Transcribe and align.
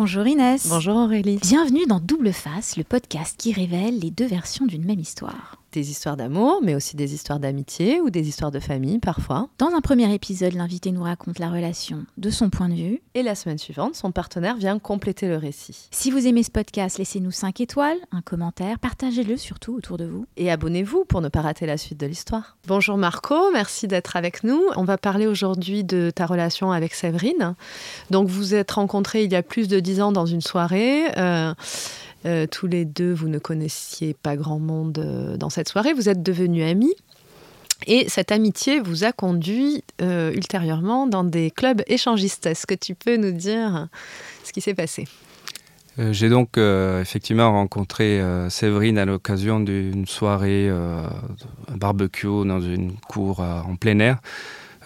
Bonjour 0.00 0.28
Inès. 0.28 0.68
Bonjour 0.68 0.94
Aurélie. 0.94 1.40
Bienvenue 1.42 1.84
dans 1.84 1.98
Double 1.98 2.32
Face, 2.32 2.76
le 2.76 2.84
podcast 2.84 3.34
qui 3.36 3.52
révèle 3.52 3.98
les 3.98 4.12
deux 4.12 4.28
versions 4.28 4.64
d'une 4.64 4.84
même 4.84 5.00
histoire 5.00 5.56
des 5.72 5.90
histoires 5.90 6.16
d'amour, 6.16 6.60
mais 6.62 6.74
aussi 6.74 6.96
des 6.96 7.14
histoires 7.14 7.38
d'amitié 7.38 8.00
ou 8.00 8.10
des 8.10 8.28
histoires 8.28 8.50
de 8.50 8.60
famille 8.60 8.98
parfois. 8.98 9.48
Dans 9.58 9.74
un 9.74 9.80
premier 9.80 10.12
épisode, 10.12 10.54
l'invité 10.54 10.92
nous 10.92 11.02
raconte 11.02 11.38
la 11.38 11.50
relation 11.50 12.04
de 12.16 12.30
son 12.30 12.50
point 12.50 12.68
de 12.68 12.74
vue. 12.74 13.02
Et 13.14 13.22
la 13.22 13.34
semaine 13.34 13.58
suivante, 13.58 13.94
son 13.94 14.12
partenaire 14.12 14.56
vient 14.56 14.78
compléter 14.78 15.28
le 15.28 15.36
récit. 15.36 15.88
Si 15.90 16.10
vous 16.10 16.26
aimez 16.26 16.42
ce 16.42 16.50
podcast, 16.50 16.98
laissez-nous 16.98 17.30
5 17.30 17.60
étoiles, 17.60 17.98
un 18.12 18.22
commentaire, 18.22 18.78
partagez-le 18.78 19.36
surtout 19.36 19.74
autour 19.74 19.96
de 19.96 20.04
vous. 20.04 20.26
Et 20.36 20.50
abonnez-vous 20.50 21.04
pour 21.04 21.20
ne 21.20 21.28
pas 21.28 21.40
rater 21.40 21.66
la 21.66 21.76
suite 21.76 21.98
de 21.98 22.06
l'histoire. 22.06 22.56
Bonjour 22.66 22.96
Marco, 22.96 23.36
merci 23.52 23.88
d'être 23.88 24.16
avec 24.16 24.44
nous. 24.44 24.62
On 24.76 24.84
va 24.84 24.98
parler 24.98 25.26
aujourd'hui 25.26 25.84
de 25.84 26.10
ta 26.14 26.26
relation 26.26 26.72
avec 26.72 26.94
Séverine. 26.94 27.54
Donc 28.10 28.28
vous 28.28 28.54
êtes 28.54 28.70
rencontrés 28.70 29.24
il 29.24 29.32
y 29.32 29.36
a 29.36 29.42
plus 29.42 29.68
de 29.68 29.80
10 29.80 30.00
ans 30.00 30.12
dans 30.12 30.26
une 30.26 30.40
soirée. 30.40 31.06
Euh, 31.16 31.54
euh, 32.26 32.46
tous 32.46 32.66
les 32.66 32.84
deux, 32.84 33.12
vous 33.12 33.28
ne 33.28 33.38
connaissiez 33.38 34.14
pas 34.14 34.36
grand 34.36 34.58
monde 34.58 34.98
euh, 34.98 35.36
dans 35.36 35.50
cette 35.50 35.68
soirée. 35.68 35.92
Vous 35.92 36.08
êtes 36.08 36.22
devenus 36.22 36.64
amis. 36.64 36.94
Et 37.86 38.08
cette 38.08 38.32
amitié 38.32 38.80
vous 38.80 39.04
a 39.04 39.12
conduit 39.12 39.84
euh, 40.02 40.32
ultérieurement 40.32 41.06
dans 41.06 41.22
des 41.22 41.52
clubs 41.52 41.82
échangistes. 41.86 42.46
Est-ce 42.46 42.66
que 42.66 42.74
tu 42.74 42.96
peux 42.96 43.16
nous 43.16 43.30
dire 43.30 43.86
ce 44.42 44.52
qui 44.52 44.60
s'est 44.60 44.74
passé? 44.74 45.06
J'ai 46.10 46.28
donc 46.28 46.58
effectivement 46.58 47.50
rencontré 47.50 48.22
Séverine 48.50 48.98
à 48.98 49.04
l'occasion 49.04 49.58
d'une 49.58 50.06
soirée, 50.06 50.68
un 50.68 51.76
barbecue 51.76 52.46
dans 52.46 52.60
une 52.60 52.92
cour 53.08 53.40
en 53.40 53.74
plein 53.74 53.98
air. 53.98 54.20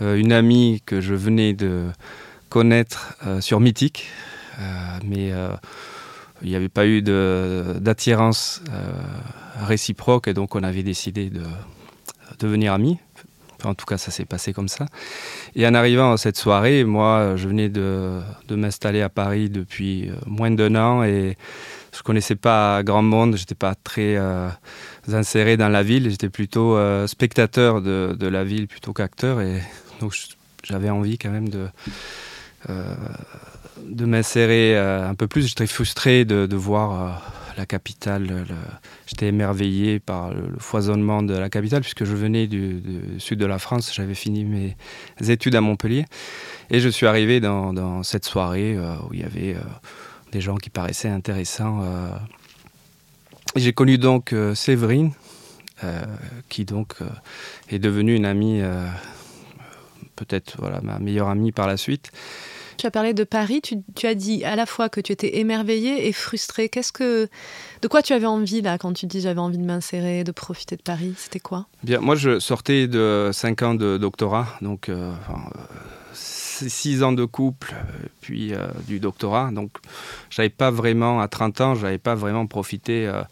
une 0.00 0.33
amie 0.33 0.83
que 0.86 1.02
je 1.02 1.12
venais 1.12 1.52
de 1.52 1.91
connaître 2.48 3.14
sur 3.41 3.60
Mythique, 3.60 4.08
mais 5.05 5.33
il 6.42 6.51
n'y 6.51 6.56
avait 6.56 6.69
pas 6.69 6.87
eu 6.87 7.02
d'attirance 7.02 8.62
euh, 8.70 8.92
réciproque 9.64 10.28
et 10.28 10.34
donc 10.34 10.55
on 10.55 10.62
avait 10.62 10.83
décidé 10.83 11.30
de 11.30 11.42
devenir 12.39 12.72
amis. 12.72 12.98
en 13.64 13.75
tout 13.75 13.86
cas, 13.86 13.97
ça 13.97 14.11
s'est 14.11 14.25
passé 14.25 14.52
comme 14.52 14.69
ça. 14.69 14.86
Et 15.55 15.67
en 15.67 15.75
arrivant 15.75 16.12
à 16.12 16.17
cette 16.17 16.36
soirée, 16.36 16.84
moi, 16.84 17.34
je 17.36 17.47
venais 17.47 17.69
de, 17.69 18.20
m'installer 18.50 19.02
à 19.02 19.08
Paris 19.08 19.50
depuis 19.50 20.08
euh, 20.08 20.14
moins 20.27 20.50
d'un 20.50 20.75
an 20.75 21.05
et 21.05 21.36
je 21.94 22.02
connaissais 22.02 22.36
pas 22.36 22.83
grand 22.83 23.02
monde, 23.02 23.36
j'étais 23.36 23.55
pas 23.55 23.74
très 23.74 24.17
euh, 24.17 24.48
inséré 25.12 25.56
dans 25.56 25.69
la 25.69 25.83
ville, 25.83 26.11
j'étais 26.11 26.30
plutôt 26.30 26.78
spectateur 27.06 27.83
de, 27.83 28.17
de, 28.19 28.27
la 28.27 28.45
ville 28.45 28.67
plutôt 28.67 28.95
qu'acteur 28.95 29.41
et 29.42 29.61
donc 30.00 30.14
j'avais 30.64 30.89
envie 30.89 31.19
quand 31.19 31.30
même 31.30 31.50
de 31.50 31.67
de 33.86 34.05
m'insérer 34.05 34.77
euh, 34.77 35.08
un 35.08 35.14
peu 35.14 35.27
plus. 35.27 35.47
J'étais 35.48 35.66
frustré 35.66 36.25
de, 36.25 36.56
voir 36.56 36.92
euh, 36.92 37.11
la 37.56 37.66
capitale. 37.66 38.47
J'étais 39.06 39.27
émerveillé 39.27 40.00
par 40.00 40.33
le, 40.33 40.44
foisonnement 40.58 41.22
de 41.22 41.34
la 41.34 41.50
capitale, 41.50 41.83
puisque 41.83 42.05
je 42.05 42.14
venais 42.14 42.47
du, 42.47 42.83
sud 43.19 43.39
de 43.39 43.47
la 43.47 43.58
France. 43.58 43.92
J'avais 43.94 44.14
fini 44.14 44.44
mes 44.44 44.77
études 45.30 45.55
à 45.55 45.61
Montpellier. 45.61 46.05
Et 46.70 46.80
je 46.80 46.89
suis 46.89 47.06
arrivé 47.06 47.41
dans, 47.41 48.02
cette 48.02 48.24
soirée 48.24 48.77
euh, 48.77 48.94
où 49.08 49.14
il 49.14 49.20
y 49.20 49.24
avait 49.24 49.56
des 50.33 50.41
gens 50.41 50.56
qui 50.56 50.70
paraissaient 50.70 51.08
intéressants. 51.08 51.84
J'ai 53.55 53.74
connu 53.74 53.98
donc 53.98 54.34
Séverine, 54.55 55.12
qui 56.48 56.64
donc 56.64 56.94
est 57.69 57.78
devenue 57.78 58.14
une 58.14 58.24
amie, 58.24 58.62
peut-être 60.17 60.56
voilà, 60.58 60.80
ma 60.80 60.98
meilleure 60.98 61.28
amie 61.28 61.52
par 61.52 61.67
la 61.67 61.77
suite. 61.77 62.12
Tu 62.83 62.88
as 62.88 62.91
parlé 62.91 63.14
de 63.14 63.22
Paris, 63.22 63.62
tu, 63.62 64.06
as 64.08 64.16
dit 64.16 64.44
à 64.44 64.56
la 64.56 64.66
fois 64.66 64.88
que 64.88 65.00
tu 65.00 65.12
étais 65.12 65.38
émerveillé 65.38 66.08
et 66.08 66.12
frustré. 66.12 66.69
Qu'est-ce 66.69 66.91
que, 66.91 67.28
de 67.80 67.86
quoi 67.86 68.02
tu 68.02 68.12
avais 68.12 68.27
envie 68.27 68.61
là 68.61 68.77
quand 68.77 68.92
tu 68.92 69.06
dis 69.06 69.20
j'avais 69.20 69.39
envie 69.39 69.58
de 69.58 69.64
m'insérer, 69.64 70.24
de 70.24 70.33
profiter 70.33 70.74
de 70.74 70.83
Paris? 70.83 71.14
C'était 71.16 71.39
quoi? 71.39 71.66
Bien, 71.84 72.00
moi 72.00 72.16
je 72.16 72.41
sortais 72.41 72.89
de 72.89 73.30
5 73.33 73.62
ans 73.62 73.74
de 73.77 73.98
doctorat, 73.98 74.48
donc 74.62 74.89
euh, 74.89 75.12
6 76.68 77.02
ans 77.02 77.12
de 77.12 77.24
couple, 77.24 77.74
puis 78.20 78.55
euh, 78.55 78.67
du 78.86 79.00
doctorat. 79.00 79.50
Donc 79.52 79.70
j'avais 80.30 80.48
pas 80.48 80.70
vraiment, 80.70 81.20
à 81.20 81.28
30 81.28 81.61
ans, 81.61 81.74
j'avais 81.74 81.98
pas 81.98 82.14
vraiment 82.14 82.46
profité 82.46 83.06
euh, 83.06 83.23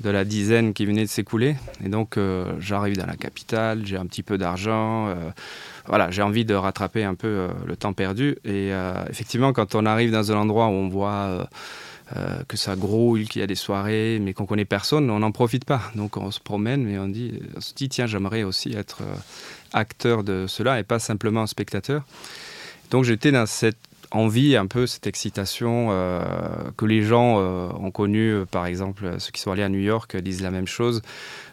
de 0.00 0.10
la 0.10 0.24
dizaine 0.24 0.74
qui 0.74 0.86
venait 0.86 1.04
de 1.04 1.10
s'écouler. 1.10 1.56
Et 1.84 1.88
donc 1.88 2.16
euh, 2.16 2.52
j'arrive 2.58 2.96
dans 2.96 3.06
la 3.06 3.16
capitale, 3.16 3.82
j'ai 3.84 3.96
un 3.96 4.06
petit 4.06 4.22
peu 4.22 4.38
d'argent 4.38 5.14
voilà, 5.88 6.10
j'ai 6.10 6.22
envie 6.22 6.44
de 6.44 6.54
rattraper 6.54 7.04
un 7.04 7.14
peu 7.14 7.28
euh, 7.28 7.48
le 7.66 7.76
temps 7.76 7.92
perdu. 7.92 8.36
Et 8.44 8.72
euh, 8.72 9.04
effectivement, 9.08 9.52
quand 9.52 9.74
on 9.74 9.86
arrive 9.86 10.10
dans 10.10 10.32
un 10.32 10.36
endroit 10.36 10.66
où 10.66 10.70
on 10.70 10.88
voit 10.88 11.48
euh, 12.16 12.42
que 12.48 12.56
ça 12.56 12.76
grouille, 12.76 13.26
qu'il 13.26 13.40
y 13.40 13.44
a 13.44 13.46
des 13.46 13.54
soirées, 13.54 14.18
mais 14.20 14.32
qu'on 14.32 14.46
connaît 14.46 14.64
personne, 14.64 15.10
on 15.10 15.20
n'en 15.20 15.32
profite 15.32 15.64
pas. 15.64 15.82
Donc 15.94 16.16
on 16.16 16.30
se 16.30 16.40
promène, 16.40 16.84
mais 16.84 16.98
on, 16.98 17.08
dit, 17.08 17.40
on 17.56 17.60
se 17.60 17.74
dit, 17.74 17.88
tiens, 17.88 18.06
j'aimerais 18.06 18.42
aussi 18.42 18.72
être 18.72 19.02
acteur 19.72 20.24
de 20.24 20.46
cela 20.48 20.78
et 20.80 20.84
pas 20.84 20.98
simplement 20.98 21.46
spectateur. 21.46 22.02
Donc 22.90 23.04
j'étais 23.04 23.32
dans 23.32 23.46
cette 23.46 23.78
envie, 24.10 24.56
un 24.56 24.66
peu 24.66 24.86
cette 24.86 25.06
excitation 25.06 25.88
euh, 25.90 26.20
que 26.76 26.84
les 26.84 27.02
gens 27.02 27.38
euh, 27.38 27.68
ont 27.78 27.90
connue. 27.90 28.32
Euh, 28.32 28.44
par 28.44 28.66
exemple, 28.66 29.16
ceux 29.18 29.30
qui 29.30 29.40
sont 29.40 29.50
allés 29.50 29.62
à 29.62 29.68
New 29.68 29.80
York 29.80 30.16
disent 30.16 30.42
la 30.42 30.50
même 30.50 30.66
chose. 30.66 31.02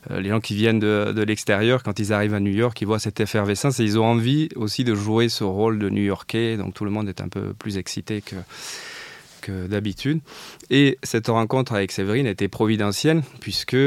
les 0.10 0.30
gens 0.30 0.40
qui 0.40 0.56
viennent 0.56 0.80
de, 0.80 1.24
l'extérieur, 1.26 1.84
quand 1.84 2.00
ils 2.00 2.14
arrivent 2.14 2.34
à 2.34 2.40
New 2.40 2.52
York, 2.52 2.80
ils 2.82 2.86
voient 2.86 3.00
cette 3.00 3.20
effervescence 3.20 3.80
et 3.80 3.84
ils 3.84 4.00
ont 4.00 4.06
envie 4.06 4.50
aussi 4.56 4.84
de 4.84 4.96
jouer 4.96 5.30
ce 5.30 5.44
rôle 5.44 5.80
de 5.80 5.90
New-Yorkais. 5.90 6.58
Donc 6.58 6.74
tout 6.74 6.86
le 6.86 6.92
monde 6.92 7.10
est 7.10 7.22
un 7.22 7.30
peu 7.30 7.54
plus 7.54 7.78
excité 7.78 8.22
que, 8.22 8.36
que 9.42 9.68
d'habitude. 9.68 10.20
Et 10.70 10.98
cette 11.04 11.28
rencontre 11.28 11.74
avec 11.74 11.92
Séverine 11.92 12.28
était 12.28 12.50
providentielle, 12.50 13.24
puisque 13.40 13.78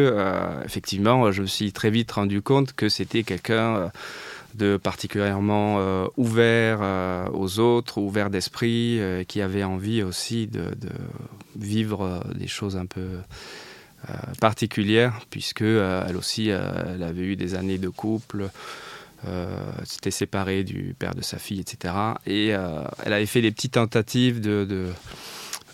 effectivement, 0.64 1.30
je 1.32 1.42
me 1.42 1.46
suis 1.46 1.72
très 1.72 1.90
vite 1.90 2.12
rendu 2.12 2.42
compte 2.42 2.72
que 2.72 2.88
c'était 2.88 3.22
quelqu'un 3.22 3.90
de 4.56 4.76
particulièrement 4.76 5.76
euh, 5.78 6.06
ouvert 6.16 6.78
euh, 6.82 7.28
aux 7.32 7.58
autres, 7.58 7.98
ouvert 7.98 8.30
d'esprit, 8.30 8.98
euh, 9.00 9.24
qui 9.24 9.40
avait 9.40 9.64
envie 9.64 10.02
aussi 10.02 10.46
de, 10.46 10.70
vivre 11.56 12.22
des 12.34 12.48
choses 12.48 12.76
un 12.76 12.86
peu 12.86 13.08
particulières, 14.40 15.20
puisque 15.30 15.62
elle 15.62 16.16
aussi, 16.16 16.52
avait 16.52 17.22
eu 17.22 17.34
des 17.34 17.54
années 17.54 17.78
de 17.78 17.88
couple. 17.88 18.50
s'était 19.84 20.10
séparée 20.10 20.64
du 20.64 20.94
père 20.96 21.14
de 21.14 21.22
sa 21.22 21.38
fille, 21.38 21.60
etc. 21.60 21.94
Et 22.26 22.48
elle 22.48 23.12
avait 23.12 23.26
fait 23.26 23.40
des 23.40 23.50
petites 23.50 23.72
tentatives 23.72 24.40
de 24.40 24.92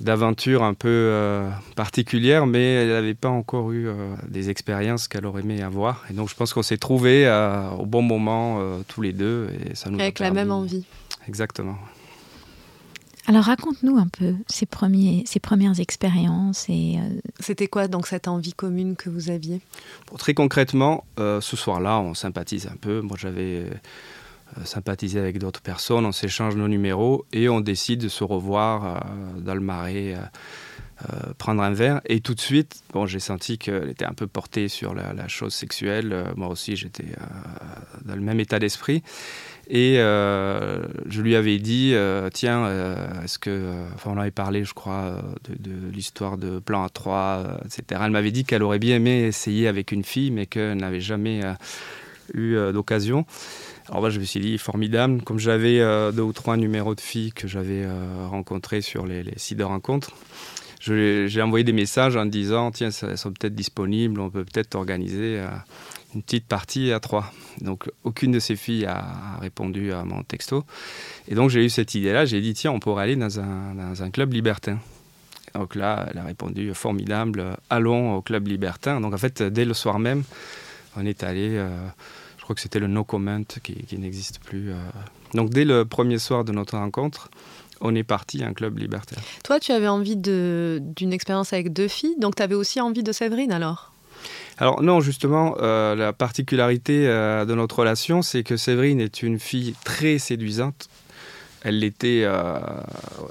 d'aventure 0.03 0.63
un 0.63 0.75
peu 0.75 0.89
euh, 0.89 1.49
particulière, 1.77 2.47
mais 2.47 2.75
elle 2.75 2.89
n'avait 2.89 3.15
pas 3.15 3.29
encore 3.29 3.73
eu 3.73 3.89
euh, 3.89 4.15
des 4.29 4.51
expériences 4.51 5.09
qu'elle 5.09 5.27
aurait 5.27 5.43
aimé 5.43 5.63
avoir. 5.63 6.05
Et 6.11 6.13
donc 6.13 6.29
je 6.29 6.35
pense 6.35 6.53
qu'on 6.53 6.63
s'est 6.63 6.77
trouvés 6.77 7.27
euh, 7.27 7.71
au 7.71 7.87
bon 7.87 8.03
moment 8.03 8.61
tous 8.89 9.01
les 9.01 9.13
deux. 9.13 9.49
Et 9.65 9.75
ça 9.75 9.91
nous 9.91 9.99
Avec 9.99 10.19
la 10.19 10.31
même 10.31 10.51
envie. 10.51 10.85
Exactement. 11.29 11.77
Alors 13.29 13.45
raconte-nous 13.45 13.99
un 13.99 14.09
peu 14.09 14.35
ces, 14.49 14.67
premiers, 14.67 15.23
ces 15.27 15.39
premières 15.39 15.79
expériences. 15.79 16.69
et. 16.69 16.99
C'était 17.39 17.69
quoi 17.69 17.87
donc 17.87 18.09
cette 18.09 18.27
envie 18.27 18.53
commune 18.53 18.97
que 18.97 19.09
vous 19.09 19.31
aviez? 19.31 19.61
Très 20.19 20.35
concrètement, 20.35 21.05
ce 21.19 21.57
soir-là, 21.57 22.01
on 22.01 22.15
sympathise 22.15 22.67
un 22.67 22.77
peu. 22.81 23.01
Moi 23.01 23.17
j'avais 23.19 23.61
euh, 23.61 23.71
sympathiser 24.65 25.19
avec 25.19 25.39
d'autres 25.39 25.63
personnes, 25.63 26.05
on 26.05 26.13
s'échange 26.13 26.57
nos 26.57 26.69
numéros 26.69 27.25
et 27.33 27.49
on 27.49 27.61
décide 27.61 28.01
de 28.01 28.09
se 28.09 28.25
revoir 28.25 28.85
euh, 28.85 29.41
dans 29.41 29.55
le 29.55 29.61
marais, 29.61 30.15
euh, 30.15 31.33
prendre 31.39 31.63
un 31.63 31.73
verre. 31.73 32.01
Et 32.07 32.21
tout 32.21 32.35
de 32.35 32.41
suite, 32.41 32.83
bon, 32.93 33.07
j'ai 33.07 33.21
senti 33.21 33.59
qu'elle 33.59 33.91
était 33.91 34.05
un 34.05 34.13
peu 34.13 34.27
portée 34.27 34.69
sur 34.69 34.95
la, 34.95 35.29
chose 35.29 35.55
sexuelle. 35.55 36.27
moi 36.37 36.49
aussi, 36.49 36.77
j'étais 36.77 37.07
dans 38.05 38.15
le 38.15 38.21
même 38.21 38.39
état 38.39 38.59
d'esprit. 38.59 39.03
Et 39.69 39.95
je 39.97 41.21
lui 41.23 41.35
avais 41.35 41.59
dit, 41.59 41.95
tiens, 42.33 42.69
est-ce 43.25 43.41
que, 43.41 43.73
enfin, 43.95 44.13
on 44.15 44.19
avait 44.19 44.31
parlé, 44.31 44.65
je 44.65 44.75
crois, 44.75 45.21
de, 45.49 45.71
de 45.71 45.91
l'histoire 45.91 46.37
de 46.37 46.61
Plan 46.61 46.87
A3, 46.87 47.65
etc. 47.65 48.03
Elle 48.05 48.13
m'avait 48.13 48.31
dit 48.31 48.45
qu'elle 48.45 48.63
aurait 48.63 48.79
bien 48.79 48.97
aimé 48.97 49.23
essayer 49.23 49.67
avec 49.67 49.91
une 49.91 50.05
fille, 50.05 50.31
mais 50.31 50.47
qu'elle 50.47 50.77
n'avait 50.77 51.01
jamais 51.01 51.41
eu 52.35 52.57
d'occasion. 52.73 53.27
Alors 53.89 54.01
moi, 54.01 54.11
je 54.11 54.21
me 54.21 54.25
suis 54.25 54.41
dit, 54.41 54.59
formidable. 54.59 55.23
Comme 55.23 55.39
j'avais 55.39 55.81
euh, 55.81 56.13
deux 56.13 56.23
ou 56.23 56.33
trois 56.33 56.57
numéros 56.57 56.95
de 56.95 57.01
filles 57.01 57.33
que 57.33 57.49
j'avais 57.49 57.83
euh, 57.85 58.27
rencontrés 58.31 58.81
sur 58.81 59.07
les, 59.07 59.25
sites 59.37 59.59
de 59.59 59.65
rencontres, 59.65 60.13
j'ai 60.81 61.43
envoyé 61.43 61.65
des 61.65 61.73
messages 61.73 62.17
en 62.17 62.27
disant, 62.27 62.71
tiens, 62.71 62.91
elles 63.03 63.19
sont 63.19 63.33
peut-être 63.33 63.55
disponibles, 63.55 64.21
on 64.21 64.31
peut 64.31 64.45
peut-être 64.45 64.75
organiser 64.75 65.39
euh, 65.39 65.47
une 66.15 66.23
petite 66.23 66.47
partie 66.47 66.93
à 66.93 67.01
trois. 67.01 67.33
Donc 67.61 67.91
aucune 68.03 68.33
de 68.33 68.41
ces 68.41 68.57
filles 68.57 68.87
a, 68.87 69.39
répondu 69.41 69.93
à 69.93 70.05
mon 70.05 70.23
texto. 70.23 70.65
Et 71.29 71.35
donc 71.35 71.51
j'ai 71.51 71.65
eu 71.65 71.71
cette 71.71 71.95
idée-là, 71.95 72.25
j'ai 72.25 72.41
dit, 72.41 72.55
tiens, 72.55 72.73
on 72.73 72.81
pourrait 72.81 73.05
aller 73.05 73.17
dans 73.17 73.39
un 73.41 74.11
club 74.11 74.33
libertin. 74.33 74.79
Donc 75.55 75.75
là, 75.75 76.09
elle 76.11 76.19
a 76.19 76.25
répondu, 76.25 76.73
formidable, 76.73 77.57
allons 77.69 78.15
au 78.17 78.23
club 78.23 78.49
libertin. 78.49 79.01
Donc 79.01 79.13
en 79.13 79.19
fait, 79.19 79.43
dès 79.43 79.65
le 79.65 79.75
soir 79.75 79.99
même, 79.99 80.25
on 80.97 81.07
est 81.07 81.23
allé 81.23 81.59
je 82.43 82.45
crois 82.45 82.57
que 82.57 82.61
c'était 82.61 82.81
le 82.81 82.89
no 82.89 83.05
comment 83.05 83.41
qui, 83.63 83.99
n'existe 83.99 84.41
plus. 84.41 84.73
Euh. 84.73 84.75
Donc 85.33 85.51
dès 85.51 85.65
le 85.65 85.85
premier 85.85 86.19
soir 86.19 86.43
de 86.43 86.51
notre 86.51 86.77
rencontre, 86.77 87.31
on 87.81 87.95
est 87.95 88.03
parti 88.03 88.43
un 88.43 88.53
club 88.53 88.79
libertaire. 88.79 89.21
Toi, 89.45 89.61
tu 89.61 89.71
avais 89.71 89.87
envie 89.87 90.17
d'une 90.17 91.13
expérience 91.13 91.53
avec 91.53 91.73
deux 91.73 91.87
filles, 91.87 92.17
donc 92.19 92.35
tu 92.35 92.43
avais 92.43 92.57
aussi 92.57 92.81
envie 92.81 93.05
de 93.05 93.13
Séverine 93.13 93.53
alors? 93.53 93.93
Alors 94.59 94.83
non, 94.83 95.01
justement, 95.01 95.55
euh, 95.61 95.95
la 95.95 96.13
particularité 96.13 97.07
euh, 97.07 97.45
de 97.45 97.55
notre 97.55 97.79
relation, 97.79 98.23
c'est 98.23 98.43
que 98.43 98.57
Séverine 98.57 99.01
est 99.01 99.23
une 99.23 99.39
fille 99.39 99.77
très 99.85 100.19
séduisante, 100.19 100.89
elle 101.65 101.85
était, 101.85 102.23
euh, 102.25 102.59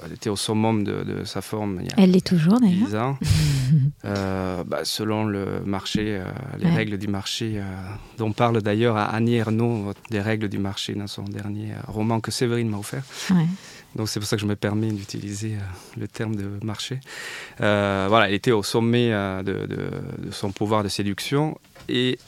elle 0.04 0.14
était 0.14 0.30
au 0.30 0.36
summum 0.36 0.84
de, 0.84 1.24
sa 1.24 1.42
forme. 1.42 1.80
elle 1.96 2.12
l'est 2.12 2.26
toujours 2.26 2.58
d'ailleurs. 2.60 3.18
euh, 4.04 4.64
bah, 4.64 4.80
selon 4.84 5.24
le 5.24 5.62
marché, 5.64 6.16
euh, 6.16 6.24
les 6.58 6.70
règles 6.70 6.98
du 6.98 7.08
marché, 7.08 7.60
dont 8.18 8.32
parle 8.32 8.62
d'ailleurs 8.62 8.96
Annie 8.96 9.36
Ernaux 9.36 9.92
des 10.10 10.20
règles 10.20 10.48
du 10.48 10.58
marché 10.58 10.94
dans 10.94 11.06
son 11.06 11.24
dernier 11.24 11.72
roman 11.88 12.20
que 12.20 12.30
Séverine 12.30 12.68
m'a 12.68 12.78
offert. 12.78 13.04
Donc 13.96 14.08
c'est 14.08 14.20
pour 14.20 14.28
ça 14.28 14.36
que 14.36 14.42
je 14.42 14.46
me 14.46 14.56
permets 14.56 14.90
d'utiliser 14.90 15.56
le 15.96 16.08
terme 16.08 16.34
de 16.34 16.48
marché. 16.64 17.00
voilà, 17.58 18.28
elle 18.28 18.34
était 18.34 18.52
au 18.52 18.62
sommet 18.62 19.10
de, 19.10 19.42
de, 19.42 20.30
son 20.30 20.50
pouvoir 20.50 20.82
de 20.82 20.88
séduction 20.88 21.58
et 21.88 22.18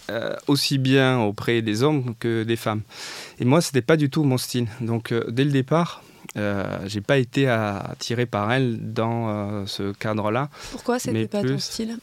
aussi 0.46 0.78
bien 0.78 1.20
auprès 1.20 1.62
des 1.62 1.82
hommes 1.82 2.14
que 2.18 2.42
des 2.42 2.56
femmes. 2.56 2.82
Et 3.40 3.44
moi, 3.44 3.60
c'était 3.60 3.82
pas 3.82 3.96
du 3.96 4.10
tout 4.10 4.24
mon 4.24 4.38
style. 4.38 4.66
Donc, 4.80 5.12
euh, 5.12 5.24
dès 5.28 5.44
le 5.44 5.50
départ, 5.50 6.02
euh, 6.36 6.78
j'ai 6.86 7.00
pas 7.00 7.18
été 7.18 7.48
attiré 7.48 8.26
par 8.26 8.52
elle 8.52 8.92
dans 8.92 9.28
euh, 9.28 9.66
ce 9.66 9.92
cadre-là. 9.92 10.50
Pourquoi 10.72 10.98
c'était 10.98 11.26
pas 11.28 11.42
ton 11.42 11.58
style? 11.58 11.98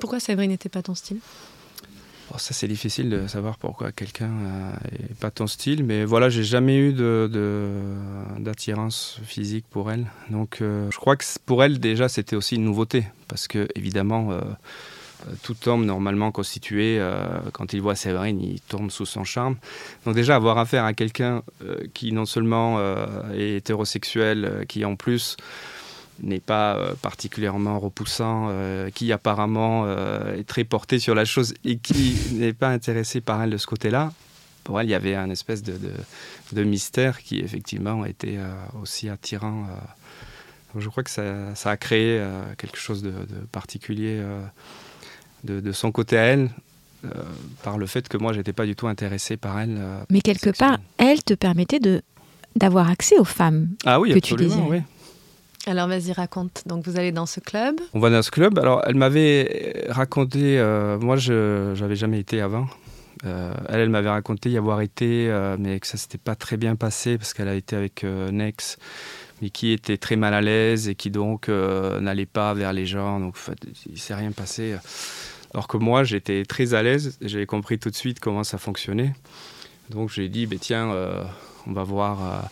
Pourquoi 0.00 0.20
Séverine 0.20 0.50
n'était 0.50 0.68
pas 0.68 0.82
ton 0.82 0.94
style? 0.94 1.18
Oh, 2.36 2.38
ça 2.38 2.54
c'est 2.54 2.68
difficile 2.68 3.10
de 3.10 3.26
savoir 3.26 3.58
pourquoi 3.58 3.92
quelqu'un 3.92 4.30
n'est 4.92 5.14
pas 5.20 5.30
ton 5.30 5.46
style, 5.46 5.84
mais 5.84 6.04
voilà, 6.04 6.28
j'ai 6.28 6.44
jamais 6.44 6.76
eu 6.76 6.92
d'attirance 8.38 9.18
physique 9.24 9.64
pour 9.70 9.90
elle. 9.90 10.06
Donc 10.30 10.58
je 10.60 10.96
crois 10.96 11.16
que 11.16 11.24
pour 11.44 11.64
elle 11.64 11.78
déjà 11.80 12.08
c'était 12.08 12.36
aussi 12.36 12.56
une 12.56 12.64
nouveauté, 12.64 13.04
parce 13.28 13.48
que 13.48 13.68
évidemment 13.74 14.38
euh, 15.26 15.32
tout 15.42 15.56
homme 15.68 15.84
normalement 15.84 16.30
constitué, 16.30 16.98
euh, 16.98 17.24
quand 17.52 17.72
il 17.72 17.80
voit 17.80 17.94
Séverine, 17.94 18.40
il 18.40 18.60
tombe 18.60 18.90
sous 18.90 19.06
son 19.06 19.24
charme. 19.24 19.56
Donc 20.04 20.14
déjà, 20.14 20.36
avoir 20.36 20.58
affaire 20.58 20.84
à 20.84 20.92
quelqu'un 20.92 21.42
euh, 21.62 21.78
qui 21.94 22.12
non 22.12 22.26
seulement 22.26 22.78
est 23.34 23.56
hétérosexuel, 23.56 24.64
qui 24.68 24.84
en 24.84 24.96
plus 24.96 25.36
n'est 26.22 26.40
pas 26.40 26.78
particulièrement 27.02 27.78
repoussant, 27.78 28.50
qui 28.94 29.12
apparemment 29.12 29.86
est 29.88 30.46
très 30.46 30.64
porté 30.64 30.98
sur 30.98 31.14
la 31.14 31.24
chose 31.24 31.54
et 31.64 31.76
qui 31.78 32.16
n'est 32.32 32.52
pas 32.52 32.68
intéressé 32.68 33.20
par 33.20 33.42
elle 33.42 33.50
de 33.50 33.56
ce 33.56 33.66
côté-là, 33.66 34.12
pour 34.64 34.80
elle, 34.80 34.86
il 34.86 34.90
y 34.90 34.94
avait 34.94 35.14
un 35.14 35.30
espèce 35.30 35.62
de, 35.62 35.78
de, 36.52 36.64
mystère 36.64 37.22
qui 37.22 37.38
effectivement 37.38 38.04
était 38.04 38.38
aussi 38.80 39.08
attirant. 39.08 39.66
Donc 40.74 40.82
je 40.82 40.88
crois 40.88 41.02
que 41.02 41.10
ça, 41.10 41.70
a 41.70 41.76
créé 41.76 42.24
quelque 42.58 42.78
chose 42.78 43.02
de, 43.02 43.12
particulier 43.52 44.20
de, 45.44 45.72
son 45.72 45.92
côté 45.92 46.18
à 46.18 46.22
elle, 46.22 46.50
euh, 47.04 47.08
par 47.62 47.78
le 47.78 47.86
fait 47.86 48.08
que 48.08 48.16
moi, 48.16 48.32
j'étais 48.32 48.52
pas 48.52 48.66
du 48.66 48.74
tout 48.74 48.88
intéressé 48.88 49.36
par 49.36 49.58
elle. 49.60 49.76
Euh, 49.78 50.00
Mais 50.10 50.20
quelque 50.20 50.50
part, 50.50 50.78
elle 50.98 51.22
te 51.22 51.34
permettait 51.34 51.80
de 51.80 52.02
d'avoir 52.56 52.88
accès 52.88 53.18
aux 53.18 53.24
femmes 53.24 53.68
ah 53.84 54.00
oui, 54.00 54.14
que 54.14 54.18
tu 54.18 54.34
désirais. 54.34 54.62
Oui. 54.66 54.78
Alors 55.66 55.88
vas-y, 55.88 56.12
raconte. 56.12 56.62
Donc 56.66 56.86
vous 56.86 56.98
allez 56.98 57.12
dans 57.12 57.26
ce 57.26 57.40
club 57.40 57.80
On 57.92 58.00
va 58.00 58.10
dans 58.10 58.22
ce 58.22 58.30
club. 58.30 58.58
Alors 58.58 58.82
elle 58.86 58.94
m'avait 58.94 59.86
raconté, 59.88 60.58
euh, 60.58 60.98
moi 60.98 61.16
je 61.16 61.78
n'avais 61.80 61.96
jamais 61.96 62.20
été 62.20 62.40
avant. 62.40 62.66
elle, 63.24 63.80
elle 63.80 63.90
m'avait 63.90 64.10
raconté 64.10 64.50
y 64.50 64.56
avoir 64.56 64.80
été, 64.80 65.28
mais 65.58 65.80
que 65.80 65.86
ça 65.86 65.96
s'était 65.96 66.18
pas 66.18 66.34
très 66.34 66.56
bien 66.56 66.76
passé 66.76 67.18
parce 67.18 67.34
qu'elle 67.34 67.48
a 67.48 67.54
été 67.54 67.74
avec 67.76 68.04
Nex 68.04 68.78
mais 69.42 69.50
qui 69.50 69.72
était 69.72 69.98
très 69.98 70.16
mal 70.16 70.32
à 70.32 70.40
l'aise 70.40 70.88
et 70.88 70.94
qui 70.94 71.10
donc 71.10 71.48
n'allait 71.48 72.26
pas 72.26 72.54
vers 72.54 72.72
les 72.72 72.86
gens. 72.86 73.20
Donc 73.20 73.36
il 73.86 73.98
s'est 73.98 74.14
rien 74.14 74.32
passé. 74.32 74.76
Alors 75.56 75.68
que 75.68 75.78
moi, 75.78 76.04
j'étais 76.04 76.44
très 76.44 76.74
à 76.74 76.82
l'aise, 76.82 77.16
j'avais 77.22 77.46
compris 77.46 77.78
tout 77.78 77.88
de 77.88 77.94
suite 77.94 78.20
comment 78.20 78.44
ça 78.44 78.58
fonctionnait. 78.58 79.14
Donc 79.88 80.10
j'ai 80.10 80.28
dit, 80.28 80.46
ben, 80.46 80.58
tiens, 80.58 80.90
euh, 80.90 81.24
on 81.66 81.72
va 81.72 81.82
voir, 81.82 82.48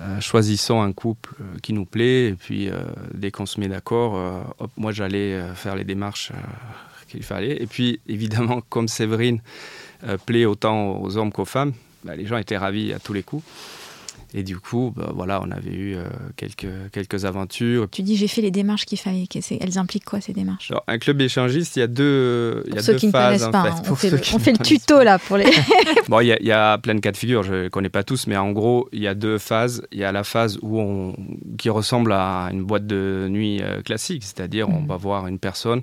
euh, 0.00 0.04
euh, 0.04 0.20
choisissons 0.20 0.80
un 0.80 0.92
couple 0.92 1.34
qui 1.62 1.72
nous 1.72 1.86
plaît, 1.86 2.28
et 2.28 2.34
puis 2.34 2.68
dès 3.14 3.30
qu'on 3.30 3.46
se 3.46 3.60
met 3.60 3.68
d'accord, 3.68 4.54
moi 4.76 4.92
j'allais 4.92 5.40
faire 5.54 5.76
les 5.76 5.84
démarches 5.84 6.32
qu'il 7.08 7.22
fallait. 7.22 7.62
Et 7.62 7.66
puis 7.66 8.00
évidemment, 8.06 8.60
comme 8.68 8.88
Séverine 8.88 9.40
plaît 10.26 10.44
autant 10.44 11.00
aux 11.00 11.16
hommes 11.16 11.32
qu'aux 11.32 11.44
femmes, 11.44 11.72
ben, 12.04 12.14
les 12.14 12.26
gens 12.26 12.36
étaient 12.36 12.58
ravis 12.58 12.92
à 12.92 12.98
tous 12.98 13.12
les 13.12 13.22
coups. 13.22 13.44
Et 14.38 14.42
du 14.42 14.58
coup, 14.58 14.92
bah, 14.94 15.10
voilà, 15.14 15.40
on 15.42 15.50
avait 15.50 15.72
eu 15.72 15.96
euh, 15.96 16.04
quelques, 16.36 16.68
quelques 16.92 17.24
aventures. 17.24 17.88
Tu 17.90 18.02
dis 18.02 18.16
j'ai 18.16 18.28
fait 18.28 18.42
les 18.42 18.50
démarches 18.50 18.84
qu'il 18.84 18.98
fallait. 18.98 19.26
Elles 19.60 19.78
impliquent 19.78 20.04
quoi 20.04 20.20
ces 20.20 20.34
démarches? 20.34 20.70
Alors, 20.70 20.84
Un 20.86 20.98
club 20.98 21.22
échangiste, 21.22 21.76
il 21.76 21.80
y 21.80 21.82
a 21.82 21.86
deux, 21.86 22.62
il 22.66 22.74
y 22.74 22.78
a 22.78 22.82
ceux 22.82 22.92
deux 22.92 22.98
qui 22.98 23.10
phases. 23.10 23.46
Ne 23.46 23.50
pas, 23.50 23.74
on, 23.90 23.94
fait, 23.94 24.10
le, 24.10 24.20
on 24.34 24.38
fait 24.38 24.52
le, 24.52 24.58
tuto 24.58 25.02
là 25.02 25.18
pour 25.18 25.38
les. 25.38 25.46
bon, 26.08 26.20
il 26.20 26.26
y, 26.26 26.32
a, 26.32 26.36
il 26.38 26.46
y, 26.46 26.52
a, 26.52 26.76
plein 26.76 26.94
de 26.94 27.00
cas 27.00 27.12
de 27.12 27.16
figure, 27.16 27.44
je 27.44 27.54
ne 27.54 27.68
connais 27.68 27.88
pas 27.88 28.04
tous, 28.04 28.26
mais 28.26 28.36
en 28.36 28.52
gros, 28.52 28.90
il 28.92 29.00
y 29.00 29.08
a 29.08 29.14
deux 29.14 29.38
phases. 29.38 29.82
Il 29.90 30.00
y 30.00 30.04
a 30.04 30.12
la 30.12 30.22
phase 30.22 30.58
où 30.60 30.78
on, 30.80 31.16
qui 31.56 31.70
ressemble 31.70 32.12
à 32.12 32.50
une 32.52 32.62
boîte 32.62 32.86
de 32.86 33.28
nuit 33.30 33.62
euh, 33.62 33.80
classique, 33.80 34.22
c'est-à-dire 34.22 34.68
on 34.68 34.82
mm. 34.82 34.86
va 34.86 34.96
voir 34.98 35.28
une 35.28 35.38
personne. 35.38 35.80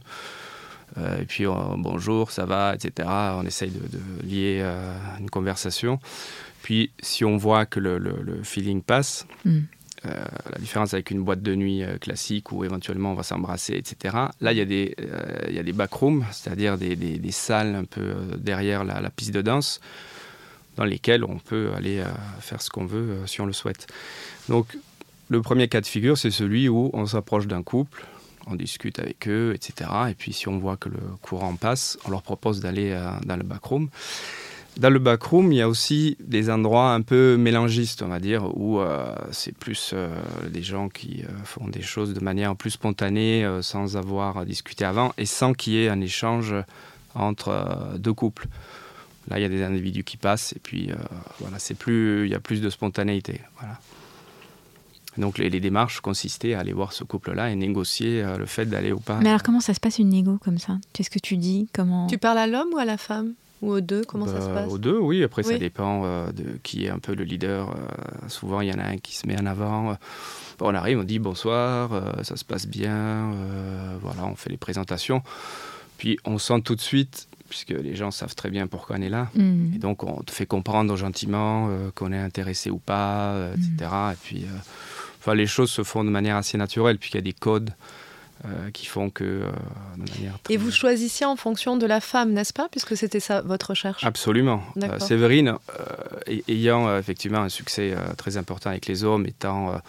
Euh, 1.00 1.22
et 1.22 1.26
puis 1.26 1.46
bonjour, 1.78 2.30
ça 2.30 2.46
va, 2.46 2.76
etc. 2.76 3.10
On 3.34 3.48
essaye 3.48 3.72
de, 3.72 3.80
de 3.80 4.28
lier 4.28 4.64
une 5.20 5.32
conversation. 5.32 6.00
Puis, 6.64 6.92
si 7.02 7.26
on 7.26 7.36
voit 7.36 7.66
que 7.66 7.80
le, 7.80 8.42
feeling 8.42 8.82
passe, 8.82 9.28
hmm. 9.44 9.60
euh, 10.06 10.26
la 10.50 10.58
différence 10.60 10.94
avec 10.94 11.12
une 11.12 11.22
boîte 11.22 11.42
de 11.42 11.54
nuit 11.56 11.84
euh, 11.84 11.98
classique 11.98 12.54
où 12.54 12.64
éventuellement 12.64 13.12
on 13.12 13.16
va 13.16 13.24
s'embrasser, 13.24 13.74
etc. 13.74 14.16
Là, 14.40 14.54
il 14.54 14.58
y 14.58 14.62
a 14.62 14.66
des, 14.66 14.96
euh, 15.02 15.46
il 15.50 15.56
y 15.56 15.60
a 15.60 15.64
des 15.64 15.74
backrooms, 15.74 16.26
c'est-à-dire 16.32 16.78
des, 16.78 16.96
des, 16.96 17.32
salles 17.32 17.76
un 17.76 17.84
peu 17.84 18.16
derrière 18.38 18.86
la, 18.86 19.10
piste 19.10 19.34
de 19.34 19.42
danse, 19.42 19.82
dans 20.78 20.86
lesquelles 20.86 21.26
on 21.26 21.38
peut 21.38 21.72
aller 21.76 22.02
faire 22.40 22.62
ce 22.62 22.70
qu'on 22.70 22.86
veut 22.86 23.18
si 23.28 23.42
on 23.42 23.46
le 23.46 23.54
souhaite. 23.54 23.88
Donc, 24.48 24.78
le 25.30 25.42
premier 25.42 25.68
cas 25.68 25.82
de 25.82 25.86
figure, 25.86 26.18
c'est 26.18 26.32
celui 26.32 26.70
où 26.70 26.92
on 26.94 27.06
s'approche 27.06 27.46
d'un 27.46 27.62
couple, 27.62 28.06
on 28.48 28.56
discute 28.56 29.00
avec 29.00 29.28
eux, 29.28 29.54
etc. 29.54 29.90
Et 30.10 30.14
puis, 30.14 30.32
si 30.32 30.48
on 30.48 30.60
voit 30.60 30.78
que 30.78 30.88
le 30.88 31.00
courant 31.22 31.56
passe, 31.56 31.98
on 32.06 32.12
leur 32.12 32.22
propose 32.22 32.62
d'aller 32.62 32.98
dans 33.26 33.36
le 33.36 33.44
backroom. 33.44 33.90
Dans 34.78 34.90
le 34.90 34.98
backroom, 34.98 35.52
il 35.52 35.58
y 35.58 35.62
a 35.62 35.70
aussi 35.70 36.18
des 36.20 36.50
endroits 36.50 36.94
un 36.94 37.02
peu 37.02 37.38
mélangistes, 37.38 38.02
on 38.02 38.08
va 38.08 38.20
dire, 38.20 38.58
où 38.58 38.80
euh, 38.80 39.14
c'est 39.32 39.56
plus 39.56 39.92
euh, 39.94 40.10
des 40.50 40.64
gens 40.64 40.90
qui 40.90 41.24
euh, 41.24 41.44
font 41.44 41.68
des 41.68 41.84
choses 41.84 42.14
de 42.14 42.20
manière 42.20 42.56
plus 42.56 42.72
spontanée, 42.72 43.48
sans 43.62 43.98
avoir 43.98 44.46
discuté 44.46 44.84
avant, 44.84 45.14
et 45.18 45.28
sans 45.28 45.54
qu'il 45.54 45.74
y 45.74 45.84
ait 45.84 45.90
un 45.90 46.02
échange 46.02 46.56
entre 47.14 47.94
deux 48.00 48.14
couples. 48.14 48.48
Là, 49.28 49.38
il 49.38 49.44
y 49.44 49.46
a 49.46 49.50
des 49.50 49.62
individus 49.62 50.04
qui 50.04 50.18
passent, 50.18 50.54
et 50.54 50.60
puis 50.60 50.90
voilà, 51.40 51.60
c'est 51.60 51.76
plus, 51.76 52.26
il 52.26 52.32
y 52.32 52.36
a 52.36 52.40
plus 52.40 52.60
de 52.60 52.70
spontanéité. 52.70 53.42
Voilà. 53.60 53.80
Donc 55.20 55.38
les, 55.38 55.52
les, 55.52 55.60
démarches 55.60 56.02
consistaient 56.02 56.56
à 56.56 56.62
aller 56.62 56.74
voir 56.74 56.92
ce 56.92 57.04
couple-là 57.04 57.52
et 57.52 57.56
négocier 57.56 58.26
le 58.38 58.48
fait 58.48 58.66
d'aller 58.66 58.92
ou 58.92 59.00
pas. 59.00 59.20
Mais 59.20 59.30
alors 59.30 59.44
comment 59.44 59.60
ça 59.60 59.76
se 59.76 59.80
passe 59.80 60.00
une 60.00 60.10
négo 60.10 60.40
comme 60.40 60.58
ça? 60.58 60.80
Qu'est-ce 60.92 61.12
que 61.12 61.20
tu 61.20 61.38
dis? 61.38 61.70
Comment 61.72 62.08
Tu 62.08 62.18
parles 62.18 62.40
à 62.40 62.48
l'homme 62.48 62.74
ou 62.74 62.80
à 62.80 62.86
la 62.86 62.98
femme? 62.98 63.36
Ou 63.64 63.72
aux 63.72 63.82
deux 63.82 64.04
Comment 64.04 64.28
ça 64.28 64.42
se 64.42 64.48
bah, 64.48 64.64
passe 64.64 64.72
Aux 64.72 64.78
deux, 64.78 64.98
oui. 64.98 65.24
Après, 65.24 65.42
ça 65.42 65.58
dépend 65.58 66.04
euh, 66.04 66.32
de 66.32 66.60
qui 66.62 66.86
est 66.86 66.90
un 66.90 67.00
peu 67.00 67.16
le 67.16 67.24
leader. 67.24 67.70
Euh, 67.70 68.28
souvent, 68.28 68.62
il 68.62 68.70
y 68.70 68.74
en 68.74 68.80
a 68.80 68.84
un 68.84 68.98
qui 68.98 69.16
se 69.16 69.26
met 69.26 69.40
en 69.40 69.46
avant. 69.46 69.98
on 70.60 70.76
arrive, 70.76 71.00
on 71.00 71.04
dit 71.04 71.20
bonsoir, 71.20 71.94
euh, 71.94 72.24
ça 72.24 72.36
se 72.36 72.44
passe 72.44 72.68
bien. 72.68 73.32
voilà, 74.02 74.26
on 74.26 74.36
fait 74.36 74.50
les 74.50 74.58
présentations. 74.58 75.24
Puis, 75.98 76.18
on 76.26 76.38
sent 76.38 76.62
tout 76.62 76.76
de 76.76 76.82
suite 76.82 77.30
puisque 77.48 77.70
les 77.70 77.96
gens 77.96 78.10
savent 78.10 78.34
très 78.34 78.50
bien 78.50 78.66
pourquoi 78.66 78.96
on 78.98 79.02
est 79.02 79.10
là. 79.10 79.30
Mm. 79.36 79.76
Et 79.76 79.78
donc, 79.78 80.04
on 80.04 80.24
te 80.24 80.32
fait 80.32 80.48
comprendre 80.48 80.96
gentiment 80.98 81.70
qu'on 81.96 82.12
est 82.12 82.18
intéressé 82.18 82.70
ou 82.70 82.80
pas, 82.80 83.50
etc. 83.54 83.92
Mm. 83.92 84.12
Et 84.12 84.18
puis, 84.24 84.46
enfin, 85.20 85.36
les 85.36 85.46
choses 85.46 85.70
se 85.70 85.84
font 85.84 86.04
de 86.04 86.10
manière 86.10 86.36
assez 86.36 86.58
naturelle, 86.58 86.98
puisqu'il 86.98 87.18
y 87.18 87.20
a 87.20 87.24
des 87.24 87.34
codes 87.34 87.70
euh, 88.46 88.72
qui 88.72 88.88
font 88.88 89.10
que. 89.10 89.24
Euh, 89.24 89.52
Et 90.50 90.58
vous 90.58 90.70
choisissiez 90.70 91.26
en 91.26 91.38
fonction 91.38 91.78
de 91.78 91.86
la 91.86 92.02
femme, 92.02 92.34
n'est-ce 92.34 92.52
pas? 92.52 92.68
Puisque 92.70 92.98
c'était 92.98 93.22
ça 93.22 93.42
votre 93.42 93.70
recherche 93.70 94.04
Absolument. 94.04 94.62
Euh, 94.84 95.00
Séverine, 95.00 95.56
ayant 96.50 96.98
effectivement 96.98 97.40
un 97.40 97.48
succès 97.48 97.96
très 98.18 98.36
important 98.36 98.72
avec 98.72 98.86
les 98.88 99.06
hommes, 99.06 99.26
étant 99.26 99.82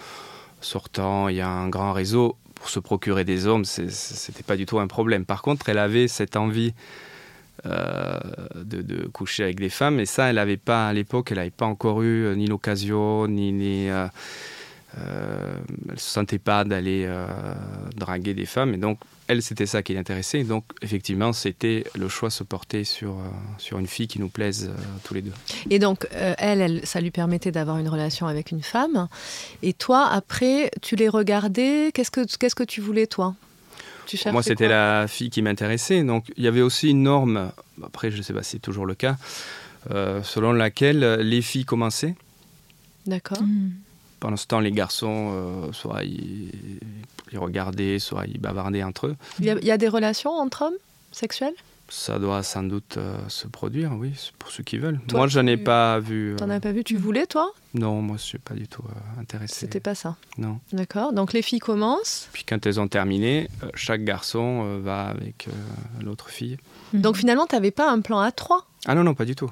sortant, 0.60 1.28
il 1.28 1.36
y 1.36 1.40
a 1.40 1.48
un 1.48 1.68
grand 1.68 1.92
réseau, 1.92 2.36
pour 2.54 2.68
se 2.68 2.78
procurer 2.78 3.24
des 3.24 3.48
hommes, 3.48 3.64
c'était 3.64 4.44
pas 4.44 4.56
du 4.56 4.66
tout 4.66 4.78
un 4.78 4.86
problème. 4.86 5.24
Par 5.24 5.42
contre, 5.42 5.68
elle 5.68 5.78
avait 5.78 6.06
cette 6.06 6.36
envie. 6.36 6.74
de, 7.64 9.08
coucher 9.08 9.42
avec 9.42 9.58
des 9.58 9.70
femmes 9.70 9.98
et 9.98 10.06
ça 10.06 10.28
elle 10.28 10.36
n'avait 10.36 10.58
pas 10.58 10.88
à 10.88 10.92
l'époque 10.92 11.30
elle 11.30 11.38
n'avait 11.38 11.50
pas 11.50 11.64
encore 11.64 12.02
eu 12.02 12.36
ni 12.36 12.46
l'occasion 12.46 13.26
ni, 13.26 13.52
ni 13.52 13.88
euh, 14.98 15.58
elle 15.90 15.98
se 15.98 16.10
sentait 16.10 16.38
pas 16.38 16.64
d'aller 16.64 17.04
euh, 17.06 17.26
draguer 17.96 18.34
des 18.34 18.46
femmes. 18.46 18.74
Et 18.74 18.78
donc, 18.78 18.98
elle, 19.26 19.42
c'était 19.42 19.66
ça 19.66 19.82
qui 19.82 19.94
l'intéressait. 19.94 20.44
Donc, 20.44 20.64
effectivement, 20.82 21.32
c'était 21.32 21.84
le 21.94 22.08
choix 22.08 22.30
se 22.30 22.44
porter 22.44 22.84
sur, 22.84 23.12
euh, 23.12 23.22
sur 23.58 23.78
une 23.78 23.86
fille 23.86 24.06
qui 24.06 24.20
nous 24.20 24.28
plaise 24.28 24.70
euh, 24.70 24.82
tous 25.02 25.14
les 25.14 25.22
deux. 25.22 25.32
Et 25.70 25.78
donc, 25.78 26.06
euh, 26.12 26.34
elle, 26.38 26.60
elle, 26.60 26.86
ça 26.86 27.00
lui 27.00 27.10
permettait 27.10 27.50
d'avoir 27.50 27.78
une 27.78 27.88
relation 27.88 28.26
avec 28.26 28.50
une 28.50 28.62
femme. 28.62 29.08
Et 29.62 29.72
toi, 29.72 30.06
après, 30.06 30.70
tu 30.82 30.94
les 30.96 31.08
regardais? 31.08 31.90
Qu'est-ce 31.94 32.10
que, 32.10 32.26
qu'est-ce 32.36 32.54
que 32.54 32.64
tu 32.64 32.80
voulais, 32.80 33.06
toi? 33.06 33.34
Tu 34.06 34.18
Moi, 34.30 34.42
c'était 34.42 34.68
la 34.68 35.06
fille 35.08 35.30
qui 35.30 35.40
m'intéressait. 35.40 36.04
Donc, 36.04 36.30
il 36.36 36.44
y 36.44 36.46
avait 36.46 36.60
aussi 36.60 36.90
une 36.90 37.04
norme, 37.04 37.50
après, 37.82 38.10
je 38.10 38.18
ne 38.18 38.22
sais 38.22 38.34
pas 38.34 38.42
si 38.42 38.50
c'est 38.50 38.58
toujours 38.58 38.84
le 38.84 38.94
cas, 38.94 39.16
euh, 39.90 40.22
selon 40.22 40.52
laquelle 40.52 41.00
les 41.20 41.40
filles 41.40 41.64
commençaient. 41.64 42.14
D'accord. 43.06 43.42
Mm. 43.42 43.70
Pendant 44.24 44.38
ce 44.38 44.46
temps, 44.46 44.60
les 44.60 44.72
garçons, 44.72 45.32
euh, 45.34 45.72
soit 45.72 46.02
ils, 46.02 46.50
ils 47.30 47.38
regardaient, 47.38 47.98
soit 47.98 48.24
ils 48.26 48.40
bavardaient 48.40 48.82
entre 48.82 49.08
eux. 49.08 49.16
Il 49.38 49.44
y, 49.44 49.50
a, 49.50 49.58
il 49.60 49.66
y 49.66 49.70
a 49.70 49.76
des 49.76 49.86
relations 49.86 50.30
entre 50.30 50.62
hommes 50.62 50.78
sexuelles? 51.12 51.52
Ça 51.90 52.18
doit 52.18 52.42
sans 52.42 52.62
doute 52.62 52.96
euh, 52.96 53.18
se 53.28 53.46
produire, 53.46 53.92
oui, 53.98 54.12
pour 54.38 54.50
ceux 54.50 54.62
qui 54.62 54.78
veulent. 54.78 54.98
Toi, 55.08 55.18
moi, 55.18 55.26
je 55.28 55.40
n'ai 55.40 55.58
pas 55.58 55.98
vu. 55.98 56.32
euh, 56.32 56.36
T'en 56.36 56.48
as 56.48 56.58
pas 56.58 56.72
vu 56.72 56.82
Tu 56.84 56.96
voulais, 56.96 57.26
toi? 57.26 57.52
Non, 57.74 58.00
moi, 58.00 58.16
je 58.16 58.22
suis 58.22 58.38
pas 58.38 58.54
du 58.54 58.66
tout 58.66 58.82
euh, 58.88 59.20
intéressé. 59.20 59.56
C'était 59.56 59.80
pas 59.80 59.94
ça? 59.94 60.16
Non. 60.38 60.58
D'accord. 60.72 61.12
Donc, 61.12 61.34
les 61.34 61.42
filles 61.42 61.58
commencent. 61.58 62.30
Puis 62.32 62.44
quand 62.44 62.64
elles 62.64 62.80
ont 62.80 62.88
terminé, 62.88 63.50
euh, 63.62 63.68
chaque 63.74 64.04
garçon 64.04 64.78
va 64.82 65.02
avec 65.02 65.48
l'autre 66.02 66.30
fille. 66.30 66.56
Donc, 66.94 67.16
finalement, 67.18 67.44
t'avais 67.44 67.72
pas 67.72 67.90
un 67.92 68.00
plan 68.00 68.20
à 68.20 68.32
trois? 68.32 68.66
Ah 68.86 68.94
non, 68.94 69.04
non, 69.04 69.12
pas 69.14 69.26
du 69.26 69.36
tout. 69.36 69.50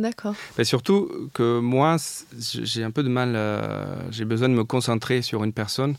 D'accord. 0.00 0.34
Mais 0.56 0.64
surtout 0.64 1.10
que 1.34 1.60
moi, 1.60 1.96
j'ai 2.38 2.82
un 2.82 2.90
peu 2.90 3.02
de 3.02 3.10
mal, 3.10 3.34
euh, 3.36 3.84
j'ai 4.10 4.24
besoin 4.24 4.48
de 4.48 4.54
me 4.54 4.64
concentrer 4.64 5.20
sur 5.20 5.44
une 5.44 5.52
personne. 5.52 5.96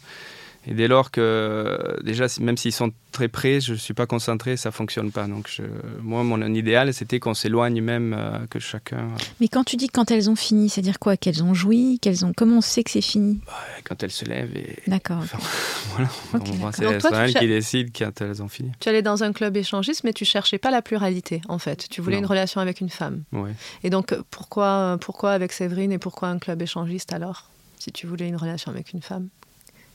Et 0.68 0.75
dès 0.75 0.88
lors 0.88 1.10
que, 1.10 1.20
euh, 1.22 1.98
déjà, 2.03 2.27
même 2.39 2.56
s'ils 2.56 2.72
sont 2.72 2.91
très 3.12 3.27
près, 3.27 3.60
je 3.60 3.72
ne 3.74 3.77
suis 3.77 3.96
pas 3.96 4.06
concentré, 4.06 4.58
ça 4.58 4.70
ne 4.70 4.74
fonctionne 4.74 5.12
pas. 5.12 5.25
Donc, 5.27 5.48
je- 5.50 5.63
moi, 6.03 6.24
mon 6.24 6.39
idéal, 6.53 6.94
c'était 6.94 7.20
qu'on 7.20 7.34
s'éloigne 7.34 7.82
même, 7.82 8.13
euh, 8.18 8.46
que 8.48 8.60
chacun. 8.60 9.08
Mais 9.39 9.48
quand 9.48 9.63
tu 9.63 9.75
dis 9.75 9.88
quand 9.89 10.12
elles 10.12 10.30
ont 10.30 10.36
fini, 10.36 10.70
c'est-à-dire 10.70 11.00
quoi 11.00 11.18
Qu'elles 11.18 11.44
ont 11.44 11.56
joui 11.56 11.98
qu'elles 12.00 12.24
ont... 12.25 12.32
Comment 12.38 12.58
on 12.58 12.62
sait 12.62 12.84
que 12.84 12.91
c'est 12.91 13.01
fini? 13.01 13.39
Euh, 13.48 13.51
quand 13.86 14.03
elles 14.03 14.12
se 14.12 14.24
lèvent, 14.24 14.56
et 14.56 14.77
D'accord. 14.86 15.18
Enfin, 15.24 15.39
voilà, 16.32 16.72
c'est 16.72 16.84
Donc 16.84 16.98
toi, 17.00 17.10
c'est 17.10 17.10
tu 17.10 17.15
elles 17.15 17.34
qui 17.34 17.48
décident 17.48 17.89
quand 17.98 18.22
elles 18.22 18.44
ont 18.44 18.48
fini. 18.48 18.72
Tu 18.80 18.88
allais 18.88 19.01
dans 19.01 19.24
un 19.24 19.34
club 19.34 19.58
échangiste, 19.58 20.03
mais 20.03 20.13
tu 20.13 20.25
cherchais 20.25 20.60
pas 20.60 20.70
la 20.70 20.84
pluralité, 20.84 21.41
en 21.50 21.58
fait. 21.58 21.88
Tu 21.89 22.01
voulais 22.01 22.18
Non. 22.18 22.22
une 22.22 22.27
relation 22.27 22.62
avec 22.62 22.82
une 22.82 22.89
femme. 22.89 23.24
Ouais. 23.32 23.51
Et 23.84 23.89
donc, 23.89 24.15
pourquoi, 24.30 24.98
pourquoi 25.01 25.32
avec 25.32 25.53
Séverine 25.53 25.91
et 25.91 25.98
pourquoi 25.98 26.27
un 26.30 26.38
club 26.38 26.62
échangiste 26.62 27.13
alors? 27.13 27.50
Si 27.80 27.91
tu 27.91 28.06
voulais 28.06 28.27
une 28.27 28.36
relation 28.36 28.72
avec 28.72 28.94
une 28.94 29.01
femme 29.01 29.30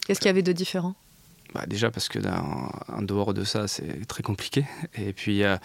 Qu'est-ce 0.06 0.20
qu'il 0.20 0.28
y 0.28 0.30
avait 0.30 0.42
de 0.42 0.52
différent? 0.52 0.94
Bah, 1.54 1.64
déjà 1.66 1.90
parce 1.90 2.08
que 2.08 2.18
dans- 2.18 2.70
en 2.92 3.02
dehors 3.02 3.32
de 3.34 3.44
ça, 3.44 3.66
c'est 3.68 4.06
très 4.06 4.22
compliqué. 4.22 4.66
Et 4.98 5.12
puis, 5.12 5.42
euh, 5.42 5.56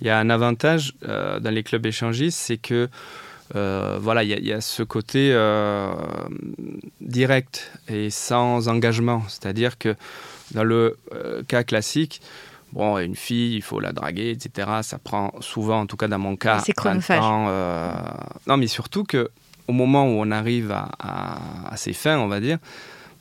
il 0.00 0.06
y 0.06 0.10
a 0.10 0.18
un 0.18 0.30
avantage 0.30 0.94
euh, 1.08 1.40
dans 1.40 1.50
les 1.50 1.62
clubs 1.62 1.84
échangistes, 1.86 2.38
c'est 2.38 2.58
que 2.58 2.88
euh, 3.56 3.98
voilà, 4.00 4.22
il 4.22 4.28
y, 4.30 4.34
a- 4.34 4.38
il 4.38 4.46
y 4.46 4.52
a 4.52 4.60
ce 4.60 4.82
côté 4.84 5.30
euh, 5.32 5.92
direct 7.00 7.70
et 7.88 8.10
sans 8.10 8.68
engagement. 8.68 9.22
C'est-à-dire 9.28 9.78
que 9.78 9.96
dans 10.52 10.64
le 10.64 10.96
cas 11.48 11.64
classique, 11.64 12.20
bon, 12.72 12.98
une 12.98 13.16
fille, 13.16 13.56
il 13.56 13.62
faut 13.62 13.80
la 13.80 13.92
draguer, 13.92 14.30
etc. 14.30 14.68
Ça 14.82 14.98
prend 14.98 15.32
souvent, 15.40 15.80
en 15.80 15.86
tout 15.86 15.96
cas 15.96 16.08
dans 16.08 16.18
mon 16.18 16.36
cas, 16.36 16.62
C'est 16.64 16.72
chronophage. 16.74 17.22
Non, 18.46 18.56
mais 18.56 18.66
surtout 18.66 19.04
que 19.04 19.30
au 19.68 19.72
moment 19.72 20.04
où 20.04 20.20
on 20.20 20.30
arrive 20.30 20.72
à, 20.72 20.88
à- 20.98 21.72
à 21.72 21.76
ses 21.76 21.92
fins, 21.92 22.18
on 22.18 22.26
va 22.28 22.40
dire, 22.40 22.58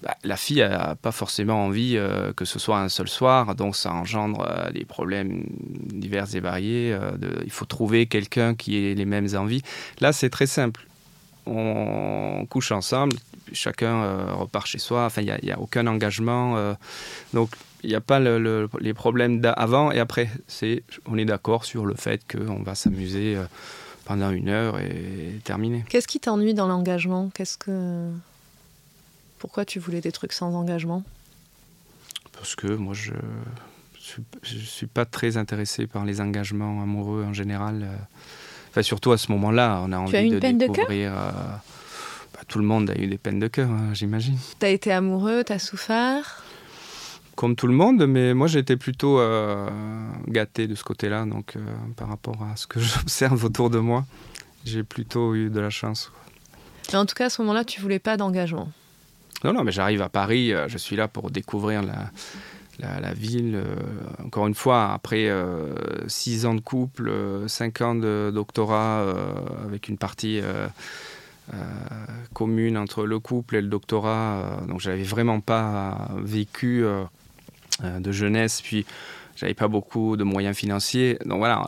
bah, 0.01 0.15
la 0.23 0.37
fille 0.37 0.59
n'a 0.59 0.95
pas 0.95 1.11
forcément 1.11 1.65
envie 1.65 1.95
euh, 1.97 2.31
que 2.33 2.45
ce 2.45 2.57
soit 2.59 2.79
un 2.79 2.89
seul 2.89 3.09
soir, 3.09 3.55
donc 3.55 3.75
ça 3.75 3.91
engendre 3.91 4.47
euh, 4.49 4.71
des 4.71 4.85
problèmes 4.85 5.43
divers 5.93 6.33
et 6.35 6.39
variés. 6.39 6.93
euh, 6.93 7.11
il 7.43 7.51
faut 7.51 7.65
trouver 7.65 8.05
quelqu'un 8.05 8.55
qui 8.55 8.77
ait 8.77 8.95
les 8.95 9.05
mêmes 9.05 9.27
envies. 9.35 9.61
Là, 9.99 10.13
c'est 10.13 10.29
très 10.29 10.47
simple. 10.47 10.85
On 11.45 12.45
couche 12.49 12.71
ensemble, 12.71 13.15
chacun 13.53 14.25
repart 14.33 14.67
chez 14.67 14.77
soi. 14.77 15.05
Enfin, 15.05 15.21
il 15.21 15.37
n'y 15.43 15.51
a, 15.51 15.59
aucun 15.59 15.87
engagement. 15.87 16.75
donc, 17.33 17.49
il 17.83 17.89
n'y 17.89 17.95
a 17.95 18.01
pas 18.01 18.19
le- 18.19 18.37
le- 18.37 18.69
les 18.79 18.93
problèmes 18.93 19.39
d'avant 19.41 19.91
et 19.91 19.99
après. 19.99 20.29
On 21.07 21.17
est 21.17 21.25
d'accord 21.25 21.65
sur 21.65 21.85
le 21.85 21.95
fait 21.95 22.21
qu'on 22.31 22.61
va 22.61 22.75
s'amuser 22.75 23.37
pendant 24.05 24.29
une 24.31 24.49
heure 24.49 24.79
et 24.79 25.39
terminer. 25.43 25.83
Qu'est-ce 25.89 26.07
qui 26.07 26.19
t'ennuie 26.19 26.53
dans 26.53 26.67
l'engagement? 26.67 27.31
Qu'est-ce 27.33 27.57
que 27.57 28.11
pourquoi 29.39 29.65
tu 29.65 29.79
voulais 29.79 30.01
des 30.01 30.11
trucs 30.11 30.33
sans 30.33 30.53
engagement? 30.53 31.03
Parce 32.33 32.55
que 32.55 32.67
moi, 32.67 32.93
je 32.93 33.13
ne 33.13 34.59
suis 34.59 34.87
pas 34.87 35.05
très 35.05 35.37
intéressé 35.37 35.87
par 35.87 36.05
les 36.05 36.21
engagements 36.21 36.81
amoureux 36.83 37.25
en 37.27 37.33
général. 37.33 37.83
euh. 37.83 37.95
Enfin, 38.69 38.83
surtout 38.83 39.11
à 39.11 39.17
ce 39.17 39.31
moment-là, 39.31 39.81
on 39.83 39.91
a 39.91 39.97
envie 39.97 40.15
as 40.17 40.21
eu 40.21 40.25
une 40.25 40.35
de 40.35 40.39
peine 40.39 40.57
de 40.57 40.65
cœur? 40.67 40.75
découvrir. 40.75 41.11
euh, 41.17 41.31
bah, 42.33 42.39
tout 42.47 42.59
le 42.59 42.65
monde 42.65 42.89
a 42.91 42.97
eu 42.99 43.07
des 43.07 43.17
peines 43.17 43.39
de 43.39 43.47
cœur, 43.47 43.69
hein, 43.69 43.93
j'imagine. 43.93 44.37
T'as 44.59 44.69
été 44.69 44.91
amoureux, 44.91 45.43
t'as 45.43 45.57
souffert? 45.57 46.43
Comme 47.35 47.55
tout 47.55 47.67
le 47.67 47.73
monde, 47.73 48.05
mais 48.05 48.33
moi 48.33 48.47
j'étais 48.47 48.75
plutôt 48.75 49.19
euh, 49.19 49.69
gâté 50.27 50.67
de 50.67 50.75
ce 50.75 50.83
côté-là. 50.83 51.25
Donc, 51.25 51.55
euh, 51.55 51.59
par 51.95 52.09
rapport 52.09 52.43
à 52.43 52.55
ce 52.57 52.67
que 52.67 52.79
j'observe 52.81 53.43
autour 53.45 53.69
de 53.69 53.79
moi, 53.79 54.05
j'ai 54.65 54.83
plutôt 54.83 55.33
eu 55.33 55.49
de 55.49 55.59
la 55.59 55.69
chance. 55.69 56.11
Mais 56.91 56.97
en 56.97 57.05
tout 57.05 57.15
cas, 57.15 57.25
à 57.25 57.29
ce 57.29 57.41
moment-là, 57.41 57.63
tu 57.63 57.79
voulais 57.81 57.99
pas 57.99 58.17
d'engagement? 58.17 58.69
Non, 59.43 59.53
non, 59.53 59.63
mais 59.63 59.71
j'arrive 59.71 60.01
à 60.01 60.09
Paris, 60.09 60.53
euh, 60.53 60.67
je 60.67 60.77
suis 60.77 60.95
là 60.95 61.07
pour 61.07 61.31
découvrir 61.31 61.81
la, 61.81 63.13
ville. 63.13 63.55
euh, 63.55 63.75
encore 64.25 64.47
une 64.47 64.55
fois, 64.55 64.91
après 64.93 65.29
euh, 65.29 65.73
six 66.07 66.45
ans 66.45 66.53
de 66.53 66.61
couple, 66.61 67.09
euh, 67.09 67.47
cinq 67.47 67.81
ans 67.81 67.95
de 67.95 68.31
doctorat 68.33 69.01
euh, 69.01 69.15
avec 69.65 69.87
une 69.87 69.97
partie 69.97 70.39
euh, 70.41 70.67
euh, 71.53 71.57
commune 72.33 72.77
entre 72.77 73.05
le 73.05 73.19
couple 73.19 73.55
et 73.55 73.61
le 73.61 73.67
doctorat, 73.67 74.41
euh, 74.61 74.65
donc 74.67 74.81
j'avais 74.81 75.03
vraiment 75.03 75.39
pas 75.39 76.09
vécu 76.17 76.83
euh, 76.83 77.03
euh, 77.83 77.99
de 77.99 78.11
jeunesse, 78.11 78.61
puis 78.61 78.85
j'avais 79.37 79.53
pas 79.53 79.69
beaucoup 79.69 80.17
de 80.17 80.25
moyens 80.25 80.55
financiers. 80.55 81.17
Donc 81.25 81.37
voilà, 81.37 81.65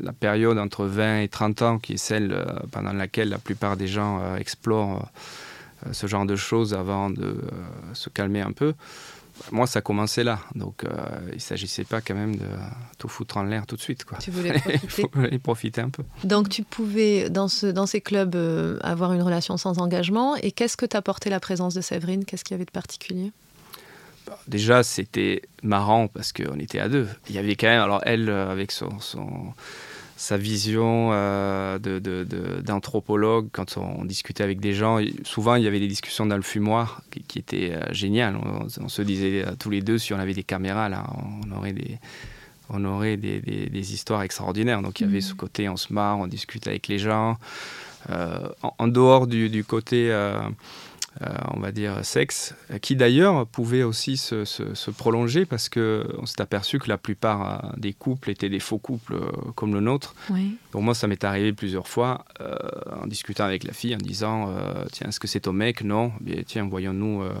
la, 0.00 0.12
période 0.12 0.58
entre 0.58 0.86
20 0.86 1.20
et 1.20 1.28
30 1.28 1.62
ans, 1.62 1.78
qui 1.78 1.94
est 1.94 1.98
celle 1.98 2.32
euh, 2.32 2.44
pendant 2.72 2.94
laquelle 2.94 3.28
la 3.28 3.38
plupart 3.38 3.76
des 3.76 3.86
gens 3.86 4.20
euh, 4.22 4.36
explorent 4.36 4.96
euh, 4.96 5.06
ce 5.92 6.06
genre 6.06 6.26
de 6.26 6.36
choses 6.36 6.74
avant 6.74 7.10
de 7.10 7.22
euh, 7.22 7.34
se 7.94 8.08
calmer 8.10 8.40
un 8.40 8.52
peu. 8.52 8.74
Moi, 9.52 9.66
ça 9.66 9.80
commençait 9.80 10.22
là. 10.22 10.40
Donc, 10.54 10.84
euh, 10.84 10.90
il 11.30 11.36
ne 11.36 11.40
s'agissait 11.40 11.84
pas 11.84 12.02
quand 12.02 12.14
même 12.14 12.36
de 12.36 12.44
tout 12.98 13.08
foutre 13.08 13.38
en 13.38 13.42
l'air 13.42 13.64
tout 13.66 13.74
de 13.76 13.80
suite. 13.80 14.04
Quoi. 14.04 14.18
Tu 14.18 14.30
voulais 14.30 14.50
Il 14.66 14.78
profiter. 14.78 14.86
faut 15.12 15.24
y 15.24 15.38
profiter 15.38 15.80
un 15.80 15.88
peu. 15.88 16.02
Donc 16.24 16.50
tu 16.50 16.62
pouvais, 16.62 17.30
dans, 17.30 17.48
ce, 17.48 17.64
dans 17.66 17.86
ces 17.86 18.02
clubs, 18.02 18.34
euh, 18.34 18.78
avoir 18.82 19.14
une 19.14 19.22
relation 19.22 19.56
sans 19.56 19.78
engagement. 19.78 20.36
Et 20.36 20.52
qu'est-ce 20.52 20.76
que 20.76 20.84
t'apportait 20.84 21.30
la 21.30 21.40
présence 21.40 21.72
de 21.72 21.80
Séverine? 21.80 22.26
Qu'est-ce 22.26 22.44
qu'il 22.44 22.54
y 22.54 22.56
avait 22.56 22.66
de 22.66 22.70
particulier? 22.70 23.32
Déjà, 24.46 24.82
c'était 24.82 25.42
marrant 25.62 26.06
parce 26.06 26.32
qu'on 26.32 26.58
était 26.58 26.78
à 26.78 26.88
deux. 26.88 27.08
Il 27.28 27.34
y 27.34 27.38
avait 27.38 27.56
quand 27.56 27.66
même, 27.66 27.80
alors 27.82 28.00
elle, 28.04 28.28
euh, 28.28 28.50
avec 28.50 28.70
son, 28.72 29.00
son- 29.00 29.54
sa 30.20 30.36
vision 30.36 31.08
euh, 31.14 31.78
de- 31.78 31.98
de- 31.98 32.24
de- 32.24 32.60
d'anthropologue, 32.60 33.48
quand 33.52 33.78
on, 33.78 34.04
discutait 34.04 34.44
avec 34.44 34.60
des 34.60 34.74
gens, 34.74 34.98
souvent 35.24 35.54
il 35.54 35.64
y 35.64 35.66
avait 35.66 35.80
des 35.80 35.88
discussions 35.88 36.26
dans 36.26 36.36
le 36.36 36.42
fumoir 36.42 37.00
qui, 37.10 37.22
qui 37.22 37.38
étaient 37.38 37.72
euh, 37.72 37.90
géniales. 37.92 38.36
On, 38.36 38.66
on 38.84 38.88
se 38.88 39.00
disait 39.00 39.46
euh, 39.46 39.52
tous 39.58 39.70
les 39.70 39.80
deux, 39.80 39.96
si 39.96 40.12
on 40.12 40.18
avait 40.18 40.34
des 40.34 40.42
caméras, 40.42 40.90
là, 40.90 41.06
on 41.42 41.56
aurait 41.56 41.72
des, 41.72 41.98
on 42.68 42.84
aurait 42.84 43.16
des, 43.16 43.40
des- 43.40 43.70
des 43.70 43.94
histoires 43.94 44.22
extraordinaires. 44.22 44.82
Donc 44.82 45.00
il 45.00 45.06
y 45.06 45.10
avait 45.10 45.22
ce 45.22 45.32
côté, 45.32 45.70
on 45.70 45.78
se 45.78 45.90
marre, 45.90 46.18
on 46.18 46.26
discute 46.26 46.66
avec 46.66 46.86
les 46.88 46.98
gens. 46.98 47.38
En, 48.10 48.74
en 48.78 48.88
dehors 48.88 49.26
du, 49.26 49.48
du 49.48 49.64
côté, 49.64 50.10
on 51.54 51.60
va 51.60 51.72
dire, 51.72 52.04
sexe, 52.04 52.54
euh, 52.70 52.78
qui 52.78 52.96
d'ailleurs 52.96 53.46
pouvait 53.46 53.82
aussi 53.82 54.16
se, 54.16 54.44
se- 54.44 54.74
se 54.74 54.90
prolonger 54.90 55.44
parce 55.44 55.68
qu'on 55.68 56.24
s'est 56.26 56.40
aperçu 56.40 56.78
que 56.78 56.88
la 56.88 56.96
plupart 56.98 57.64
euh, 57.64 57.68
des 57.76 57.92
couples 57.92 58.30
étaient 58.30 58.48
des 58.48 58.60
faux 58.60 58.78
couples 58.78 59.14
euh, 59.14 59.30
comme 59.54 59.74
le 59.74 59.80
nôtre. 59.80 60.14
Oui. 60.30 60.56
Donc 60.72 60.82
moi, 60.82 60.94
ça 60.94 61.06
m'est 61.06 61.22
arrivé 61.24 61.52
plusieurs 61.52 61.88
fois 61.88 62.24
euh, 62.40 62.54
en 63.02 63.06
discutant 63.06 63.44
avec 63.44 63.64
la 63.64 63.72
fille, 63.72 63.94
en 63.94 63.98
disant 63.98 64.48
euh, 64.50 64.84
Tiens, 64.92 65.08
est-ce 65.08 65.20
que 65.20 65.28
c'est 65.28 65.40
ton 65.40 65.52
mec? 65.52 65.82
Non. 65.84 66.12
Bien, 66.20 66.42
tiens, 66.46 66.66
voyons-nous, 66.68 67.22
euh, 67.22 67.32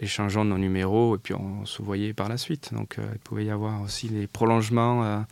échangeons 0.00 0.44
nos 0.44 0.58
numéros, 0.58 1.16
et 1.16 1.18
puis 1.18 1.34
on 1.34 1.66
se 1.66 1.82
voyait 1.82 2.12
par 2.14 2.28
la 2.28 2.36
suite. 2.38 2.72
Donc 2.72 2.96
euh, 2.98 3.02
il 3.12 3.18
pouvait 3.18 3.44
y 3.44 3.50
avoir 3.50 3.82
aussi 3.82 4.08
des 4.08 4.26
prolongements. 4.26 5.24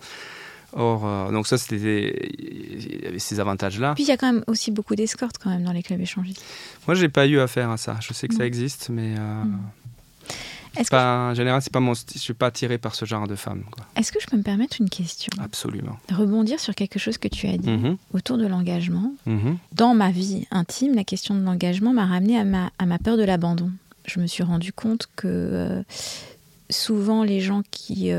Euh, 0.77 0.81
Or, 0.81 1.07
euh, 1.07 1.31
donc 1.33 1.47
ça, 1.47 1.57
c'était, 1.59 2.29
il 2.39 3.03
y 3.05 3.07
avait 3.07 3.19
ces 3.19 3.41
avantages-là. 3.41 3.95
Puis 3.95 4.05
il 4.05 4.09
y 4.09 4.13
a 4.13 4.17
quand 4.17 4.33
même 4.33 4.45
aussi 4.47 4.71
beaucoup 4.71 4.95
d'escortes 4.95 5.37
quand 5.43 5.51
même 5.51 5.65
dans 5.65 5.73
les 5.73 5.83
clubs 5.83 6.01
échangistes. 6.01 6.43
Moi, 6.87 6.95
j'ai 6.95 7.09
pas 7.09 7.27
eu 7.27 7.39
affaire 7.41 7.71
à 7.71 7.77
ça. 7.77 7.97
Je 8.01 8.13
sais 8.13 8.29
que 8.29 8.35
ça 8.35 8.45
existe, 8.47 8.89
mais 8.91 9.15
euh, 9.19 9.45
Mm. 10.79 10.83
que, 10.85 11.31
en 11.31 11.35
général, 11.35 11.63
c'est 11.63 11.73
pas 11.73 11.81
mon. 11.81 11.95
Je 11.95 12.19
suis 12.19 12.35
pas 12.35 12.49
attiré 12.49 12.77
par 12.77 12.95
ce 12.95 13.07
genre 13.07 13.27
de 13.27 13.35
femme. 13.35 13.63
Quoi. 13.71 13.87
est-ce 13.97 14.13
que 14.13 14.21
je 14.21 14.27
peux 14.27 14.37
me 14.37 14.43
permettre 14.43 14.77
une 14.79 14.91
question? 14.91 15.31
Absolument. 15.43 15.97
Rebondir 16.13 16.61
sur 16.61 16.75
quelque 16.75 16.99
chose 16.99 17.17
que 17.17 17.29
tu 17.29 17.47
as 17.47 17.57
dit 17.57 17.71
Mhm, 17.71 17.97
autour 18.13 18.37
de 18.37 18.47
l'engagement. 18.47 19.15
mhm. 19.25 19.57
Dans 19.73 19.95
ma 19.95 20.11
vie 20.11 20.47
intime, 20.51 20.95
la 20.95 21.05
question 21.05 21.35
de 21.35 21.41
l'engagement 21.43 21.95
m'a 21.95 22.05
ramené 22.05 22.39
à 22.39 22.45
ma, 22.45 22.71
à 22.79 22.85
ma 22.85 22.99
peur 22.99 23.17
de 23.17 23.23
l'abandon. 23.25 23.71
je 24.05 24.21
me 24.21 24.27
suis 24.27 24.43
rendu 24.43 24.73
compte 24.75 25.09
que 25.17 25.83
souvent 26.69 27.25
les 27.25 27.41
gens 27.41 27.63
qui 27.71 28.11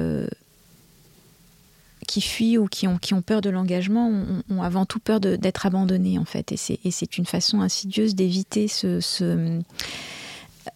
qui 2.07 2.21
fuient 2.21 2.57
ou 2.57 2.67
qui 2.67 2.87
ont, 2.87 2.97
qui 2.97 3.13
ont 3.13 3.21
peur 3.21 3.41
de 3.41 3.49
l'engagement 3.49 4.11
ont, 4.49 4.61
avant 4.61 4.85
tout 4.85 4.99
peur 4.99 5.19
d'être 5.19 5.65
abandonnés 5.65 6.19
en 6.19 6.25
fait. 6.25 6.51
Et 6.51 6.91
c'est 6.91 7.17
une 7.17 7.25
façon 7.25 7.61
insidieuse 7.61 8.15
d'éviter 8.15 8.67
ce, 8.67 8.99
ce, 8.99 9.61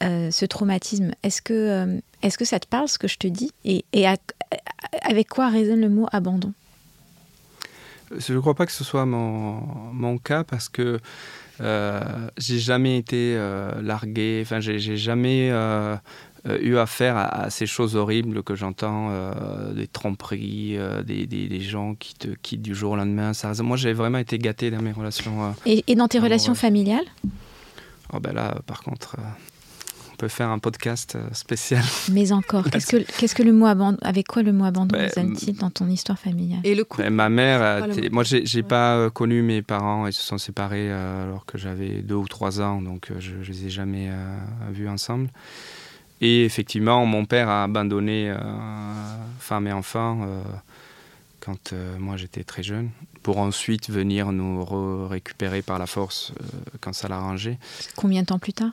ce, 0.02 0.46
traumatisme. 0.46 1.12
Est-ce 1.24 1.42
que, 1.42 2.02
est-ce 2.22 2.38
que 2.38 2.46
ça 2.46 2.60
te 2.60 2.68
parle 2.68 2.88
ce 2.88 2.98
que 2.98 3.08
je 3.08 3.18
te 3.18 3.28
dis? 3.28 3.52
Et, 3.66 3.86
et 3.94 4.06
avec 5.04 5.30
quoi 5.30 5.50
résonne 5.50 5.82
le 5.82 5.90
mot 5.90 6.08
abandon? 6.12 6.54
Je 8.18 8.34
ne 8.34 8.40
crois 8.40 8.56
pas 8.56 8.66
que 8.66 8.72
ce 8.72 8.84
soit 8.84 9.06
mon, 9.06 9.62
mon 9.94 10.18
cas 10.18 10.44
parce 10.44 10.68
que 10.68 11.00
euh, 11.62 12.02
j'ai 12.38 12.60
jamais 12.60 12.98
été 12.98 13.36
euh, 13.38 13.82
largué, 13.82 14.42
enfin 14.44 14.60
j'ai 14.60 14.98
jamais 14.98 15.50
euh, 15.52 15.96
eu 16.62 16.78
affaire 16.78 17.18
à, 17.18 17.50
ces 17.50 17.66
choses 17.66 17.96
horribles 17.96 18.44
que 18.44 18.56
j'entends, 18.56 19.12
des 19.74 19.88
tromperies, 19.88 20.78
des, 21.06 21.28
des, 21.28 21.60
gens 21.60 21.96
qui 21.96 22.16
te 22.16 22.30
quittent 22.30 22.62
du 22.62 22.74
jour 22.74 22.94
au 22.94 22.96
lendemain. 22.96 23.34
Ça, 23.34 23.54
moi 23.62 23.78
j'ai 23.78 23.94
vraiment 23.94 24.18
été 24.18 24.38
gâté 24.38 24.72
dans 24.72 24.82
mes 24.82 24.92
relations. 24.92 25.54
Et, 25.66 25.84
et, 25.88 25.96
dans 25.96 26.08
tes 26.08 26.20
relations 26.20 26.56
familiales 26.56 27.06
oh 28.14 28.20
ben 28.20 28.34
là, 28.34 28.56
par 28.66 28.82
contre, 28.82 29.18
faire 30.28 30.50
un 30.50 30.60
podcast 30.60 31.16
euh, 31.16 31.28
spécial. 31.34 31.84
Mais 32.12 32.32
encore, 32.32 32.70
qu'est-ce 32.70 32.98
que, 32.98 32.98
qu'est-ce 33.20 33.36
que 33.36 33.44
le 33.44 33.54
mot 33.54 33.66
abandon, 33.66 33.98
avec 34.02 34.28
quoi 34.28 34.44
le 34.44 34.52
mot 34.52 34.66
abandon 34.66 34.96
ben, 34.96 35.04
résonne-t-il 35.04 35.58
dans 35.58 35.70
ton 35.70 35.88
histoire 35.88 36.20
familiale? 36.20 36.62
Et 36.64 36.76
le 36.76 36.84
coup 36.84 36.98
ben, 36.98 37.10
Ma 37.10 37.30
mère, 37.30 37.88
moi 38.12 38.24
j'ai, 38.24 38.46
j'ai 38.46 38.64
pas 38.64 38.96
euh, 38.96 39.10
connu 39.10 39.42
mes 39.42 39.62
parents, 39.62 40.08
ils 40.08 40.14
se 40.14 40.22
sont 40.22 40.38
séparés 40.38 40.92
euh, 40.92 41.24
alors 41.24 41.46
que 41.46 41.58
j'avais 41.58 42.02
deux 42.02 42.16
ou 42.16 42.28
trois 42.28 42.62
ans, 42.62 42.82
donc 42.82 43.12
je, 43.20 43.36
ne 43.36 43.44
les 43.44 43.66
ai 43.68 43.70
jamais 43.70 44.10
vus 44.72 44.90
ensemble. 44.90 45.30
Et 46.22 46.46
effectivement, 46.46 47.06
mon 47.06 47.26
père 47.26 47.50
a 47.50 47.64
abandonné 47.64 48.34
femme 49.40 49.68
et 49.68 49.74
enfants 49.74 50.28
quand 51.40 51.74
moi 51.98 52.16
j'étais 52.16 52.44
très 52.44 52.62
jeune, 52.62 52.92
pour 53.24 53.40
ensuite 53.40 53.90
venir 53.90 54.32
nous 54.32 54.64
récupérer 55.08 55.64
par 55.64 55.80
la 55.80 55.88
force 55.88 56.32
quand 56.80 56.94
ça 56.94 57.08
l'arrangeait. 57.08 57.58
Combien 57.96 58.22
de 58.22 58.28
temps 58.28 58.40
plus 58.40 58.54
tard? 58.54 58.72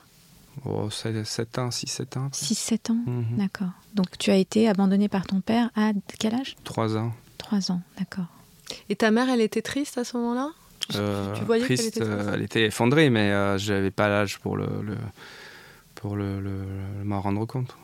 Oh, 0.64 0.90
7 0.90 1.58
ans, 1.58 1.68
6-7 1.68 2.18
ans. 2.18 2.28
6-7 2.32 2.92
ans, 2.92 3.02
mhm. 3.06 3.36
d'accord. 3.38 3.70
Donc 3.94 4.18
tu 4.18 4.30
as 4.30 4.36
été 4.36 4.68
abandonné 4.68 5.08
par 5.08 5.26
ton 5.26 5.40
père 5.40 5.70
à 5.76 5.92
quel 6.18 6.34
âge? 6.34 6.56
3 6.64 6.96
ans. 6.96 7.12
3 7.38 7.72
ans, 7.72 7.80
d'accord. 7.98 8.26
Et 8.88 8.96
ta 8.96 9.10
mère, 9.10 9.28
elle 9.28 9.40
était 9.40 9.62
triste 9.62 9.98
à 9.98 10.04
ce 10.04 10.16
moment-là? 10.16 10.50
Euh, 10.94 11.34
tu 11.34 11.44
voyais 11.44 11.64
triste, 11.64 11.88
était 11.88 12.00
triste 12.00 12.12
euh, 12.12 12.32
elle 12.34 12.42
était 12.42 12.66
effondrée, 12.66 13.10
mais 13.10 13.30
euh, 13.30 13.58
je 13.58 13.72
n'avais 13.72 13.90
pas 13.90 14.08
l'âge 14.08 14.38
pour 14.38 14.56
le, 14.56 14.66
pour 15.98 16.16
le, 16.16 16.40
m'en 17.04 17.20
rendre 17.20 17.44
compte. 17.44 17.76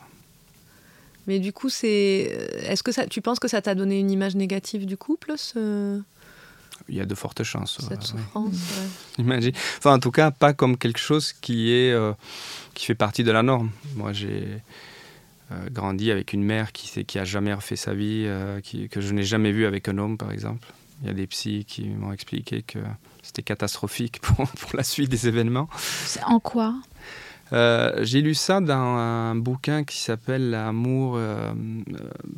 Mais 1.27 1.39
du 1.39 1.53
coup, 1.53 1.69
c'est, 1.69 2.49
est-ce 2.67 2.83
que 2.83 2.91
ça, 2.91 3.07
tu 3.07 3.21
penses 3.21 3.39
que 3.39 3.47
ça 3.47 3.61
t'a 3.61 3.75
donné 3.75 3.99
une 3.99 4.11
image 4.11 4.35
négative 4.35 4.85
du 4.85 4.97
couple 4.97 5.33
ce... 5.37 6.01
Il 6.89 6.95
y 6.95 7.01
a 7.01 7.05
de 7.05 7.15
fortes 7.15 7.43
chances. 7.43 7.77
Cette 7.87 8.03
souffrance. 8.03 8.53
Imagine. 9.17 9.53
Enfin, 9.77 9.93
en 9.93 9.99
tout 9.99 10.11
cas, 10.11 10.29
pas 10.29 10.53
comme 10.53 10.77
quelque 10.77 10.99
chose 10.99 11.31
qui 11.31 11.71
est 11.71 11.97
qui 12.73 12.85
fait 12.85 12.95
partie 12.95 13.23
de 13.23 13.31
la 13.31 13.43
norme. 13.43 13.71
Moi, 13.95 14.11
j'ai 14.11 14.61
euh, 15.51 15.69
grandi 15.71 16.09
avec 16.09 16.33
une 16.33 16.43
mère 16.43 16.71
qui 16.71 17.05
qui 17.05 17.19
a 17.19 17.23
jamais 17.23 17.53
refait 17.53 17.75
sa 17.75 17.93
vie, 17.93 18.23
euh, 18.25 18.61
qui, 18.61 18.89
que 18.89 18.99
je 18.99 19.13
n'ai 19.13 19.23
jamais 19.23 19.51
vue 19.51 19.67
avec 19.67 19.87
un 19.87 19.97
homme, 19.99 20.17
par 20.17 20.31
exemple. 20.31 20.67
Il 21.01 21.07
y 21.07 21.09
a 21.11 21.13
des 21.13 21.27
psys 21.27 21.65
qui 21.65 21.87
m'ont 21.87 22.11
expliqué 22.11 22.63
que 22.63 22.79
c'était 23.21 23.43
catastrophique 23.43 24.19
pour, 24.21 24.47
pour, 24.47 24.75
la 24.75 24.83
suite 24.83 25.09
des 25.09 25.27
événements. 25.27 25.69
En 26.25 26.39
quoi? 26.39 26.73
Euh, 27.53 28.03
J'ai 28.03 28.21
lu 28.21 28.33
ça 28.33 28.61
dans 28.61 28.73
un 28.73 29.35
bouquin 29.35 29.83
qui 29.83 29.97
s'appelle 29.97 30.49
L'amour, 30.49 31.19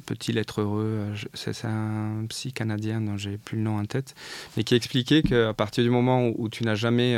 peut-il 0.05 0.37
être 0.37 0.61
heureux? 0.61 1.13
C'est 1.33 1.65
un 1.65 2.25
psy 2.29 2.53
canadien 2.53 3.01
dont 3.01 3.17
j'ai 3.17 3.37
plus 3.37 3.57
le 3.57 3.63
nom 3.63 3.77
en 3.79 3.85
tête, 3.85 4.15
mais 4.55 4.63
qui 4.63 4.75
expliquait 4.75 5.21
qu'à 5.21 5.53
partir 5.53 5.83
du 5.83 5.89
moment 5.89 6.27
où, 6.27 6.35
où 6.37 6.49
tu 6.49 6.63
n'as 6.63 6.75
jamais 6.75 7.17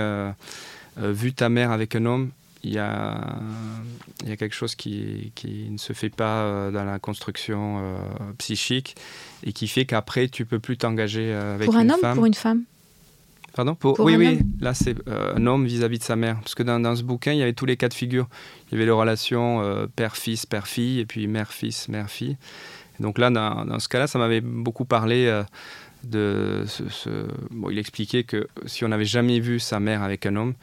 vu 0.98 1.34
ta 1.34 1.50
mère 1.50 1.72
avec 1.72 1.96
un 1.96 2.06
homme, 2.06 2.32
il 2.64 2.74
y 2.74 2.80
a, 2.80 3.22
il 4.24 4.30
y 4.30 4.32
a 4.32 4.38
quelque 4.38 4.56
chose 4.56 4.76
qui, 4.76 5.32
qui, 5.36 5.70
ne 5.70 5.78
se 5.78 5.94
fait 5.94 6.10
pas 6.10 6.44
euh, 6.44 6.72
dans 6.72 6.84
la 6.84 7.00
construction 7.00 7.80
euh, 7.80 7.98
psychique 8.38 8.96
et 9.44 9.54
qui 9.54 9.68
fait 9.68 9.86
qu'après, 9.86 10.28
tu 10.28 10.46
peux 10.46 10.60
plus 10.60 10.78
t'engager 10.78 11.32
euh, 11.32 11.56
avec 11.56 11.68
une 11.68 11.74
femme. 11.74 11.88
Pour 11.88 12.06
un 12.06 12.10
homme 12.10 12.16
pour 12.16 12.26
une 12.26 12.34
femme? 12.34 12.64
Pardon 13.56 13.76
pour, 13.76 14.00
Oui, 14.00 14.16
oui, 14.16 14.40
là 14.60 14.74
c'est 14.74 14.96
un 15.08 15.46
homme 15.46 15.66
vis-à-vis 15.66 16.00
de 16.00 16.04
sa 16.04 16.16
mère. 16.16 16.38
Parce 16.40 16.56
que 16.56 16.64
dans, 16.64 16.80
dans, 16.80 16.96
ce 16.96 17.04
bouquin, 17.04 17.34
il 17.34 17.40
y 17.40 17.42
avait 17.42 17.54
tous 17.54 17.66
les 17.66 17.78
cas 17.78 17.90
de 17.90 17.94
figure. 17.94 18.28
Il 18.68 18.74
y 18.74 18.76
avait 18.76 18.86
les 18.86 18.92
relations 18.92 19.88
père-fils, 19.96 20.46
père-fille, 20.46 21.00
et 21.00 21.06
puis 21.06 21.28
mère-fils, 21.28 21.88
mère-fille. 21.90 22.38
Donc 23.00 23.18
là, 23.18 23.30
dans, 23.30 23.66
dans 23.66 23.80
ce 23.80 23.88
cas-là, 23.90 24.08
ça 24.08 24.20
m'avait 24.20 24.42
beaucoup 24.42 24.86
parlé 24.86 25.44
de 26.04 26.64
ce... 26.68 27.10
Bon, 27.52 27.70
il 27.70 27.78
expliquait 27.78 28.24
que 28.24 28.48
si 28.66 28.86
on 28.86 28.90
n'avait 28.90 29.06
jamais 29.06 29.40
vu 29.40 29.60
sa 29.60 29.80
mère 29.80 30.04
avec 30.04 30.26
un 30.26 30.36
homme, 30.36 30.54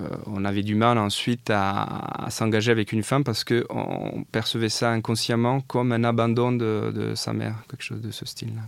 euh, 0.00 0.08
on 0.26 0.44
avait 0.44 0.62
du 0.62 0.74
mal 0.74 0.98
ensuite 0.98 1.50
à, 1.50 2.26
s'engager 2.30 2.72
avec 2.72 2.92
une 2.92 3.02
femme 3.02 3.22
parce 3.22 3.44
qu'on 3.44 4.24
percevait 4.32 4.68
ça 4.68 4.90
inconsciemment 4.90 5.60
comme 5.60 5.92
un 5.92 6.02
abandon 6.02 6.52
de, 6.52 7.12
sa 7.14 7.32
mère, 7.32 7.62
quelque 7.68 7.82
chose 7.82 8.00
de 8.00 8.10
ce 8.10 8.24
style-là. 8.24 8.62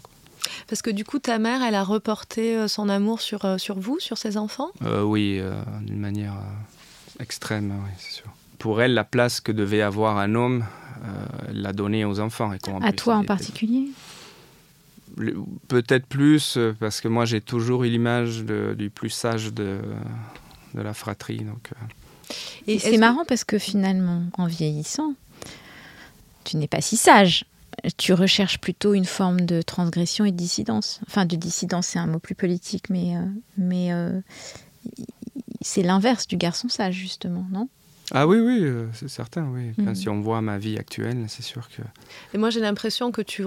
Parce 0.68 0.82
que 0.82 0.90
du 0.90 1.04
coup, 1.04 1.18
ta 1.18 1.38
mère, 1.38 1.62
elle 1.62 1.74
a 1.74 1.84
reporté 1.84 2.56
euh, 2.56 2.68
son 2.68 2.88
amour 2.88 3.20
sur, 3.20 3.44
euh, 3.44 3.58
sur 3.58 3.78
vous, 3.78 3.98
sur 4.00 4.18
ses 4.18 4.36
enfants? 4.36 4.70
Oui, 4.82 5.40
d'une 5.82 5.98
manière 5.98 6.34
extrême, 7.20 7.72
oui, 7.84 7.90
c'est 7.98 8.12
sûr. 8.12 8.26
Pour 8.58 8.80
elle, 8.80 8.94
la 8.94 9.04
place 9.04 9.40
que 9.40 9.52
devait 9.52 9.82
avoir 9.82 10.18
un 10.18 10.34
homme, 10.34 10.64
elle 11.48 11.62
l'a 11.62 11.72
donnée 11.72 12.04
aux 12.04 12.20
enfants. 12.20 12.52
Et 12.52 12.58
à 12.82 12.92
toi 12.92 13.16
en 13.16 13.24
particulier? 13.24 13.88
Peut-être 15.68 16.06
plus, 16.06 16.58
parce 16.78 17.00
que 17.00 17.08
moi 17.08 17.24
j'ai 17.24 17.40
toujours 17.40 17.84
eu 17.84 17.88
l'image 17.88 18.44
du 18.44 18.90
plus 18.90 19.10
sage 19.10 19.52
de, 19.52 19.80
de 20.74 20.80
la 20.82 20.94
fratrie. 20.94 21.38
Donc, 21.38 21.70
euh. 21.72 21.86
Et 22.66 22.78
c'est 22.78 22.98
marrant 22.98 23.24
parce 23.26 23.44
que 23.44 23.58
finalement, 23.58 24.24
en 24.36 24.46
vieillissant, 24.46 25.14
tu 26.44 26.56
n'es 26.56 26.66
pas 26.68 26.80
si 26.80 26.96
sage. 26.96 27.44
Tu 27.96 28.12
recherches 28.12 28.58
plutôt 28.58 28.94
une 28.94 29.04
forme 29.04 29.40
de 29.40 29.62
transgression 29.62 30.24
et 30.24 30.32
de 30.32 30.36
dissidence. 30.36 31.00
Enfin, 31.06 31.24
de 31.24 31.36
dissidence, 31.36 31.88
c'est 31.88 31.98
un 31.98 32.06
mot 32.06 32.18
plus 32.18 32.34
politique, 32.34 32.90
mais, 32.90 33.16
euh, 33.16 33.22
mais 33.58 33.92
euh, 33.92 34.20
c'est 35.60 35.82
l'inverse 35.82 36.26
du 36.26 36.36
garçon 36.36 36.68
sage, 36.68 36.94
justement, 36.94 37.46
non? 37.50 37.68
Ah 38.12 38.26
oui, 38.26 38.38
oui, 38.38 38.64
c'est 38.92 39.08
certain, 39.08 39.48
oui. 39.48 39.72
Mm. 39.78 39.94
Si 39.94 40.08
on 40.08 40.20
voit 40.20 40.40
ma 40.40 40.58
vie 40.58 40.78
actuelle, 40.78 41.24
c'est 41.28 41.42
sûr 41.42 41.68
que... 41.68 41.82
Et 42.34 42.38
moi, 42.38 42.50
j'ai 42.50 42.60
l'impression 42.60 43.10
que 43.10 43.20
tu, 43.20 43.44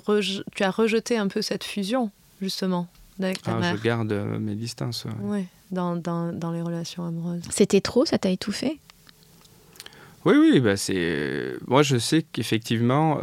tu 0.56 0.64
as 0.64 0.72
rejeté 0.72 1.18
un 1.18 1.30
peu 1.30 1.42
cette 1.42 1.64
fusion, 1.64 2.12
justement, 2.42 2.88
avec 3.22 3.42
ta 3.42 3.58
ah, 3.58 3.76
Je 3.76 3.82
garde 3.82 4.12
mes 4.12 4.56
distances. 4.56 5.06
Oui 5.22 5.46
dans, 5.72 5.96
dans, 5.96 6.34
dans 6.34 6.52
les 6.52 6.62
relations 6.62 7.06
amoureuses. 7.06 7.44
C'était 7.50 7.82
trop 7.82 8.06
Ça 8.06 8.18
t'a 8.18 8.30
étouffé? 8.30 8.80
Oui, 10.26 10.36
oui. 10.38 10.60
Bah 10.60 10.78
c'est... 10.78 11.56
Moi, 11.68 11.84
je 11.84 11.98
sais 11.98 12.24
qu'effectivement, 12.24 13.20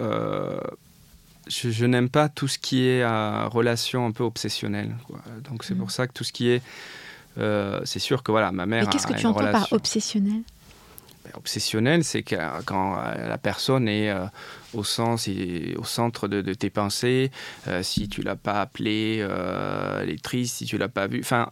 euh, 1.46 1.70
je, 1.70 1.86
n'aime 1.86 2.08
pas 2.08 2.28
tout 2.28 2.48
ce 2.48 2.58
qui 2.58 2.86
est 2.86 3.02
à 3.02 3.46
relation 3.46 4.06
un 4.06 4.12
peu 4.12 4.24
obsessionnelle. 4.24 4.94
Donc, 5.44 5.64
c'est 5.64 5.74
pour 5.74 5.88
mm. 5.88 5.90
ça 5.90 6.06
que 6.06 6.12
tout 6.12 6.24
ce 6.24 6.32
qui 6.32 6.50
est. 6.50 6.62
Euh, 7.38 7.80
c'est 7.84 7.98
sûr 7.98 8.22
que 8.22 8.30
voilà, 8.30 8.52
ma 8.52 8.66
mère. 8.66 8.84
Mais 8.84 8.90
qu'est-ce 8.90 9.06
que 9.06 9.14
tu 9.14 9.26
entends 9.26 9.50
par 9.52 9.72
obsessionnel? 9.72 10.42
Obsessionnel, 11.34 12.04
c'est 12.04 12.22
quand 12.22 12.96
la 12.96 13.38
personne 13.38 13.88
est 13.88 14.10
euh, 14.10 14.26
au 14.74 14.84
sens 14.84 15.28
au 15.76 15.84
centre 15.84 16.28
de, 16.28 16.54
tes 16.54 16.70
pensées. 16.70 17.30
Euh, 17.68 17.82
si 17.82 18.08
tu 18.08 18.22
l'as 18.22 18.36
pas 18.36 18.60
appelée, 18.60 19.18
euh, 19.20 20.02
elle 20.02 20.10
est 20.10 20.22
triste. 20.22 20.56
Si 20.56 20.66
tu 20.66 20.78
l'as 20.78 20.88
pas 20.88 21.06
vue, 21.06 21.20
enfin, 21.20 21.48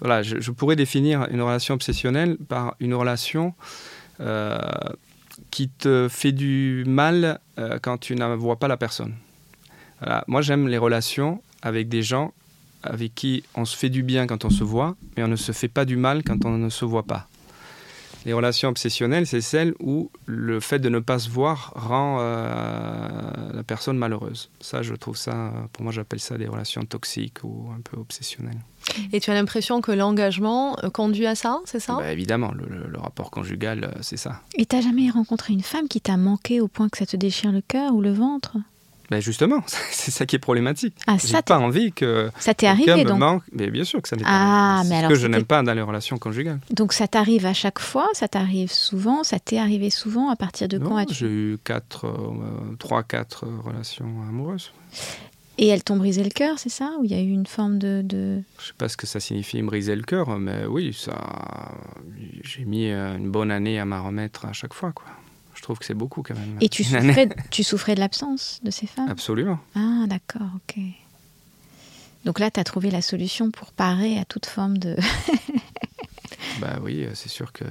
voilà, 0.00 0.22
je, 0.22 0.50
pourrais 0.50 0.76
définir 0.76 1.26
une 1.30 1.42
relation 1.42 1.74
obsessionnelle 1.74 2.36
par 2.48 2.76
une 2.80 2.94
relation 2.94 3.54
qui 5.50 5.68
te 5.68 6.08
fait 6.10 6.32
du 6.32 6.84
mal 6.86 7.38
quand 7.82 7.98
tu 7.98 8.14
ne 8.14 8.34
vois 8.34 8.56
pas 8.56 8.68
la 8.68 8.78
personne. 8.78 9.14
Moi, 10.26 10.42
j'aime 10.42 10.68
les 10.68 10.78
relations 10.78 11.42
avec 11.62 11.88
des 11.88 12.02
gens 12.02 12.32
avec 12.82 13.14
qui 13.14 13.42
on 13.54 13.64
se 13.64 13.76
fait 13.76 13.88
du 13.88 14.02
bien 14.02 14.26
quand 14.26 14.44
on 14.44 14.50
se 14.50 14.64
voit, 14.64 14.96
mais 15.16 15.22
on 15.22 15.28
ne 15.28 15.36
se 15.36 15.52
fait 15.52 15.68
pas 15.68 15.84
du 15.84 15.96
mal 15.96 16.22
quand 16.22 16.44
on 16.44 16.56
ne 16.56 16.68
se 16.68 16.84
voit 16.84 17.02
pas. 17.02 17.28
Les 18.24 18.32
relations 18.32 18.68
obsessionnelles, 18.68 19.24
c'est 19.28 19.40
celles 19.40 19.72
où 19.78 20.10
le 20.24 20.58
fait 20.58 20.80
de 20.80 20.88
ne 20.88 20.98
pas 20.98 21.20
se 21.20 21.30
voir 21.30 21.72
rend 21.76 22.18
euh, 22.18 23.52
la 23.54 23.62
personne 23.62 23.96
malheureuse. 23.96 24.50
Ça, 24.60 24.82
je 24.82 24.94
trouve 24.94 25.16
ça, 25.16 25.52
pour 25.72 25.84
moi, 25.84 25.92
j'appelle 25.92 26.18
ça 26.18 26.36
des 26.36 26.48
relations 26.48 26.84
toxiques 26.84 27.44
ou 27.44 27.68
un 27.72 27.80
peu 27.82 27.96
obsessionnelles. 27.96 28.58
Et 29.12 29.20
tu 29.20 29.30
as 29.30 29.34
l'impression 29.34 29.80
que 29.80 29.92
l'engagement 29.92 30.76
euh, 30.82 30.90
conduit 30.90 31.26
à 31.26 31.36
ça, 31.36 31.60
c'est 31.66 31.78
ça? 31.78 31.98
Bah, 31.98 32.12
Évidemment, 32.12 32.50
le, 32.52 32.98
rapport 32.98 33.30
conjugal, 33.30 33.84
euh, 33.84 33.98
c'est 34.00 34.16
ça. 34.16 34.42
Et 34.56 34.66
t'as 34.66 34.80
jamais 34.80 35.08
rencontré 35.08 35.52
une 35.52 35.62
femme 35.62 35.86
qui 35.86 36.00
t'a 36.00 36.16
manqué 36.16 36.60
au 36.60 36.66
point 36.66 36.88
que 36.88 36.98
ça 36.98 37.06
te 37.06 37.16
déchire 37.16 37.52
le 37.52 37.60
cœur 37.60 37.94
ou 37.94 38.00
le 38.00 38.12
ventre? 38.12 38.56
Ben 39.10 39.20
justement, 39.20 39.62
c'est 39.90 40.10
ça 40.10 40.26
qui 40.26 40.36
est 40.36 40.40
problématique. 40.40 40.94
Ah, 41.06 41.16
J'ai 41.24 41.40
pas 41.42 41.58
envie 41.58 41.92
que. 41.92 42.30
Ça 42.38 42.54
t'est 42.54 42.66
arrivé 42.66 43.04
donc 43.04 43.18
manque. 43.18 43.42
Mais 43.52 43.70
bien 43.70 43.84
sûr 43.84 44.02
que 44.02 44.08
ça 44.08 44.16
m'est 44.16 44.22
ah, 44.24 44.78
arrivé. 44.78 44.94
C'est 44.94 45.02
ce 45.02 45.08
que 45.08 45.14
je 45.14 45.26
n'aime 45.26 45.44
pas 45.44 45.62
dans 45.62 45.74
les 45.74 45.82
relations 45.82 46.18
conjugales. 46.18 46.60
Donc 46.70 46.92
ça 46.92 47.08
t'arrive 47.08 47.46
à 47.46 47.54
chaque 47.54 47.78
fois, 47.78 48.08
ça 48.12 48.28
t'arrive 48.28 48.72
souvent, 48.72 49.24
ça 49.24 49.38
t'est 49.38 49.58
arrivé 49.58 49.90
souvent. 49.90 50.30
À 50.30 50.36
partir 50.36 50.68
de 50.68 50.78
quand 50.78 51.12
J'ai 51.12 51.26
eu 51.26 51.58
quatre, 51.62 52.06
euh, 52.06 52.74
trois, 52.78 53.02
quatre 53.02 53.46
relations 53.64 54.06
amoureuses. 54.28 54.72
Et 55.58 55.68
elles 55.68 55.82
t'ont 55.82 55.96
brisé 55.96 56.22
le 56.22 56.30
cœur, 56.30 56.58
c'est 56.58 56.68
ça? 56.68 56.92
Ou 57.00 57.04
il 57.04 57.10
y 57.10 57.14
a 57.14 57.20
eu 57.20 57.30
une 57.30 57.46
forme 57.46 57.78
de, 57.78 58.02
de... 58.02 58.42
Je 58.58 58.66
sais 58.66 58.72
pas 58.76 58.88
ce 58.88 58.96
que 58.96 59.06
ça 59.06 59.20
signifie 59.20 59.62
briser 59.62 59.96
le 59.96 60.02
cœur, 60.02 60.38
mais 60.38 60.66
oui, 60.66 60.92
ça. 60.92 61.72
J'ai 62.42 62.64
mis 62.66 62.90
euh, 62.90 63.16
une 63.16 63.30
bonne 63.30 63.50
année 63.50 63.78
à 63.78 63.86
m'en 63.86 64.04
remettre 64.04 64.44
à 64.44 64.52
chaque 64.52 64.74
fois, 64.74 64.92
quoi. 64.92 65.06
Je 65.66 65.68
trouve 65.68 65.80
que 65.80 65.84
c'est 65.84 65.94
beaucoup 65.94 66.22
quand 66.22 66.36
même. 66.36 66.58
Et 66.60 66.68
tu 66.68 66.84
souffrais, 66.84 67.28
tu 67.50 67.64
souffrais 67.64 67.96
de 67.96 67.98
l'absence 67.98 68.60
de 68.62 68.70
ces 68.70 68.86
femmes? 68.86 69.08
Absolument. 69.08 69.58
Ah, 69.74 70.04
d'accord, 70.06 70.46
ok. 70.54 70.80
Donc 72.24 72.38
là, 72.38 72.52
tu 72.52 72.60
as 72.60 72.62
trouvé 72.62 72.92
la 72.92 73.02
solution 73.02 73.50
pour 73.50 73.72
parer 73.72 74.16
à 74.16 74.24
toute 74.24 74.46
forme 74.46 74.78
de... 74.78 74.94
bah 76.60 76.78
oui, 76.82 77.08
c'est 77.14 77.28
sûr 77.28 77.52
que 77.52 77.64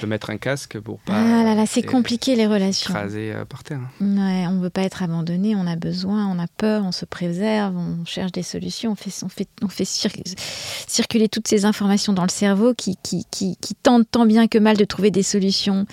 de 0.00 0.06
mettre 0.06 0.30
un 0.30 0.36
casque 0.36 0.78
pour 0.78 0.98
pas. 1.00 1.14
Ah 1.14 1.44
là 1.44 1.54
là, 1.54 1.66
c'est 1.66 1.82
compliqué 1.82 2.36
les 2.36 2.46
relations. 2.46 2.92
Écraser 2.94 3.32
euh, 3.32 3.44
par 3.44 3.62
terre. 3.64 3.80
Ouais, 4.00 4.46
on 4.48 4.60
veut 4.60 4.70
pas 4.70 4.82
être 4.82 5.02
abandonné, 5.02 5.54
on 5.56 5.66
a 5.66 5.76
besoin, 5.76 6.26
on 6.26 6.38
a 6.38 6.46
peur, 6.46 6.84
on 6.84 6.92
se 6.92 7.04
préserve, 7.04 7.76
on 7.76 8.04
cherche 8.04 8.32
des 8.32 8.42
solutions, 8.42 8.92
on 8.92 8.94
fait, 8.96 9.24
on 9.24 9.28
fait, 9.28 9.48
on 9.62 9.68
fait 9.68 9.84
circuler 9.84 11.28
toutes 11.28 11.48
ces 11.48 11.64
informations 11.64 12.12
dans 12.12 12.24
le 12.24 12.30
cerveau 12.30 12.74
qui, 12.74 12.96
qui, 13.02 13.24
qui, 13.30 13.56
qui, 13.56 13.74
tentent 13.74 14.10
tant 14.10 14.26
bien 14.26 14.48
que 14.48 14.58
mal 14.58 14.76
de 14.76 14.84
trouver 14.84 15.10
des 15.10 15.22
solutions. 15.22 15.86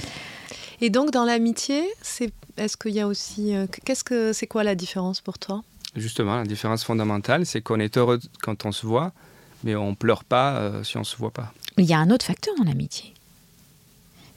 Et 0.82 0.90
donc 0.90 1.12
dans 1.12 1.26
l'amitié, 1.26 1.84
c'est 2.02 2.32
est-ce 2.58 2.78
qu'il 2.78 2.94
y 2.94 3.00
a 3.00 3.08
aussi 3.08 3.56
euh, 3.56 3.68
qu'est-ce 3.86 4.04
que 4.04 4.34
c'est 4.34 4.48
quoi 4.48 4.64
la 4.64 4.76
différence 4.76 5.22
pour 5.22 5.40
toi? 5.40 5.64
Justement, 5.96 6.38
la 6.38 6.46
différence 6.46 6.84
fondamentale, 6.84 7.46
c'est 7.46 7.62
qu'on 7.62 7.80
est 7.80 7.98
heureux 7.98 8.20
quand 8.42 8.66
on 8.66 8.72
se 8.72 8.86
voit, 8.86 9.12
mais 9.64 9.76
on 9.76 9.94
pleure 9.94 10.24
pas 10.24 10.56
euh, 10.56 10.84
si 10.84 10.98
on 10.98 11.04
se 11.04 11.18
voit 11.18 11.32
pas. 11.32 11.54
Il 11.78 11.86
y 11.86 11.94
a 11.94 12.00
un 12.00 12.10
autre 12.10 12.26
facteur 12.26 12.54
dans 12.58 12.64
l'amitié 12.64 13.14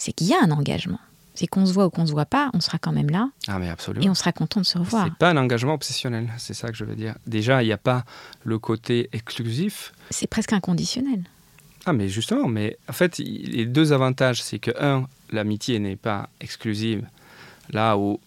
c'est 0.05 0.12
qu'il 0.12 0.27
y 0.27 0.35
a 0.35 0.43
un 0.43 0.51
engagement. 0.51 1.01
C'est 1.35 1.47
qu'on 1.47 1.64
se 1.64 1.73
voit 1.73 1.87
ou 1.87 1.90
qu'on 1.90 2.07
se 2.07 2.12
voit 2.12 2.27
pas, 2.27 2.51
on 2.53 2.61
sera 2.61 2.79
quand 2.79 2.93
même 2.93 3.09
là. 3.09 3.31
Ah 3.49 3.59
mais 3.59 3.71
absolument. 3.71 4.05
Et 4.05 4.11
on 4.11 4.14
sera 4.14 4.33
content 4.33 4.61
de 4.61 4.67
se 4.67 4.77
revoir. 4.77 5.07
C'est 5.07 5.19
pas 5.19 5.31
un 5.31 5.37
engagement 5.38 5.73
obsessionnel, 5.73 6.29
c'est 6.37 6.53
ça 6.53 6.69
que 6.69 6.77
je 6.77 6.85
veux 6.85 6.95
dire. 6.95 7.14
Déjà, 7.27 7.62
il 7.62 7.67
n'y 7.67 7.73
a 7.73 7.79
pas 7.79 8.05
le 8.45 8.59
côté 8.59 9.09
exclusif. 9.12 9.95
C'est 10.11 10.27
presque 10.27 10.53
inconditionnel. 10.53 11.25
Ah 11.87 11.95
mais 11.95 12.09
justement, 12.09 12.49
mais 12.49 12.77
en 12.88 12.93
fait, 12.93 13.19
les 13.19 13.64
deux 13.64 13.93
avantages, 13.95 14.43
c'est 14.43 14.59
que 14.59 14.71
un, 14.79 15.07
l'amitié 15.31 15.79
n'est 15.79 15.97
pas 15.97 16.29
exclusive, 16.40 17.07
là 17.71 17.97
où 17.97 18.21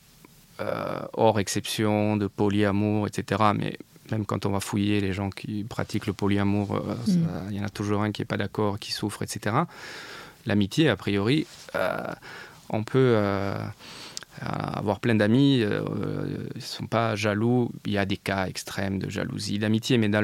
euh, 0.60 1.00
hors 1.13 1.40
exception 1.40 2.18
de 2.18 2.26
polyamour, 2.26 3.08
etc. 3.08 3.52
Mais 3.56 3.78
même 4.12 4.26
quand 4.26 4.48
on 4.48 4.50
va 4.50 4.60
fouiller 4.60 5.00
les 5.00 5.13
gens 5.13 5.30
qui 5.30 5.63
pratiquent 5.63 6.08
le 6.08 6.13
polyamour, 6.13 6.76
euh, 6.76 6.96
mm. 7.08 7.28
il 7.52 7.58
y 7.58 7.60
en 7.60 7.63
a 7.63 7.70
toujours 7.70 8.02
un 8.02 8.12
qui 8.12 8.22
n'est 8.22 8.26
pas 8.26 8.38
d'accord, 8.38 8.80
qui 8.80 8.92
souffre, 8.92 9.22
etc 9.22 9.56
l'amitié, 10.47 10.89
a 10.89 10.95
priori, 10.95 11.45
euh, 11.75 12.03
on 12.69 12.83
peut 12.83 13.13
euh, 13.15 13.60
avoir 14.41 14.99
plein 14.99 15.15
d'amis, 15.15 15.62
euh, 15.62 15.81
ils 16.55 16.57
ne 16.57 16.62
sont 16.62 16.88
pas 16.88 17.15
jaloux. 17.15 17.71
Il 17.86 17.91
y 17.91 17.97
a 17.97 18.05
des 18.05 18.17
cas 18.17 18.47
extrêmes 18.47 18.97
de 18.97 19.10
jalousie 19.10 19.60
d'amitié, 19.60 19.97
mais 19.97 20.10
dans, 20.10 20.21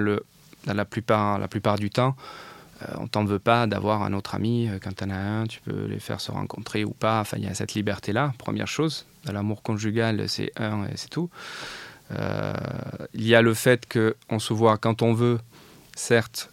la, 0.66 0.86
plupart, 0.86 1.78
du 1.78 1.90
temps, 1.90 2.16
on 2.98 3.08
t'en 3.08 3.24
veut 3.24 3.40
pas 3.40 3.68
d'avoir 3.68 4.04
un 4.04 4.14
autre 4.14 4.36
ami. 4.36 4.70
Quand 4.82 4.96
tu 4.96 5.04
en 5.04 5.10
as 5.10 5.18
un, 5.18 5.46
tu 5.46 5.62
peux 5.62 5.86
les 5.86 6.00
faire 6.00 6.20
se 6.20 6.32
rencontrer 6.32 6.84
ou 6.84 6.92
pas. 6.92 7.22
Enfin, 7.22 7.38
il 7.38 7.44
y 7.44 7.48
a 7.48 7.54
cette 7.54 7.76
liberté-là, 7.76 8.34
première 8.38 8.68
chose. 8.68 9.06
Dans 9.26 9.34
l'amour 9.34 9.62
conjugal, 9.62 10.28
c'est 10.28 10.52
un 10.58 10.86
et 10.86 10.96
c'est 10.96 11.10
tout. 11.10 11.30
il 12.12 13.28
y 13.28 13.36
a 13.36 13.42
le 13.42 13.54
fait 13.54 13.88
qu'on 13.92 14.40
se 14.40 14.54
voit 14.54 14.78
quand 14.78 15.02
on 15.02 15.14
veut, 15.14 15.40
certes, 15.96 16.53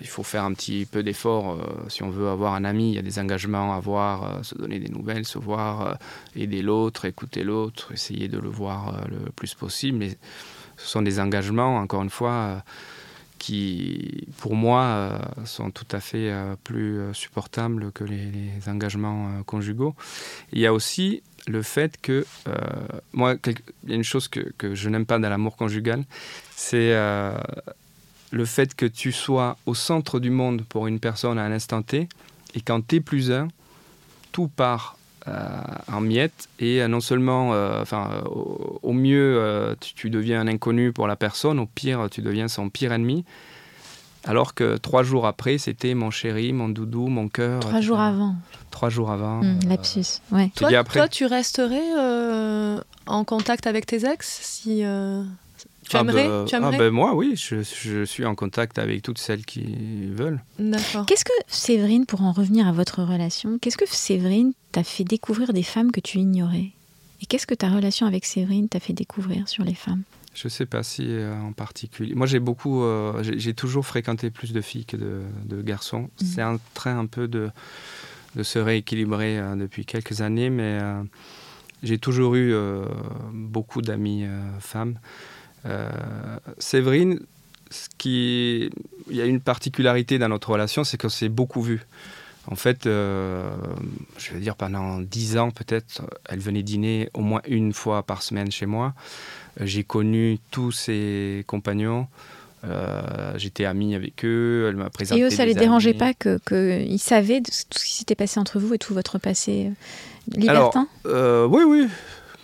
il 0.00 0.06
faut 0.06 0.22
faire 0.22 0.44
un 0.44 0.52
petit 0.52 0.86
peu 0.86 1.02
d'effort 1.02 1.52
euh, 1.52 1.88
si 1.88 2.02
on 2.02 2.10
veut 2.10 2.28
avoir 2.28 2.54
un 2.54 2.64
ami. 2.64 2.90
Il 2.90 2.94
y 2.94 2.98
a 2.98 3.02
des 3.02 3.18
engagements 3.18 3.72
à 3.72 3.76
avoir, 3.76 4.24
euh, 4.24 4.42
se 4.42 4.54
donner 4.54 4.78
des 4.78 4.88
nouvelles, 4.88 5.24
se 5.24 5.38
voir, 5.38 5.98
aider 6.36 6.62
l'autre, 6.62 7.04
écouter 7.04 7.44
l'autre, 7.44 7.92
essayer 7.92 8.28
de 8.28 8.38
le 8.38 8.48
voir 8.48 9.04
le 9.08 9.30
plus 9.30 9.54
possible. 9.54 9.98
Mais 9.98 10.16
ce 10.76 10.88
sont 10.88 11.02
des 11.02 11.20
engagements, 11.20 11.76
encore 11.76 12.02
une 12.02 12.10
fois, 12.10 12.62
qui, 13.38 14.26
pour 14.38 14.54
moi, 14.54 15.20
sont 15.44 15.70
tout 15.70 15.86
à 15.92 16.00
fait 16.00 16.32
plus 16.64 17.00
supportables 17.12 17.92
que 17.92 18.04
les, 18.04 18.50
engagements 18.66 19.42
conjugaux. 19.44 19.94
il 20.52 20.60
y 20.60 20.66
a 20.66 20.72
aussi 20.72 21.22
le 21.46 21.62
fait 21.62 22.00
que, 22.00 22.24
moi, 23.12 23.34
il 23.46 23.90
y 23.90 23.92
a 23.92 23.96
une 23.96 24.04
chose 24.04 24.28
que 24.28 24.74
je 24.74 24.88
n'aime 24.88 25.06
pas 25.06 25.18
dans 25.18 25.28
l'amour 25.28 25.56
conjugal, 25.56 26.04
c'est 26.56 26.94
le 28.34 28.44
fait 28.44 28.74
que 28.74 28.84
tu 28.84 29.12
sois 29.12 29.56
au 29.64 29.74
centre 29.74 30.18
du 30.18 30.30
monde 30.30 30.62
pour 30.68 30.88
une 30.88 30.98
personne 30.98 31.38
à 31.38 31.44
un 31.44 31.52
instant 31.52 31.82
T, 31.82 32.08
et 32.54 32.60
quand 32.60 32.92
es 32.92 33.00
plus 33.00 33.30
un, 33.30 33.48
tout 34.32 34.48
part 34.48 34.98
euh, 35.28 35.40
en 35.90 36.00
miettes, 36.00 36.48
et 36.58 36.82
euh, 36.82 36.88
non 36.88 37.00
seulement, 37.00 37.54
euh, 37.54 37.80
enfin, 37.80 38.10
au, 38.24 38.92
mieux, 38.92 39.76
tu, 39.80 40.10
deviens 40.10 40.40
un 40.40 40.48
inconnu 40.48 40.92
pour 40.92 41.06
la 41.06 41.14
personne, 41.14 41.60
au 41.60 41.66
pire, 41.66 42.08
tu 42.10 42.22
deviens 42.22 42.48
son 42.48 42.68
pire 42.70 42.92
ennemi. 42.92 43.24
Alors 44.26 44.54
que 44.54 44.78
trois 44.78 45.02
jours 45.02 45.26
après, 45.26 45.58
c'était 45.58 45.94
mon 45.94 46.10
chéri, 46.10 46.52
mon 46.52 46.68
doudou, 46.68 47.08
mon 47.08 47.28
cœur. 47.28 47.60
Trois 47.60 47.82
jours 47.82 48.00
avant. 48.00 48.34
Trois 48.70 48.88
jours 48.88 49.10
avant. 49.10 49.42
Mmh, 49.42 49.60
lapsus, 49.68 50.20
ouais. 50.32 50.50
Toi, 50.56 50.82
toi, 50.82 51.08
tu 51.08 51.26
resterais 51.26 52.80
en 53.06 53.24
contact 53.24 53.66
avec 53.66 53.86
tes 53.86 54.06
ex 54.06 54.40
si 54.42 54.82
tu 55.88 55.96
aimerais, 55.96 56.26
ah, 56.26 56.44
tu 56.46 56.54
ah 56.54 56.70
ben 56.70 56.90
moi, 56.90 57.14
oui, 57.14 57.34
je, 57.36 57.62
je, 57.62 58.04
suis 58.04 58.24
en 58.24 58.34
contact 58.34 58.78
avec 58.78 59.02
toutes 59.02 59.18
celles 59.18 59.44
qui 59.44 60.06
veulent. 60.10 60.42
D'accord. 60.58 61.06
Qu'est-ce 61.06 61.24
que 61.24 61.32
Séverine, 61.46 62.06
pour 62.06 62.22
en 62.22 62.32
revenir 62.32 62.66
à 62.66 62.72
votre 62.72 63.02
relation, 63.02 63.58
qu'est-ce 63.58 63.76
que 63.76 63.88
Séverine 63.88 64.52
t'a 64.72 64.82
fait 64.82 65.04
découvrir 65.04 65.52
des 65.52 65.62
femmes 65.62 65.92
que 65.92 66.00
tu 66.00 66.18
ignorais? 66.18 66.72
Et 67.20 67.26
qu'est-ce 67.26 67.46
que 67.46 67.54
ta 67.54 67.68
relation 67.68 68.06
avec 68.06 68.24
Séverine 68.24 68.68
t'a 68.68 68.80
fait 68.80 68.92
découvrir 68.92 69.48
sur 69.48 69.64
les 69.64 69.74
femmes? 69.74 70.02
Je 70.34 70.48
ne 70.48 70.50
sais 70.50 70.66
pas 70.66 70.82
si 70.82 71.06
euh, 71.08 71.32
en 71.40 71.52
particulier. 71.52 72.14
Moi, 72.14 72.26
j'ai 72.26 72.40
beaucoup, 72.40 72.82
euh, 72.82 73.22
j'ai 73.22 73.54
toujours 73.54 73.86
fréquenté 73.86 74.30
plus 74.30 74.52
de 74.52 74.60
filles 74.60 74.84
que 74.84 74.96
de, 74.96 75.22
de 75.44 75.62
garçons. 75.62 76.10
Mhm. 76.20 76.26
C'est 76.26 76.42
un 76.42 76.58
train 76.74 76.98
un 76.98 77.06
peu 77.06 77.28
de, 77.28 77.50
de 78.34 78.42
se 78.42 78.58
rééquilibrer 78.58 79.38
euh, 79.38 79.54
depuis 79.54 79.86
quelques 79.86 80.20
années, 80.22 80.50
mais 80.50 80.80
j'ai 81.82 81.98
toujours 81.98 82.34
eu 82.34 82.54
beaucoup 83.32 83.82
d'amis 83.82 84.26
femmes. 84.60 84.98
Euh, 85.66 85.88
Séverine, 86.58 87.20
ce 87.70 87.88
qui... 87.98 88.70
il 89.10 89.16
y 89.16 89.20
a 89.20 89.24
une 89.24 89.40
particularité 89.40 90.18
dans 90.18 90.28
notre 90.28 90.50
relation, 90.50 90.84
c'est 90.84 90.98
qu'on 90.98 91.08
s'est 91.08 91.28
beaucoup 91.28 91.62
vu. 91.62 91.82
En 92.46 92.56
fait, 92.56 92.86
euh, 92.86 93.50
je 94.18 94.32
vais 94.32 94.40
dire 94.40 94.54
pendant 94.54 95.00
dix 95.00 95.38
ans 95.38 95.50
peut-être, 95.50 96.02
elle 96.28 96.40
venait 96.40 96.62
dîner 96.62 97.08
au 97.14 97.22
moins 97.22 97.40
une 97.46 97.72
fois 97.72 98.02
par 98.02 98.22
semaine 98.22 98.50
chez 98.50 98.66
moi. 98.66 98.92
Euh, 99.60 99.66
j'ai 99.66 99.84
connu 99.84 100.38
tous 100.50 100.72
ses 100.72 101.44
compagnons. 101.46 102.06
J'étais 103.36 103.66
ami 103.66 103.94
avec 103.94 104.24
eux. 104.24 104.66
Elle 104.70 104.76
m'a 104.76 104.88
présenté. 104.88 105.20
Et 105.20 105.24
eux, 105.24 105.28
ça 105.28 105.42
ne 105.42 105.48
les 105.48 105.54
dérangeait 105.54 105.92
pas 105.92 106.14
qu'ils 106.14 106.40
que 106.46 106.96
savaient 106.96 107.42
tout 107.42 107.78
ce 107.78 107.84
qui 107.84 107.92
s'était 107.92 108.14
passé 108.14 108.40
entre 108.40 108.58
vous 108.58 108.72
et 108.72 108.78
tout 108.78 108.94
votre 108.94 109.18
passé 109.18 109.70
libertin? 110.32 110.88
Alors, 111.04 111.50
Oui, 111.50 111.62
oui. 111.66 111.88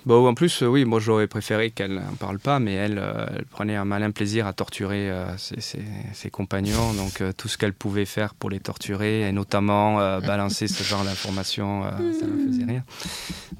Bon, 0.07 0.27
en 0.27 0.35
plus, 0.35 0.63
euh, 0.63 0.67
oui, 0.67 0.87
moi 0.87 0.99
j'aurais 0.99 1.27
préféré 1.27 1.71
qu'elle 1.71 1.95
n'en 1.95 2.15
parle 2.19 2.39
pas, 2.39 2.59
mais 2.59 2.73
elle, 2.73 2.99
euh, 2.99 3.27
elle, 3.37 3.45
prenait 3.45 3.77
un 3.77 3.85
malin 3.85 4.11
plaisir 4.11 4.47
à 4.47 4.55
torturer 4.55 5.11
euh, 5.11 5.27
ses, 5.37 6.31
compagnons. 6.31 6.95
Donc 6.95 7.23
tout 7.37 7.49
ce 7.49 7.59
qu'elle 7.59 7.75
pouvait 7.75 8.07
faire 8.07 8.35
pour 8.35 8.49
les 8.49 8.61
torturer, 8.61 9.29
et 9.29 9.33
notamment 9.33 10.19
balancer 10.21 10.69
ce 10.69 10.83
genre 10.83 11.05
d'informations, 11.05 11.83
ça 12.19 12.27
me 12.27 12.47
faisait 12.47 12.65
rire. 12.65 12.83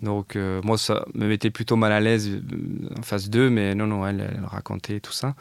Donc 0.03 0.37
moi, 0.65 0.79
ça 0.79 1.05
me 1.15 1.27
mettait 1.27 1.51
plutôt 1.51 1.77
mal 1.77 1.93
à 1.93 2.01
l'aise 2.01 2.31
en 2.99 3.03
face 3.03 3.29
d'eux, 3.29 3.51
mais 3.51 3.75
non, 3.75 3.87
non, 3.87 4.07
elle, 4.07 4.21
elle 4.21 4.45
racontait 4.45 5.01
tout 5.01 5.13
ça. 5.13 5.35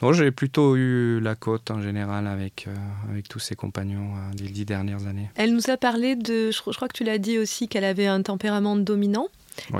Moi, 0.00 0.12
j'ai 0.12 0.32
plutôt 0.32 0.76
eu 0.76 1.20
la 1.20 1.34
côte 1.36 1.70
en 1.70 1.80
général 1.80 2.26
avec, 2.26 2.66
avec 3.08 3.28
tous 3.28 3.38
ses 3.38 3.54
compagnons 3.54 4.14
des 4.34 4.48
dix 4.48 4.64
dernières 4.64 5.06
années. 5.06 5.30
Elle 5.36 5.54
nous 5.54 5.70
a 5.70 5.76
parlé 5.76 6.16
de, 6.16 6.50
je 6.50 6.60
crois 6.60 6.88
que 6.88 6.96
tu 6.96 7.04
l'as 7.04 7.18
dit 7.18 7.38
aussi, 7.38 7.68
qu'elle 7.68 7.84
avait 7.84 8.06
un 8.06 8.22
tempérament 8.22 8.76
dominant. 8.76 9.28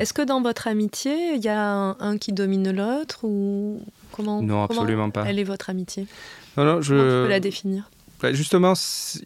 Est-ce 0.01 0.13
que 0.13 0.23
dans 0.23 0.41
votre 0.41 0.69
amitié, 0.69 1.35
il 1.35 1.43
y 1.43 1.49
a 1.49 1.97
un, 1.99 2.19
qui 2.19 2.33
domine 2.33 2.71
l'autre 2.71 3.21
ou 3.25 3.81
comment 4.13 4.43
Non, 4.43 4.65
absolument 4.65 5.11
pas. 5.11 5.25
Elle 5.27 5.39
est 5.39 5.45
votre 5.45 5.71
amitié? 5.71 6.07
Non, 6.57 6.65
non, 6.65 6.81
je... 6.83 6.95
Comment 6.95 7.05
tu 7.05 7.25
peux 7.25 7.29
la 7.29 7.41
définir? 7.41 7.91
Bah, 8.23 8.33
Justement, 8.33 8.75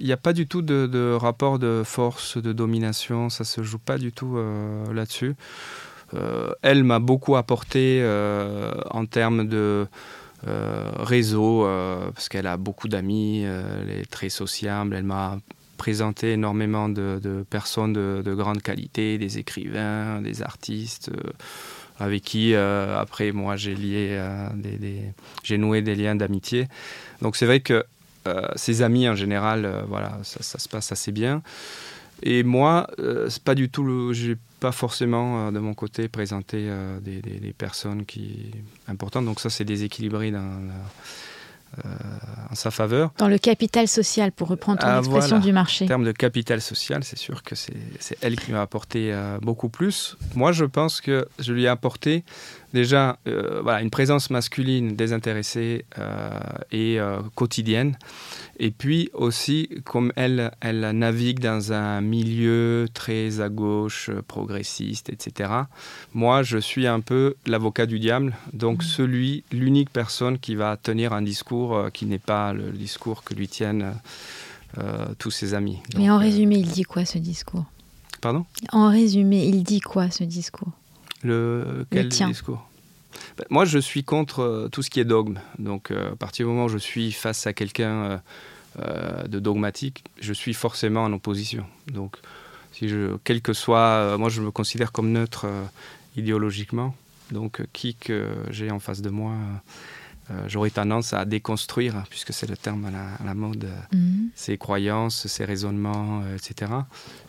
il 0.01 0.07
n'y 0.07 0.13
a 0.13 0.17
pas 0.17 0.33
du 0.33 0.47
tout 0.47 0.63
de, 0.63 1.13
rapport 1.15 1.59
de 1.59 1.83
force, 1.85 2.39
de 2.39 2.53
domination. 2.53 3.29
Ça 3.29 3.45
se 3.45 3.63
joue 3.63 3.79
pas 3.79 3.99
du 3.99 4.11
tout 4.11 4.37
euh, 4.37 4.93
là-dessus. 4.93 5.35
Euh, 6.15 6.51
elle 6.63 6.83
m'a 6.83 6.99
beaucoup 6.99 7.37
apporté 7.37 7.99
euh, 8.01 8.73
en 8.91 9.07
termes 9.07 9.47
de 9.47 9.87
réseau 10.99 11.67
parce 12.15 12.29
qu'elle 12.29 12.47
a 12.47 12.57
beaucoup 12.57 12.87
d'amis. 12.87 13.43
elle 13.43 13.91
est 13.91 14.09
très 14.09 14.29
sociable. 14.29 14.95
Elle 14.95 15.05
m'a 15.05 15.39
présenté 15.77 16.33
énormément 16.33 16.89
de, 16.89 17.45
personnes 17.49 17.93
de, 17.93 18.35
grande 18.35 18.63
qualité, 18.63 19.19
des 19.19 19.39
écrivains, 19.39 20.21
des 20.23 20.43
artistes, 20.43 21.11
avec 21.99 22.23
qui, 22.23 22.55
après, 22.55 23.33
moi, 23.33 23.57
j'ai 23.57 23.75
des, 23.75 25.03
j'ai 25.43 25.59
noué 25.59 25.83
des 25.83 25.95
liens 25.95 26.15
d'amitié. 26.15 26.69
Donc 27.23 27.37
c'est 27.37 27.47
vrai 27.47 27.61
que 27.61 27.85
ces 28.57 28.83
amis, 28.83 29.09
en 29.09 29.15
général, 29.15 29.85
voilà, 29.89 30.19
ça, 30.23 30.59
se 30.59 30.69
passe 30.69 30.93
assez 30.93 31.13
bien. 31.13 31.43
Et 32.23 32.43
moi, 32.43 32.89
c'est 33.29 33.43
pas 33.43 33.55
du 33.55 33.69
tout 33.69 33.85
le, 33.85 34.13
pas 34.61 34.73
forcément 34.73 35.49
euh, 35.49 35.51
de 35.51 35.59
mon 35.59 35.75
côté 35.75 36.09
présenter 36.09 36.67
euh, 36.69 36.99
des, 37.01 37.55
personnes 37.57 38.05
qui 38.05 38.51
importantes. 38.89 39.25
Donc 39.25 39.41
ça, 39.41 39.51
c'est 39.51 39.65
déséquilibré 39.65 40.31
dans, 40.31 40.39
euh, 40.39 40.71
en 42.51 42.55
sa 42.55 42.71
faveur. 42.71 43.13
Dans 43.19 43.29
le 43.29 43.39
capital 43.39 43.89
social, 43.89 44.33
pour 44.33 44.49
reprendre 44.49 44.81
ton 44.81 44.87
ah, 44.87 44.99
expression 44.99 45.39
du 45.39 45.53
marché. 45.53 45.85
En 45.85 45.89
termes 45.89 46.05
de 46.05 46.13
capital 46.13 46.61
social, 46.61 47.05
c'est 47.05 47.19
sûr 47.19 47.43
que 47.43 47.55
c'est 47.55 47.75
elle 48.21 48.37
qui 48.37 48.53
m'a 48.53 48.63
apporté 48.63 49.15
beaucoup 49.43 49.69
plus. 49.69 50.17
Moi, 50.35 50.53
je 50.53 50.65
pense 50.65 51.01
que 51.01 51.29
je 51.39 51.53
lui 51.53 51.65
ai 51.65 51.69
apporté 51.69 52.25
déjà 52.75 53.19
voilà, 53.25 53.81
une 53.81 53.91
présence 53.91 54.31
masculine 54.31 54.97
désintéressée 54.97 55.85
et 56.73 56.99
quotidienne 57.35 57.97
et 58.59 58.71
puis 58.71 59.11
aussi, 59.13 59.69
comme 59.85 60.13
elle, 60.17 60.53
elle 60.61 60.81
navigue 60.93 61.41
dans 61.41 61.73
un 61.73 62.01
milieu 62.01 62.89
très 62.95 63.41
à 63.41 63.49
gauche, 63.49 64.11
progressiste, 64.27 65.11
etc. 65.11 65.51
Moi, 66.15 66.43
je 66.43 66.59
suis 66.59 66.87
un 66.87 67.01
peu 67.01 67.35
l'avocat 67.47 67.87
du 67.87 67.99
diable, 67.99 68.35
donc 68.53 68.79
mmh. 68.79 68.87
celui, 68.87 69.45
l'unique 69.53 69.91
personne 69.91 70.39
qui 70.39 70.55
va 70.55 70.77
tenir 70.77 71.13
un 71.13 71.23
discours 71.23 71.77
euh, 71.77 71.91
qui 71.91 72.07
n'est 72.07 72.19
pas 72.19 72.53
le 72.53 72.73
discours 72.73 73.25
que 73.25 73.35
lui 73.35 73.49
tiennent 73.49 73.95
euh, 74.79 75.07
tous 75.19 75.31
ses 75.31 75.55
amis. 75.55 75.79
Mais 75.97 76.09
en 76.09 76.17
euh, 76.17 76.19
résumé, 76.19 76.57
il 76.57 76.69
dit 76.69 76.85
quoi 76.85 77.05
ce 77.05 77.19
discours? 77.19 77.65
Pardon? 78.23 78.47
En 78.73 78.91
résumé, 78.91 79.47
il 79.47 79.63
dit 79.63 79.81
quoi 79.81 80.11
ce 80.11 80.25
discours? 80.25 80.73
Le 81.23 81.87
quel 81.91 82.09
discours 82.09 82.69
ben, 83.39 83.45
moi, 83.51 83.65
je 83.65 83.79
suis 83.79 84.05
contre 84.05 84.41
euh, 84.41 84.69
tout 84.69 84.83
ce 84.83 84.91
qui 84.91 85.01
est 85.01 85.05
dogme. 85.05 85.39
Donc, 85.59 85.91
euh, 85.91 86.13
à 86.13 86.17
partir 86.17 86.47
du 86.47 86.53
moment 86.53 86.67
où 86.67 86.69
je 86.69 86.79
suis 86.79 87.13
face 87.13 87.47
à 87.47 87.53
quelqu'un 87.53 88.21
euh, 88.79 89.23
de 89.25 89.39
dogmatique, 89.39 90.05
je 90.21 90.33
suis 90.33 90.55
forcément 90.55 91.05
en 91.05 91.13
opposition. 91.13 91.67
Donc, 91.93 92.17
si 92.73 92.89
je, 92.89 93.17
quel 93.25 93.41
que 93.41 93.53
soit, 93.53 94.19
moi, 94.19 94.29
je 94.29 94.41
me 94.41 94.51
considère 94.51 94.93
comme 94.93 95.13
neutre 95.13 95.47
idéologiquement. 96.17 96.95
Donc, 97.31 97.63
qui 97.73 97.95
que 97.95 98.29
j'ai 98.51 98.71
en 98.71 98.79
face 98.79 99.01
de 99.01 99.09
moi, 99.09 99.35
j'aurais 100.47 100.69
tendance 100.69 101.15
à 101.15 101.25
déconstruire, 101.25 102.05
puisque 102.11 102.35
c'est 102.35 102.47
le 102.47 102.57
terme 102.57 102.85
à 102.85 103.25
la, 103.25 103.35
mode, 103.35 103.67
mhm. 103.93 104.29
ses 104.35 104.59
croyances, 104.59 105.27
ses 105.27 105.47
raisonnements, 105.47 106.23
etc. 106.35 106.71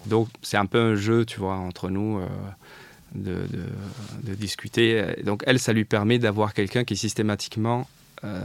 Donc, 0.05 0.27
c'est 0.41 0.57
un 0.57 0.65
peu 0.65 0.79
un 0.79 0.95
jeu, 0.95 1.25
tu 1.25 1.39
vois, 1.39 1.55
entre 1.55 1.89
nous 1.89 2.19
de, 3.15 3.47
discuter. 4.35 5.03
Donc 5.23 5.43
elle, 5.45 5.59
ça 5.59 5.73
lui 5.73 5.85
permet 5.85 6.19
d'avoir 6.19 6.53
quelqu'un 6.53 6.83
qui 6.83 6.95
systématiquement 6.95 7.87
euh, 8.23 8.41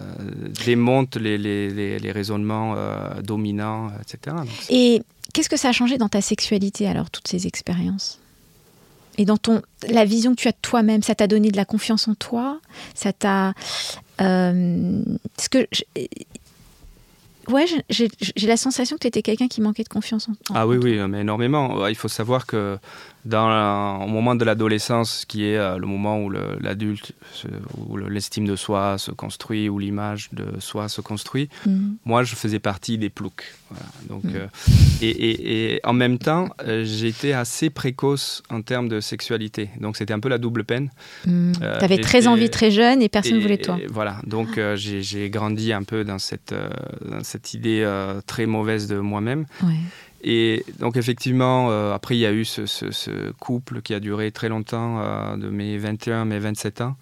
démonte 0.67 1.17
les, 1.17 1.39
les, 1.39 2.13
raisonnements 2.13 2.75
euh, 2.77 3.23
dominants, 3.23 3.91
etc. 4.03 4.37
Et 4.69 5.03
qu'est-ce 5.33 5.49
que 5.49 5.57
ça 5.57 5.71
a 5.71 5.73
changé 5.73 5.97
dans 5.97 6.11
ta 6.11 6.21
sexualité 6.21 6.87
alors, 6.87 7.11
toutes 7.11 7.29
ces 7.29 7.47
expériences? 7.47 8.21
Et 9.19 9.25
dans 9.25 9.37
ton, 9.37 9.63
la 9.89 10.05
vision 10.05 10.35
que 10.35 10.41
tu 10.41 10.49
as 10.49 10.53
de 10.53 10.57
toi-même, 10.61 11.03
ça 11.03 11.15
t'a 11.15 11.27
donné 11.27 11.51
de 11.51 11.57
la 11.57 11.65
confiance 11.65 12.09
en 12.09 12.15
toi? 12.15 12.61
Ça 12.95 13.13
t'a... 13.13 13.55
Euh, 14.21 15.03
ce 15.39 15.49
que 15.49 15.67
Ouais, 17.49 17.65
j'ai 17.91 18.09
la 18.47 18.57
sensation 18.57 18.97
que 18.97 19.01
tu 19.01 19.09
étais 19.09 19.23
quelqu'un 19.23 19.49
qui 19.49 19.61
manquait 19.61 19.83
de 19.83 19.89
confiance 19.89 20.29
en 20.29 20.35
toi. 20.45 20.57
Ah 20.57 20.67
oui, 20.67 20.77
oui, 20.77 20.99
mais 21.09 21.23
énormément. 21.23 21.89
Il 21.89 21.97
faut 21.97 22.09
savoir 22.09 22.47
que 22.47 22.79
dans 23.25 24.03
au 24.03 24.09
moment 24.09 24.35
de 24.35 24.45
l'adolescence, 24.45 25.25
qui 25.27 25.45
est 25.45 25.57
euh, 25.57 25.79
le 25.79 25.87
moment 25.87 26.21
où 26.21 26.31
l'adulte, 26.31 27.13
où 27.77 27.97
l'estime 27.97 28.47
de 28.47 28.57
soi 28.57 28.99
se 28.99 29.11
construit, 29.11 29.69
où 29.69 29.79
l'image 29.79 30.31
de 30.33 30.59
soi 30.59 30.89
se 30.89 31.01
construit, 31.01 31.49
mhm. 31.67 31.97
moi, 32.05 32.25
je 32.25 32.35
faisais 32.35 32.59
partie 32.59 32.99
des 32.99 33.11
ploucs. 33.11 33.45
Donc, 34.09 34.25
mhm. 34.25 34.37
euh, 34.37 34.47
et, 35.01 35.75
et, 35.75 35.81
en 35.85 35.93
même 35.93 36.19
temps, 36.19 36.49
euh, 36.67 36.85
j'étais 36.85 37.33
assez 37.33 37.71
précoce 37.71 38.43
en 38.51 38.63
termes 38.63 38.89
de 38.89 39.01
sexualité. 39.01 39.71
Donc, 39.81 39.97
c'était 39.97 40.15
un 40.15 40.21
peu 40.21 40.29
la 40.29 40.39
double 40.39 40.65
peine. 40.65 40.91
Mhm. 41.27 41.53
tu 41.59 41.65
avais 41.85 41.99
très 41.99 42.27
envie 42.27 42.51
très 42.51 42.71
jeune 42.71 43.03
et 43.03 43.09
personne 43.09 43.37
ne 43.37 43.43
voulait 43.43 43.59
toi. 43.59 43.79
Voilà, 43.89 44.17
donc 44.27 44.59
j'ai 44.75 45.31
grandi 45.31 45.73
un 45.73 45.85
peu 45.85 46.05
dans 46.05 46.19
cette, 46.19 46.55
dans 47.05 47.23
cette 47.23 47.55
idée 47.55 47.89
très 48.27 48.47
mauvaise 48.47 48.89
de 48.89 48.99
moi-même. 48.99 49.47
Ouais. 49.63 49.75
Et 50.23 50.65
donc 50.79 50.97
effectivement, 50.97 51.71
euh, 51.71 51.93
après 51.93 52.17
il 52.17 52.21
y 52.21 52.27
a 52.27 52.33
eu 52.33 52.45
ce, 52.45 53.33
couple 53.33 53.83
qui 53.83 53.93
a 53.93 54.01
duré 54.01 54.31
très 54.31 54.49
longtemps, 54.49 55.01
euh, 55.01 55.37
de 55.37 55.49
mes 55.49 55.77
21 55.79 56.27
mes 56.27 56.39
27 56.39 56.81
ans, 56.81 56.97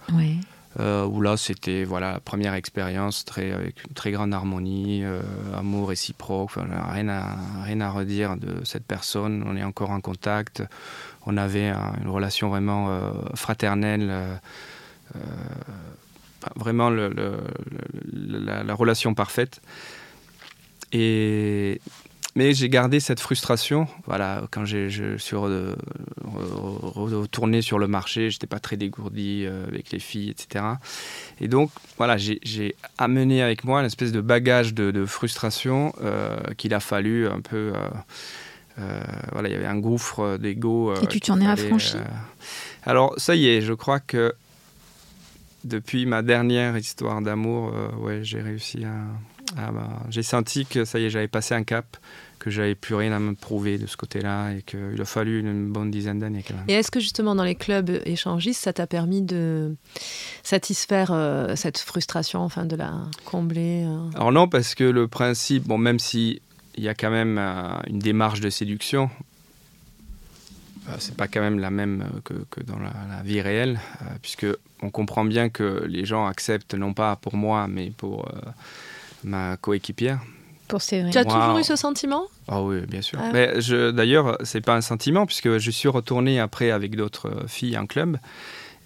euh, 0.78 1.04
où 1.04 1.20
là 1.20 1.36
c'était 1.36 1.84
voilà 1.84 2.12
la 2.12 2.20
première 2.20 2.54
expérience 2.54 3.26
très 3.26 3.52
avec 3.52 3.84
une 3.86 3.92
très 3.92 4.10
grande 4.10 4.32
harmonie, 4.32 5.04
amour 5.54 5.90
réciproque, 5.90 6.52
rien 6.54 7.08
à 7.08 7.36
rien 7.64 7.80
à 7.82 7.90
redire 7.90 8.36
de 8.36 8.64
cette 8.64 8.86
personne. 8.86 9.44
On 9.46 9.54
est 9.54 9.64
encore 9.64 9.90
en 9.90 10.00
contact, 10.00 10.62
on 11.26 11.36
avait 11.36 11.68
une 12.02 12.08
relation 12.08 12.48
vraiment 12.48 13.02
fraternelle. 13.34 14.10
vraiment 16.56 16.88
le, 16.88 17.12
la, 18.12 18.62
la, 18.62 18.74
relation 18.74 19.12
parfaite. 19.12 19.60
Et 20.92 21.82
mais 22.36 22.54
j'ai 22.54 22.68
gardé 22.68 23.00
cette 23.00 23.20
frustration. 23.20 23.88
Voilà, 24.06 24.44
quand 24.50 24.64
je 24.64 25.16
suis 25.18 25.36
retourné 25.36 27.62
sur 27.62 27.78
le 27.78 27.88
marché, 27.88 28.30
j'étais 28.30 28.46
pas 28.46 28.60
très 28.60 28.76
dégourdi 28.76 29.44
euh, 29.44 29.66
avec 29.66 29.90
les 29.90 29.98
filles, 29.98 30.30
etc. 30.30 30.64
Et 31.40 31.48
donc, 31.48 31.70
voilà, 31.96 32.16
j'ai 32.16 32.76
amené 32.98 33.42
avec 33.42 33.64
moi 33.64 33.80
une 33.80 33.86
espèce 33.86 34.12
de 34.12 34.20
bagage 34.20 34.74
de, 34.74 35.04
frustration 35.06 35.92
euh, 36.02 36.36
qu'il 36.56 36.74
a 36.74 36.80
fallu 36.80 37.26
un 37.26 37.40
peu. 37.40 37.72
Euh, 38.78 39.00
voilà, 39.32 39.48
il 39.48 39.52
y 39.52 39.56
avait 39.56 39.66
un 39.66 39.78
gouffre 39.78 40.38
d'ego. 40.38 40.94
Et 41.02 41.06
tu 41.06 41.20
t'en 41.20 41.40
es 41.40 41.46
affranchi? 41.46 41.96
Alors, 42.84 43.14
ça 43.18 43.34
y 43.34 43.48
est, 43.48 43.60
je 43.60 43.72
crois 43.72 43.98
que 43.98 44.32
depuis 45.64 46.06
ma 46.06 46.22
dernière 46.22 46.76
histoire 46.76 47.20
d'amour, 47.20 47.74
ouais, 47.98 48.20
j'ai 48.22 48.40
réussi 48.40 48.84
à 48.84 48.94
ah 49.56 49.72
bah, 49.72 49.88
j'ai 50.10 50.22
senti 50.22 50.66
que 50.66 50.84
ça 50.84 50.98
y 50.98 51.04
est, 51.04 51.10
j'avais 51.10 51.28
passé 51.28 51.54
un 51.54 51.64
cap, 51.64 51.96
que 52.38 52.50
j'avais 52.50 52.74
plus 52.74 52.94
rien 52.94 53.12
à 53.12 53.18
me 53.18 53.34
prouver 53.34 53.78
de 53.78 53.86
ce 53.86 53.96
côté-là 53.96 54.52
et 54.52 54.62
qu'il 54.62 55.00
a 55.00 55.04
fallu 55.04 55.40
une 55.40 55.70
bonne 55.70 55.90
dizaine 55.90 56.18
d'années. 56.18 56.44
Et 56.68 56.74
est-ce 56.74 56.90
que 56.90 57.00
justement 57.00 57.34
dans 57.34 57.44
les 57.44 57.54
clubs 57.54 57.90
échangistes, 58.04 58.62
ça 58.62 58.72
t'a 58.72 58.86
permis 58.86 59.22
de 59.22 59.76
satisfaire 60.42 61.10
euh, 61.12 61.54
cette 61.56 61.78
frustration, 61.78 62.40
enfin 62.40 62.64
de 62.64 62.76
la 62.76 62.94
combler 63.24 63.84
euh? 63.84 64.10
Alors 64.14 64.32
non, 64.32 64.48
parce 64.48 64.74
que 64.74 64.84
le 64.84 65.08
principe, 65.08 65.64
bon, 65.64 65.78
même 65.78 65.98
si 65.98 66.40
il 66.76 66.84
y 66.84 66.88
a 66.88 66.94
quand 66.94 67.10
même 67.10 67.36
euh, 67.38 67.78
une 67.88 67.98
démarche 67.98 68.40
de 68.40 68.50
séduction, 68.50 69.10
c'est 70.98 71.14
pas 71.14 71.28
quand 71.28 71.40
même 71.40 71.60
la 71.60 71.70
même 71.70 72.04
que, 72.24 72.34
que 72.50 72.62
dans 72.62 72.78
la, 72.78 72.92
la, 73.08 73.22
vie 73.22 73.40
réelle, 73.40 73.78
puisque 74.22 74.46
on 74.82 74.90
comprend 74.90 75.24
bien 75.24 75.48
que 75.48 75.84
les 75.86 76.04
gens 76.04 76.26
acceptent 76.26 76.74
non 76.74 76.94
pas 76.94 77.14
pour 77.14 77.36
moi, 77.36 77.68
mais 77.68 77.92
pour 77.96 78.28
ma 79.24 79.56
coéquipière. 79.56 80.20
Pour 80.68 80.82
Séverine. 80.82 81.12
Tu 81.12 81.18
as 81.18 81.24
toujours 81.24 81.58
eu 81.58 81.64
ce 81.64 81.74
sentiment? 81.76 82.26
Ah 82.46 82.62
oui, 82.62 82.82
bien 82.86 83.02
sûr. 83.02 83.18
Ah. 83.20 83.30
Mais 83.32 83.60
je, 83.60 83.90
d'ailleurs, 83.90 84.38
c'est 84.44 84.60
pas 84.60 84.76
un 84.76 84.80
sentiment 84.80 85.26
puisque 85.26 85.58
je 85.58 85.70
suis 85.70 85.88
retourné 85.88 86.38
après 86.38 86.70
avec 86.70 86.94
d'autres 86.94 87.44
filles 87.48 87.76
en 87.76 87.86
club. 87.86 88.18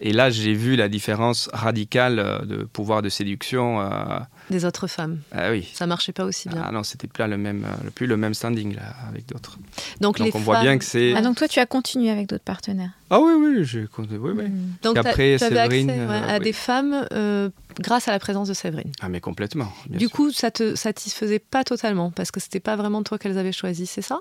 Et 0.00 0.12
là, 0.12 0.28
j'ai 0.28 0.54
vu 0.54 0.74
la 0.74 0.88
différence 0.88 1.48
radicale 1.52 2.18
euh, 2.18 2.38
de 2.40 2.64
pouvoir 2.64 3.00
de 3.00 3.08
séduction. 3.08 3.80
Euh, 3.80 4.18
Des 4.50 4.64
autres 4.64 4.88
femmes. 4.88 5.20
Ah 5.30 5.50
oui. 5.50 5.70
Ça 5.72 5.86
marchait 5.86 6.12
pas 6.12 6.24
aussi 6.24 6.48
bien. 6.48 6.62
Ah 6.66 6.72
non, 6.72 6.82
c'était 6.82 7.06
plus 7.06 7.26
le 7.28 7.38
même, 7.38 7.64
euh, 7.64 7.90
plus 7.90 8.06
le 8.06 8.16
même 8.16 8.34
standing 8.34 8.74
là 8.74 8.82
avec 9.08 9.28
d'autres. 9.28 9.56
Donc, 10.00 10.20
on 10.20 10.38
voit 10.40 10.60
bien 10.62 10.78
que 10.78 10.84
c'est. 10.84 11.14
Ah 11.14 11.22
donc 11.22 11.36
toi, 11.36 11.46
tu 11.46 11.60
as 11.60 11.66
continué 11.66 12.10
avec 12.10 12.28
d'autres 12.28 12.44
partenaires? 12.44 12.90
Ah 13.08 13.20
oui, 13.20 13.34
oui, 13.38 13.64
j'ai 13.64 13.86
continué. 13.86 14.18
Oui, 14.18 14.32
oui. 14.36 14.44
Donc 14.82 14.96
après, 14.96 15.38
Séverine, 15.38 15.90
accès, 15.90 16.32
à 16.32 16.40
des 16.40 16.52
femmes 16.52 17.06
grâce 17.80 18.08
à 18.08 18.12
la 18.12 18.18
présence 18.18 18.48
de 18.48 18.54
Séverine. 18.54 18.92
Ah 19.00 19.08
mais 19.08 19.20
complètement. 19.20 19.72
Du 19.88 20.08
coup, 20.08 20.30
ça 20.30 20.50
te 20.50 20.74
satisfaisait 20.74 21.38
pas 21.38 21.64
totalement 21.64 22.10
parce 22.10 22.30
que 22.30 22.40
c'était 22.40 22.60
pas 22.60 22.76
vraiment 22.76 23.02
toi 23.02 23.18
qu'elles 23.18 23.38
avaient 23.38 23.52
choisi, 23.52 23.86
c'est 23.86 24.02
ça? 24.02 24.20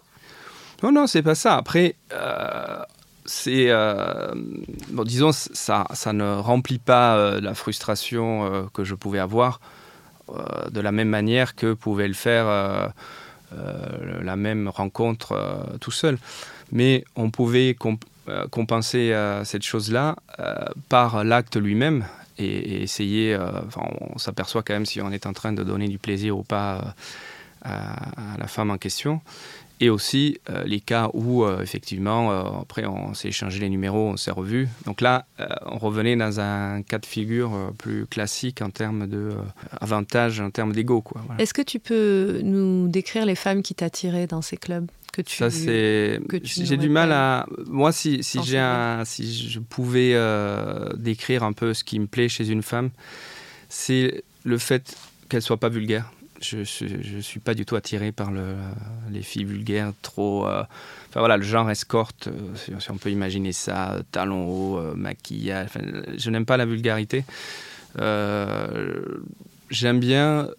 Non, 0.81 0.91
non, 0.91 1.07
c'est 1.07 1.23
pas 1.23 1.35
ça. 1.35 1.55
Après 1.55 1.95
c'est 3.25 3.67
euh, 3.69 4.31
bon, 4.89 5.03
disons 5.03 5.31
ça, 5.31 5.87
ça 5.93 6.13
ne 6.13 6.35
remplit 6.35 6.79
pas 6.79 7.15
euh, 7.15 7.41
la 7.41 7.53
frustration 7.53 8.45
euh, 8.45 8.63
que 8.73 8.83
je 8.83 8.95
pouvais 8.95 9.19
avoir 9.19 9.59
de 10.71 10.79
la 10.79 10.93
même 10.93 11.09
manière 11.09 11.53
que 11.53 11.73
pouvait 11.73 12.07
le 12.07 12.13
faire 12.13 12.45
la 13.51 14.35
même 14.37 14.69
rencontre 14.69 15.37
tout 15.81 15.91
seul 15.91 16.17
mais 16.71 17.03
on 17.17 17.29
pouvait 17.29 17.75
compenser 18.49 19.13
cette 19.43 19.63
chose 19.63 19.91
là 19.91 20.15
par 20.87 21.25
l'acte 21.25 21.57
lui-même 21.57 22.05
et, 22.37 22.83
essayer 22.83 23.37
on 24.11 24.17
s'aperçoit 24.17 24.63
quand 24.63 24.73
même 24.73 24.85
si 24.85 25.01
on 25.01 25.11
est 25.11 25.25
en 25.25 25.33
train 25.33 25.53
de 25.53 25.63
donner 25.63 25.87
du 25.87 25.99
plaisir 25.99 26.37
ou 26.37 26.43
pas 26.43 26.95
à, 27.61 28.33
à 28.33 28.37
la 28.37 28.47
femme 28.47 28.71
en 28.71 28.77
question 28.77 29.21
et 29.83 29.89
aussi 29.89 30.39
euh, 30.49 30.63
les 30.63 30.79
cas 30.79 31.09
où, 31.13 31.43
euh, 31.43 31.61
effectivement, 31.61 32.31
euh, 32.31 32.61
après, 32.61 32.85
on 32.85 33.13
s'est 33.13 33.27
échangé 33.27 33.59
les 33.59 33.67
numéros, 33.67 34.11
on 34.11 34.17
s'est 34.17 34.31
revu. 34.31 34.69
Donc 34.85 35.01
là, 35.01 35.25
on 35.65 35.77
revenait 35.77 36.15
dans 36.15 36.39
un 36.39 36.81
cas 36.83 36.99
de 36.99 37.05
figure 37.05 37.73
plus 37.77 38.05
classique 38.05 38.61
en 38.61 38.69
termes 38.69 39.07
d'avantages, 39.07 40.39
en 40.39 40.51
termes 40.51 40.71
d'ego. 40.71 41.03
Est-ce 41.37 41.53
que 41.53 41.61
tu 41.61 41.79
peux 41.79 42.39
nous 42.43 42.87
décrire 42.87 43.25
les 43.25 43.35
femmes 43.35 43.61
qui 43.61 43.75
t'attiraient 43.75 44.27
dans 44.27 44.41
ces 44.41 44.55
clubs 44.55 44.87
que 45.11 45.21
tu, 45.21 45.35
Ça, 45.35 45.49
c'est. 45.49 46.21
J'ai 46.43 46.77
du 46.77 46.89
mal 46.89 47.11
à. 47.11 47.45
Moi, 47.67 47.91
si, 47.91 48.23
si, 48.23 48.41
j'ai 48.43 48.59
un, 48.59 49.03
si 49.03 49.49
je 49.49 49.59
pouvais 49.59 50.17
décrire 50.95 51.43
un 51.43 51.53
peu 51.53 51.73
ce 51.73 51.83
qui 51.83 51.99
me 51.99 52.07
plaît 52.07 52.29
chez 52.29 52.47
une 52.47 52.63
femme, 52.63 52.89
c'est 53.67 54.23
le 54.45 54.57
fait 54.57 54.95
qu'elle 55.27 55.41
soit 55.41 55.57
pas 55.57 55.69
vulgaire 55.69 56.09
je 56.43 57.15
ne 57.15 57.21
suis 57.21 57.39
pas 57.39 57.53
du 57.53 57.65
tout 57.65 57.75
attiré 57.75 58.11
par 58.11 58.31
le, 58.31 58.55
les 59.11 59.21
filles 59.21 59.45
vulgaires 59.45 59.93
trop. 60.01 60.47
Euh, 60.47 60.63
enfin 61.09 61.19
voilà, 61.19 61.37
le 61.37 61.43
genre 61.43 61.69
escorte, 61.69 62.27
euh, 62.27 62.79
si, 62.79 62.91
on 62.91 62.97
peut 62.97 63.11
imaginer 63.11 63.53
ça, 63.53 63.97
talons 64.11 64.45
hauts, 64.47 64.77
euh, 64.77 64.93
maquillage. 64.95 65.69
je 66.17 66.29
n'aime 66.29 66.45
pas 66.45 66.57
la 66.57 66.65
vulgarité. 66.65 67.23
J'aime 69.73 69.99
bien, 69.99 70.49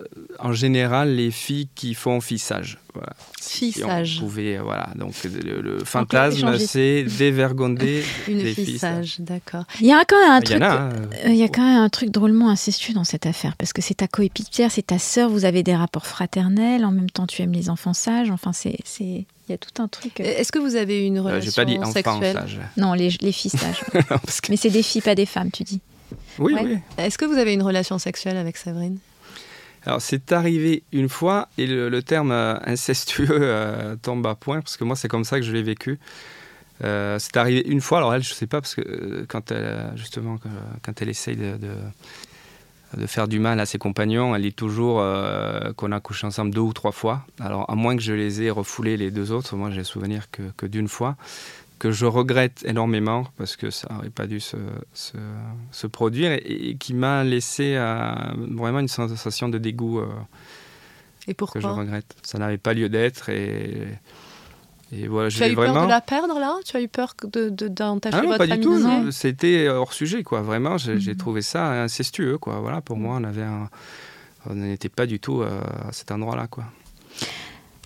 en 0.40 0.52
général, 0.52 1.14
les 1.14 1.30
filles 1.30 1.68
qui 1.76 1.94
font 1.94 2.20
fissage. 2.20 2.78
Voilà. 2.94 3.12
Fissage. 3.40 4.18
pouvait, 4.18 4.58
voilà. 4.58 4.88
Donc, 4.96 5.14
le, 5.22 5.84
fantasme, 5.84 6.58
c'est 6.58 7.04
dévergonder 7.04 8.02
Une 8.28 8.44
fissage, 8.44 9.20
d'accord. 9.20 9.66
Il 9.80 9.86
y 9.86 9.92
a 9.92 10.04
quand 10.04 10.20
même 10.20 10.32
un 10.32 10.40
truc. 10.40 10.60
Il 11.26 11.36
y 11.36 11.44
a 11.44 11.48
quand 11.48 11.62
même 11.62 11.78
un 11.80 11.88
truc 11.88 12.10
drôlement 12.10 12.50
incestueux 12.50 12.92
dans 12.92 13.04
cette 13.04 13.26
affaire, 13.26 13.54
parce 13.56 13.72
que 13.72 13.80
c'est 13.80 13.94
ta 13.94 14.08
coépitière, 14.08 14.72
c'est 14.72 14.86
ta 14.86 14.98
sœur, 14.98 15.30
vous 15.30 15.44
avez 15.44 15.62
des 15.62 15.76
rapports 15.76 16.06
fraternels, 16.06 16.84
en 16.84 16.90
même 16.90 17.10
temps, 17.10 17.28
tu 17.28 17.40
aimes 17.42 17.52
les 17.52 17.70
enfants 17.70 17.94
sages. 17.94 18.32
Enfin, 18.32 18.52
c'est. 18.52 18.76
Il 19.00 19.24
y 19.48 19.52
a 19.52 19.58
tout 19.58 19.80
un 19.80 19.86
truc. 19.86 20.18
Euh. 20.18 20.24
Est-ce 20.24 20.50
que 20.50 20.58
vous 20.58 20.74
avez 20.74 21.06
une 21.06 21.20
relation 21.20 21.52
euh, 21.52 21.54
pas 21.54 21.64
dit 21.64 21.78
sexuelle? 21.92 22.34
sage. 22.34 22.60
Non, 22.76 22.94
les, 22.94 23.10
les 23.20 23.32
filles 23.32 23.52
sages. 23.52 23.84
Mais 24.48 24.56
c'est 24.56 24.70
des 24.70 24.82
filles, 24.82 25.02
pas 25.02 25.14
des 25.14 25.26
femmes, 25.26 25.52
tu 25.52 25.62
dis. 25.62 25.80
Oui, 26.38 26.54
oui. 26.62 26.78
Est-ce 26.98 27.18
que 27.18 27.24
vous 27.24 27.38
avez 27.38 27.52
une 27.52 27.62
relation 27.62 27.98
sexuelle 27.98 28.36
avec 28.36 28.56
Séverine 28.56 28.98
alors 29.86 30.00
c'est 30.00 30.32
arrivé 30.32 30.82
une 30.92 31.08
fois 31.08 31.48
et 31.58 31.66
le, 31.66 32.02
terme 32.02 32.32
euh, 32.32 32.56
incestueux 32.64 33.28
euh, 33.30 33.96
tombe 33.96 34.26
à 34.26 34.34
point 34.34 34.60
parce 34.60 34.76
que 34.76 34.84
moi 34.84 34.96
c'est 34.96 35.08
comme 35.08 35.24
ça 35.24 35.38
que 35.38 35.44
je 35.44 35.52
l'ai 35.52 35.62
vécu. 35.62 35.98
Euh, 36.82 37.18
c'est 37.18 37.36
arrivé 37.36 37.62
une 37.66 37.80
fois, 37.80 37.98
alors 37.98 38.14
elle 38.14 38.22
je 38.22 38.32
sais 38.32 38.46
pas 38.46 38.60
parce 38.60 38.74
que 38.74 39.24
quand 39.28 39.52
elle 39.52 39.92
justement 39.94 40.38
quand 40.82 41.02
elle 41.02 41.08
essaye 41.08 41.36
de, 41.36 41.56
de, 42.96 43.06
faire 43.06 43.28
du 43.28 43.38
mal 43.38 43.60
à 43.60 43.66
ses 43.66 43.78
compagnons, 43.78 44.34
elle 44.34 44.42
dit 44.42 44.52
toujours 44.52 45.04
qu'on 45.76 45.92
a 45.92 46.00
couché 46.00 46.26
ensemble 46.26 46.52
deux 46.52 46.60
ou 46.60 46.72
trois 46.72 46.92
fois. 46.92 47.26
Alors 47.38 47.68
à 47.70 47.74
moins 47.74 47.96
que 47.96 48.02
je 48.02 48.12
les 48.12 48.42
ai 48.42 48.50
refoulés 48.50 48.96
les 48.96 49.10
deux 49.10 49.32
autres, 49.32 49.54
moi 49.56 49.70
j'ai 49.70 49.84
souvenir 49.84 50.30
que, 50.30 50.42
que 50.56 50.66
d'une 50.66 50.88
fois 50.88 51.16
que 51.84 51.92
je 51.92 52.06
regrette 52.06 52.64
énormément 52.64 53.26
parce 53.36 53.56
que 53.56 53.68
ça 53.68 53.86
n'aurait 53.92 54.08
pas 54.08 54.26
dû 54.26 54.40
se, 54.40 54.56
se, 54.94 55.86
produire 55.86 56.32
et, 56.32 56.78
qui 56.80 56.94
m'a 56.94 57.24
laissé 57.24 57.74
euh, 57.76 58.14
vraiment 58.52 58.80
une 58.80 58.88
sensation 58.88 59.50
de 59.50 59.58
dégoût. 59.58 59.98
Euh, 59.98 60.06
et 61.28 61.34
pourquoi 61.34 61.60
Que 61.60 61.66
je 61.66 61.70
regrette. 61.70 62.16
Ça 62.22 62.38
n'avait 62.38 62.56
pas 62.56 62.72
lieu 62.72 62.88
d'être 62.88 63.28
et. 63.28 63.86
Et 64.92 65.08
voilà, 65.08 65.28
tu 65.28 65.42
as 65.42 65.50
eu 65.50 65.56
peur 65.56 65.84
de 65.84 65.88
la 65.88 66.00
perdre 66.00 66.38
là? 66.38 66.56
Tu 66.64 66.76
as 66.76 66.80
eu 66.80 66.88
peur 66.88 67.14
d'entacher 67.22 68.16
de, 68.16 68.26
de, 68.26 68.32
ah 68.32 68.38
pas 68.38 68.46
du 68.46 68.60
tout. 68.60 69.10
C'était 69.10 69.68
hors 69.68 69.92
sujet, 69.92 70.22
quoi. 70.22 70.40
Vraiment, 70.40 70.78
j'ai 70.78 70.94
mhm. 70.94 71.16
trouvé 71.16 71.42
ça 71.42 71.82
incestueux, 71.82 72.38
quoi. 72.38 72.60
Voilà, 72.60 72.80
pour 72.80 72.96
moi, 72.96 73.18
on 73.20 73.24
avait 73.24 73.46
on 74.48 74.54
n'était 74.54 74.88
pas 74.88 75.04
du 75.04 75.20
tout 75.20 75.42
euh, 75.42 75.60
à 75.86 75.92
cet 75.92 76.12
endroit-là, 76.12 76.46
quoi. 76.46 76.64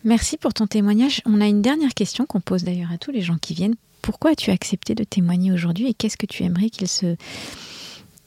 Merci 0.05 0.37
pour 0.37 0.55
ton 0.55 0.69
témoignage. 0.69 1.21
On 1.25 1.41
a 1.41 1.47
une 1.47 1.63
dernière 1.63 1.95
question 1.95 2.27
qu'on 2.27 2.41
pose 2.41 2.63
d'ailleurs 2.63 2.93
à 2.93 2.99
tous 2.99 3.11
les 3.11 3.23
gens 3.23 3.39
qui 3.41 3.55
viennent 3.55 3.77
pourquoi 4.03 4.33
as-tu 4.33 4.51
accepté 4.51 4.95
de 4.95 5.05
témoigner 5.05 5.53
aujourd'hui 5.53 5.89
et 5.89 5.95
qu'est-ce 5.95 6.17
que 6.17 6.27
tu 6.27 6.43
aimerais 6.43 6.71
qu'il 6.71 6.89
se, 6.89 7.17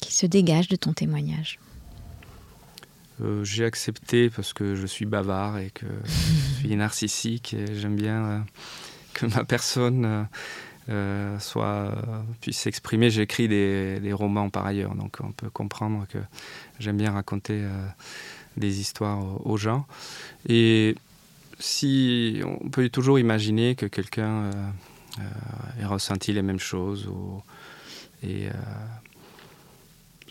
se 0.07 0.25
dégage 0.25 0.67
de 0.67 0.75
ton 0.75 0.93
témoignage? 0.93 1.60
Euh, 3.21 3.43
J'ai 3.43 3.65
accepté 3.65 4.29
parce 4.29 4.53
que 4.53 4.75
je 4.75 4.86
suis 4.86 5.05
bavard 5.05 5.57
et 5.60 5.69
que 5.71 5.86
je 6.05 6.60
suis 6.60 6.75
narcissique 6.75 7.53
et 7.53 7.75
j'aime 7.75 7.95
bien 7.95 8.25
euh, 8.25 8.39
que 9.13 9.25
ma 9.27 9.43
personne 9.43 10.27
euh, 10.89 11.39
soit, 11.39 11.93
puisse 12.41 12.57
s'exprimer. 12.57 13.10
J'écris 13.10 13.47
des, 13.47 13.99
des, 13.99 14.13
romans 14.13 14.49
par 14.49 14.65
ailleurs, 14.65 14.95
donc 14.95 15.17
on 15.23 15.31
peut 15.31 15.49
comprendre 15.49 16.05
que 16.10 16.17
j'aime 16.79 16.97
bien 16.97 17.12
raconter 17.12 17.62
des 18.57 18.79
histoires 18.79 19.45
aux 19.45 19.57
gens. 19.57 19.86
Et 20.49 20.95
si 21.60 22.41
on 22.43 22.69
peut 22.69 22.89
toujours 22.89 23.19
imaginer 23.19 23.75
que 23.75 23.86
quelqu'un 23.86 24.49
euh, 25.19 25.82
ait 25.82 25.86
ressenti 25.86 26.32
les 26.32 26.41
mêmes 26.41 26.60
choses 26.60 27.08
ou, 27.08 27.41
et 28.24 28.47
euh, 28.47 28.54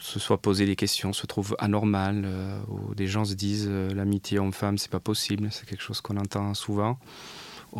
se 0.01 0.19
soit 0.19 0.38
posé 0.38 0.64
des 0.64 0.77
questions, 0.77 1.12
se 1.12 1.27
trouve 1.27 1.55
anormal, 1.59 2.23
euh, 2.25 2.59
ou 2.69 2.95
des 2.95 3.07
gens 3.07 3.25
se 3.25 3.35
disent 3.35 3.69
l'amitié 3.69 4.38
homme-femme, 4.38 4.79
c'est 4.79 4.90
pas 4.90 5.01
possible, 5.01 5.49
c'est 5.51 5.66
quelque 5.66 5.83
chose 5.83 6.01
qu'on 6.01 6.16
entend 6.16 6.55
souvent 6.55 6.99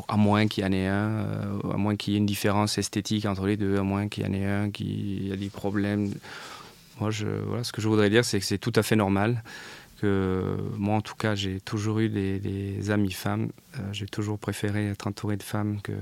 à 0.07 0.17
moins 0.17 0.47
qu'il 0.47 0.63
y 0.63 0.67
en 0.69 0.71
ait 0.71 0.87
un, 0.87 1.59
à 1.73 1.77
moins 1.77 1.97
qu'il 1.97 2.13
y 2.13 2.17
ait 2.17 2.21
une 2.21 2.27
différence 2.27 2.79
esthétique 2.79 3.27
entre 3.27 3.47
les 3.47 3.57
deux, 3.57 3.77
à 3.77 3.83
moins 3.83 4.07
qu'il 4.07 4.25
y 4.25 4.27
en 4.27 4.33
ait 4.33 4.47
un 4.47 4.71
qui 4.71 5.29
a 5.33 5.37
des 5.37 5.49
problèmes. 5.49 6.13
Moi, 7.01 7.11
ce 7.11 7.73
que 7.73 7.83
je 7.83 7.89
voudrais 7.89 8.09
dire, 8.09 8.25
c'est 8.25 8.39
que 8.39 8.47
c'est 8.47 8.59
tout 8.59 8.73
à 8.77 8.85
fait 8.85 8.95
normal. 8.95 9.43
Que 10.01 10.57
moi, 10.77 10.95
en 10.95 11.01
tout 11.01 11.17
cas, 11.17 11.35
j'ai 11.35 11.61
toujours 11.61 11.99
eu 11.99 12.09
des, 12.09 12.39
des 12.39 12.93
amis 12.93 13.11
femmes. 13.11 13.51
j'ai 13.91 14.07
toujours 14.07 14.39
préféré 14.39 14.91
être 14.91 15.09
entouré 15.09 15.37
de 15.37 15.43
femmes 15.43 15.81
que, 15.83 15.93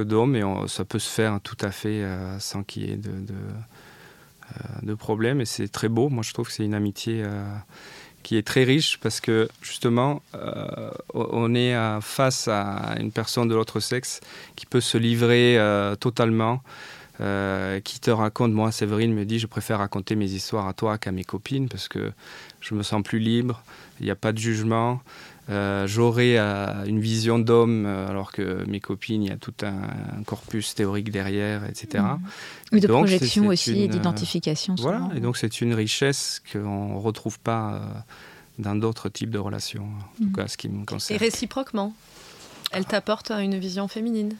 d'hommes, 0.00 0.36
et 0.36 0.42
ça 0.68 0.84
peut 0.84 0.98
se 0.98 1.08
faire 1.08 1.40
tout 1.42 1.56
à 1.60 1.70
fait 1.70 2.02
euh, 2.02 2.38
sans 2.38 2.62
qu'il 2.62 2.88
y 2.88 2.92
ait 2.92 2.96
de, 2.96 3.10
de, 3.10 3.34
euh, 3.34 4.58
de 4.82 4.94
problème. 4.94 5.40
Et 5.40 5.44
c'est 5.44 5.68
très 5.68 5.88
beau. 5.88 6.08
Moi, 6.08 6.22
je 6.22 6.32
trouve 6.32 6.46
que 6.46 6.52
c'est 6.52 6.64
une 6.64 6.74
amitié 6.74 7.22
euh, 7.24 7.44
qui 8.22 8.36
est 8.36 8.46
très 8.46 8.64
riche 8.64 8.98
parce 9.00 9.20
que 9.20 9.48
justement, 9.62 10.20
on 11.14 11.54
est 11.54 11.76
face 12.00 12.48
à 12.48 12.96
une 12.98 13.12
personne 13.12 13.46
de 13.46 13.54
l'autre 13.54 13.78
sexe 13.78 14.20
qui 14.56 14.66
peut 14.66 14.80
se 14.80 14.98
livrer 14.98 15.60
totalement. 16.00 16.60
qui 17.84 18.00
te 18.00 18.10
raconte, 18.10 18.52
moi 18.52 18.72
Séverine 18.72 19.14
me 19.14 19.24
dit, 19.24 19.38
je 19.38 19.46
préfère 19.46 19.78
raconter 19.78 20.16
mes 20.16 20.32
histoires 20.32 20.66
à 20.66 20.72
toi 20.72 20.98
qu'à 20.98 21.12
mes 21.12 21.22
copines 21.22 21.68
parce 21.68 21.86
que 21.86 22.10
je 22.60 22.74
me 22.74 22.82
sens 22.82 23.00
plus 23.00 23.20
libre, 23.20 23.62
il 24.00 24.06
n'y 24.06 24.10
a 24.10 24.16
pas 24.16 24.32
de 24.32 24.38
jugement, 24.38 25.00
euh, 25.48 25.86
j'aurais 25.86 26.36
euh, 26.38 26.84
une 26.86 26.98
vision 26.98 27.38
d'homme, 27.38 27.86
euh, 27.86 28.08
alors 28.08 28.32
que 28.32 28.64
mes 28.66 28.80
copines, 28.80 29.22
il 29.22 29.28
y 29.28 29.32
a 29.32 29.36
tout 29.36 29.54
un, 29.62 30.22
corpus 30.24 30.74
théorique 30.74 31.10
derrière, 31.10 31.64
etc. 31.64 32.02
Mmh. 32.72 32.80
de 32.80 32.86
projection 32.88 33.46
aussi, 33.46 33.80
et 33.80 33.88
d'identification. 33.88 34.74
Voilà, 34.78 35.08
et 35.14 35.20
donc 35.20 35.36
c'est 35.36 35.60
une 35.60 35.72
richesse 35.72 36.42
qu'on 36.52 36.94
ne 36.94 36.98
retrouve 36.98 37.38
pas 37.38 37.80
dans 38.58 38.74
d'autres 38.74 39.08
types 39.08 39.30
de 39.30 39.38
relations, 39.38 39.84
en 39.84 40.16
tout 40.16 40.30
mmh. 40.30 40.32
cas 40.32 40.48
ce 40.48 40.56
qui 40.56 40.68
me 40.68 40.84
concerne. 40.84 41.16
Et 41.16 41.24
réciproquement, 41.24 41.94
elle 42.72 42.84
t'apporte 42.84 43.30
une 43.30 43.56
vision 43.58 43.86
féminine 43.86 44.34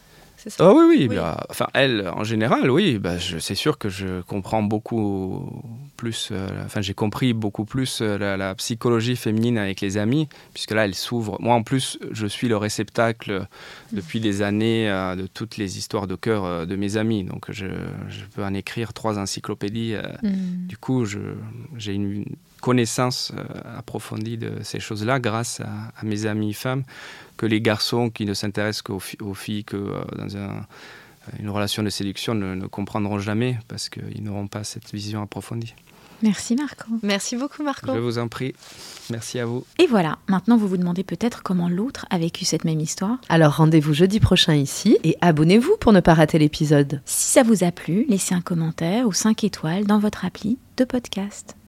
ah 0.59 0.73
oui, 0.73 0.83
oui. 0.87 1.07
Bah, 1.07 1.45
enfin, 1.49 1.67
elle, 1.73 2.07
en 2.07 2.23
général, 2.23 2.69
oui. 2.69 2.99
Bah, 2.99 3.15
c'est 3.19 3.55
sûr 3.55 3.77
que 3.77 3.89
je 3.89 4.21
comprends 4.21 4.63
beaucoup 4.63 5.63
plus. 5.97 6.29
Euh, 6.31 6.47
enfin, 6.65 6.81
j'ai 6.81 6.93
compris 6.93 7.33
beaucoup 7.33 7.65
plus 7.65 7.99
euh, 8.01 8.37
la, 8.37 8.55
psychologie 8.55 9.15
féminine 9.15 9.57
avec 9.57 9.81
les 9.81 9.97
amis, 9.97 10.27
puisque 10.53 10.71
là, 10.71 10.85
elle 10.85 10.95
s'ouvre. 10.95 11.37
Moi, 11.39 11.55
en 11.55 11.63
plus, 11.63 11.97
je 12.11 12.27
suis 12.27 12.47
le 12.47 12.57
réceptacle 12.57 13.47
depuis 13.91 14.19
des 14.19 14.41
années 14.41 14.89
euh, 14.89 15.15
de 15.15 15.27
toutes 15.27 15.57
les 15.57 15.77
histoires 15.77 16.07
de 16.07 16.15
cœur 16.15 16.67
de 16.67 16.75
mes 16.75 16.97
amis. 16.97 17.23
Donc, 17.23 17.51
je, 17.51 17.65
peux 18.35 18.43
en 18.43 18.53
écrire 18.53 18.93
trois 18.93 19.17
encyclopédies. 19.17 19.95
Mm. 20.23 20.67
Du 20.67 20.77
coup, 20.77 21.05
j'ai 21.05 21.93
une 21.93 22.25
connaissance 22.61 23.31
approfondie 23.77 24.37
de 24.37 24.53
ces 24.63 24.79
choses-là 24.79 25.19
grâce 25.19 25.61
à, 25.61 25.69
à 25.99 26.03
mes 26.03 26.25
amis 26.25 26.53
femmes 26.53 26.83
que 27.37 27.45
les 27.45 27.61
garçons 27.61 28.09
qui 28.09 28.25
ne 28.25 28.33
s'intéressent 28.33 28.81
qu'aux 28.81 29.33
filles 29.33 29.63
que 29.63 29.77
euh, 29.77 30.01
dans 30.17 30.27
une 31.39 31.49
relation 31.49 31.83
de 31.83 31.89
séduction 31.89 32.33
ne, 32.33 32.67
comprendront 32.67 33.19
jamais 33.19 33.59
parce 33.67 33.89
qu'ils 33.89 34.23
n'auront 34.23 34.47
pas 34.47 34.63
cette 34.63 34.91
vision 34.91 35.21
approfondie. 35.21 35.73
Merci 36.23 36.55
Marco. 36.55 36.87
Merci 37.03 37.35
beaucoup 37.35 37.61
Marco. 37.61 37.93
Je 37.93 37.99
vous 37.99 38.17
en 38.17 38.27
prie. 38.27 38.55
Merci 39.11 39.37
à 39.37 39.45
vous. 39.45 39.63
Et 39.77 39.85
voilà, 39.85 40.17
maintenant 40.27 40.57
vous 40.57 40.67
vous 40.67 40.77
demandez 40.77 41.03
peut-être 41.03 41.43
comment 41.43 41.69
l'autre 41.69 42.07
a 42.09 42.17
vécu 42.17 42.43
cette 42.43 42.65
même 42.65 42.79
histoire. 42.79 43.19
Alors 43.29 43.57
rendez-vous 43.57 43.93
jeudi 43.93 44.19
prochain 44.19 44.55
ici 44.55 44.97
et 45.03 45.15
abonnez-vous 45.21 45.77
pour 45.79 45.93
ne 45.93 45.99
pas 45.99 46.15
rater 46.15 46.39
l'épisode. 46.39 47.01
Si 47.05 47.33
ça 47.33 47.43
vous 47.43 47.63
a 47.63 47.71
plu, 47.71 48.05
laissez 48.09 48.33
un 48.33 48.41
commentaire 48.41 49.05
ou 49.05 49.13
5 49.13 49.43
étoiles 49.43 49.85
dans 49.85 49.99
votre 49.99 50.25
appli 50.25 50.57
de 50.77 50.85
podcast. 50.85 51.57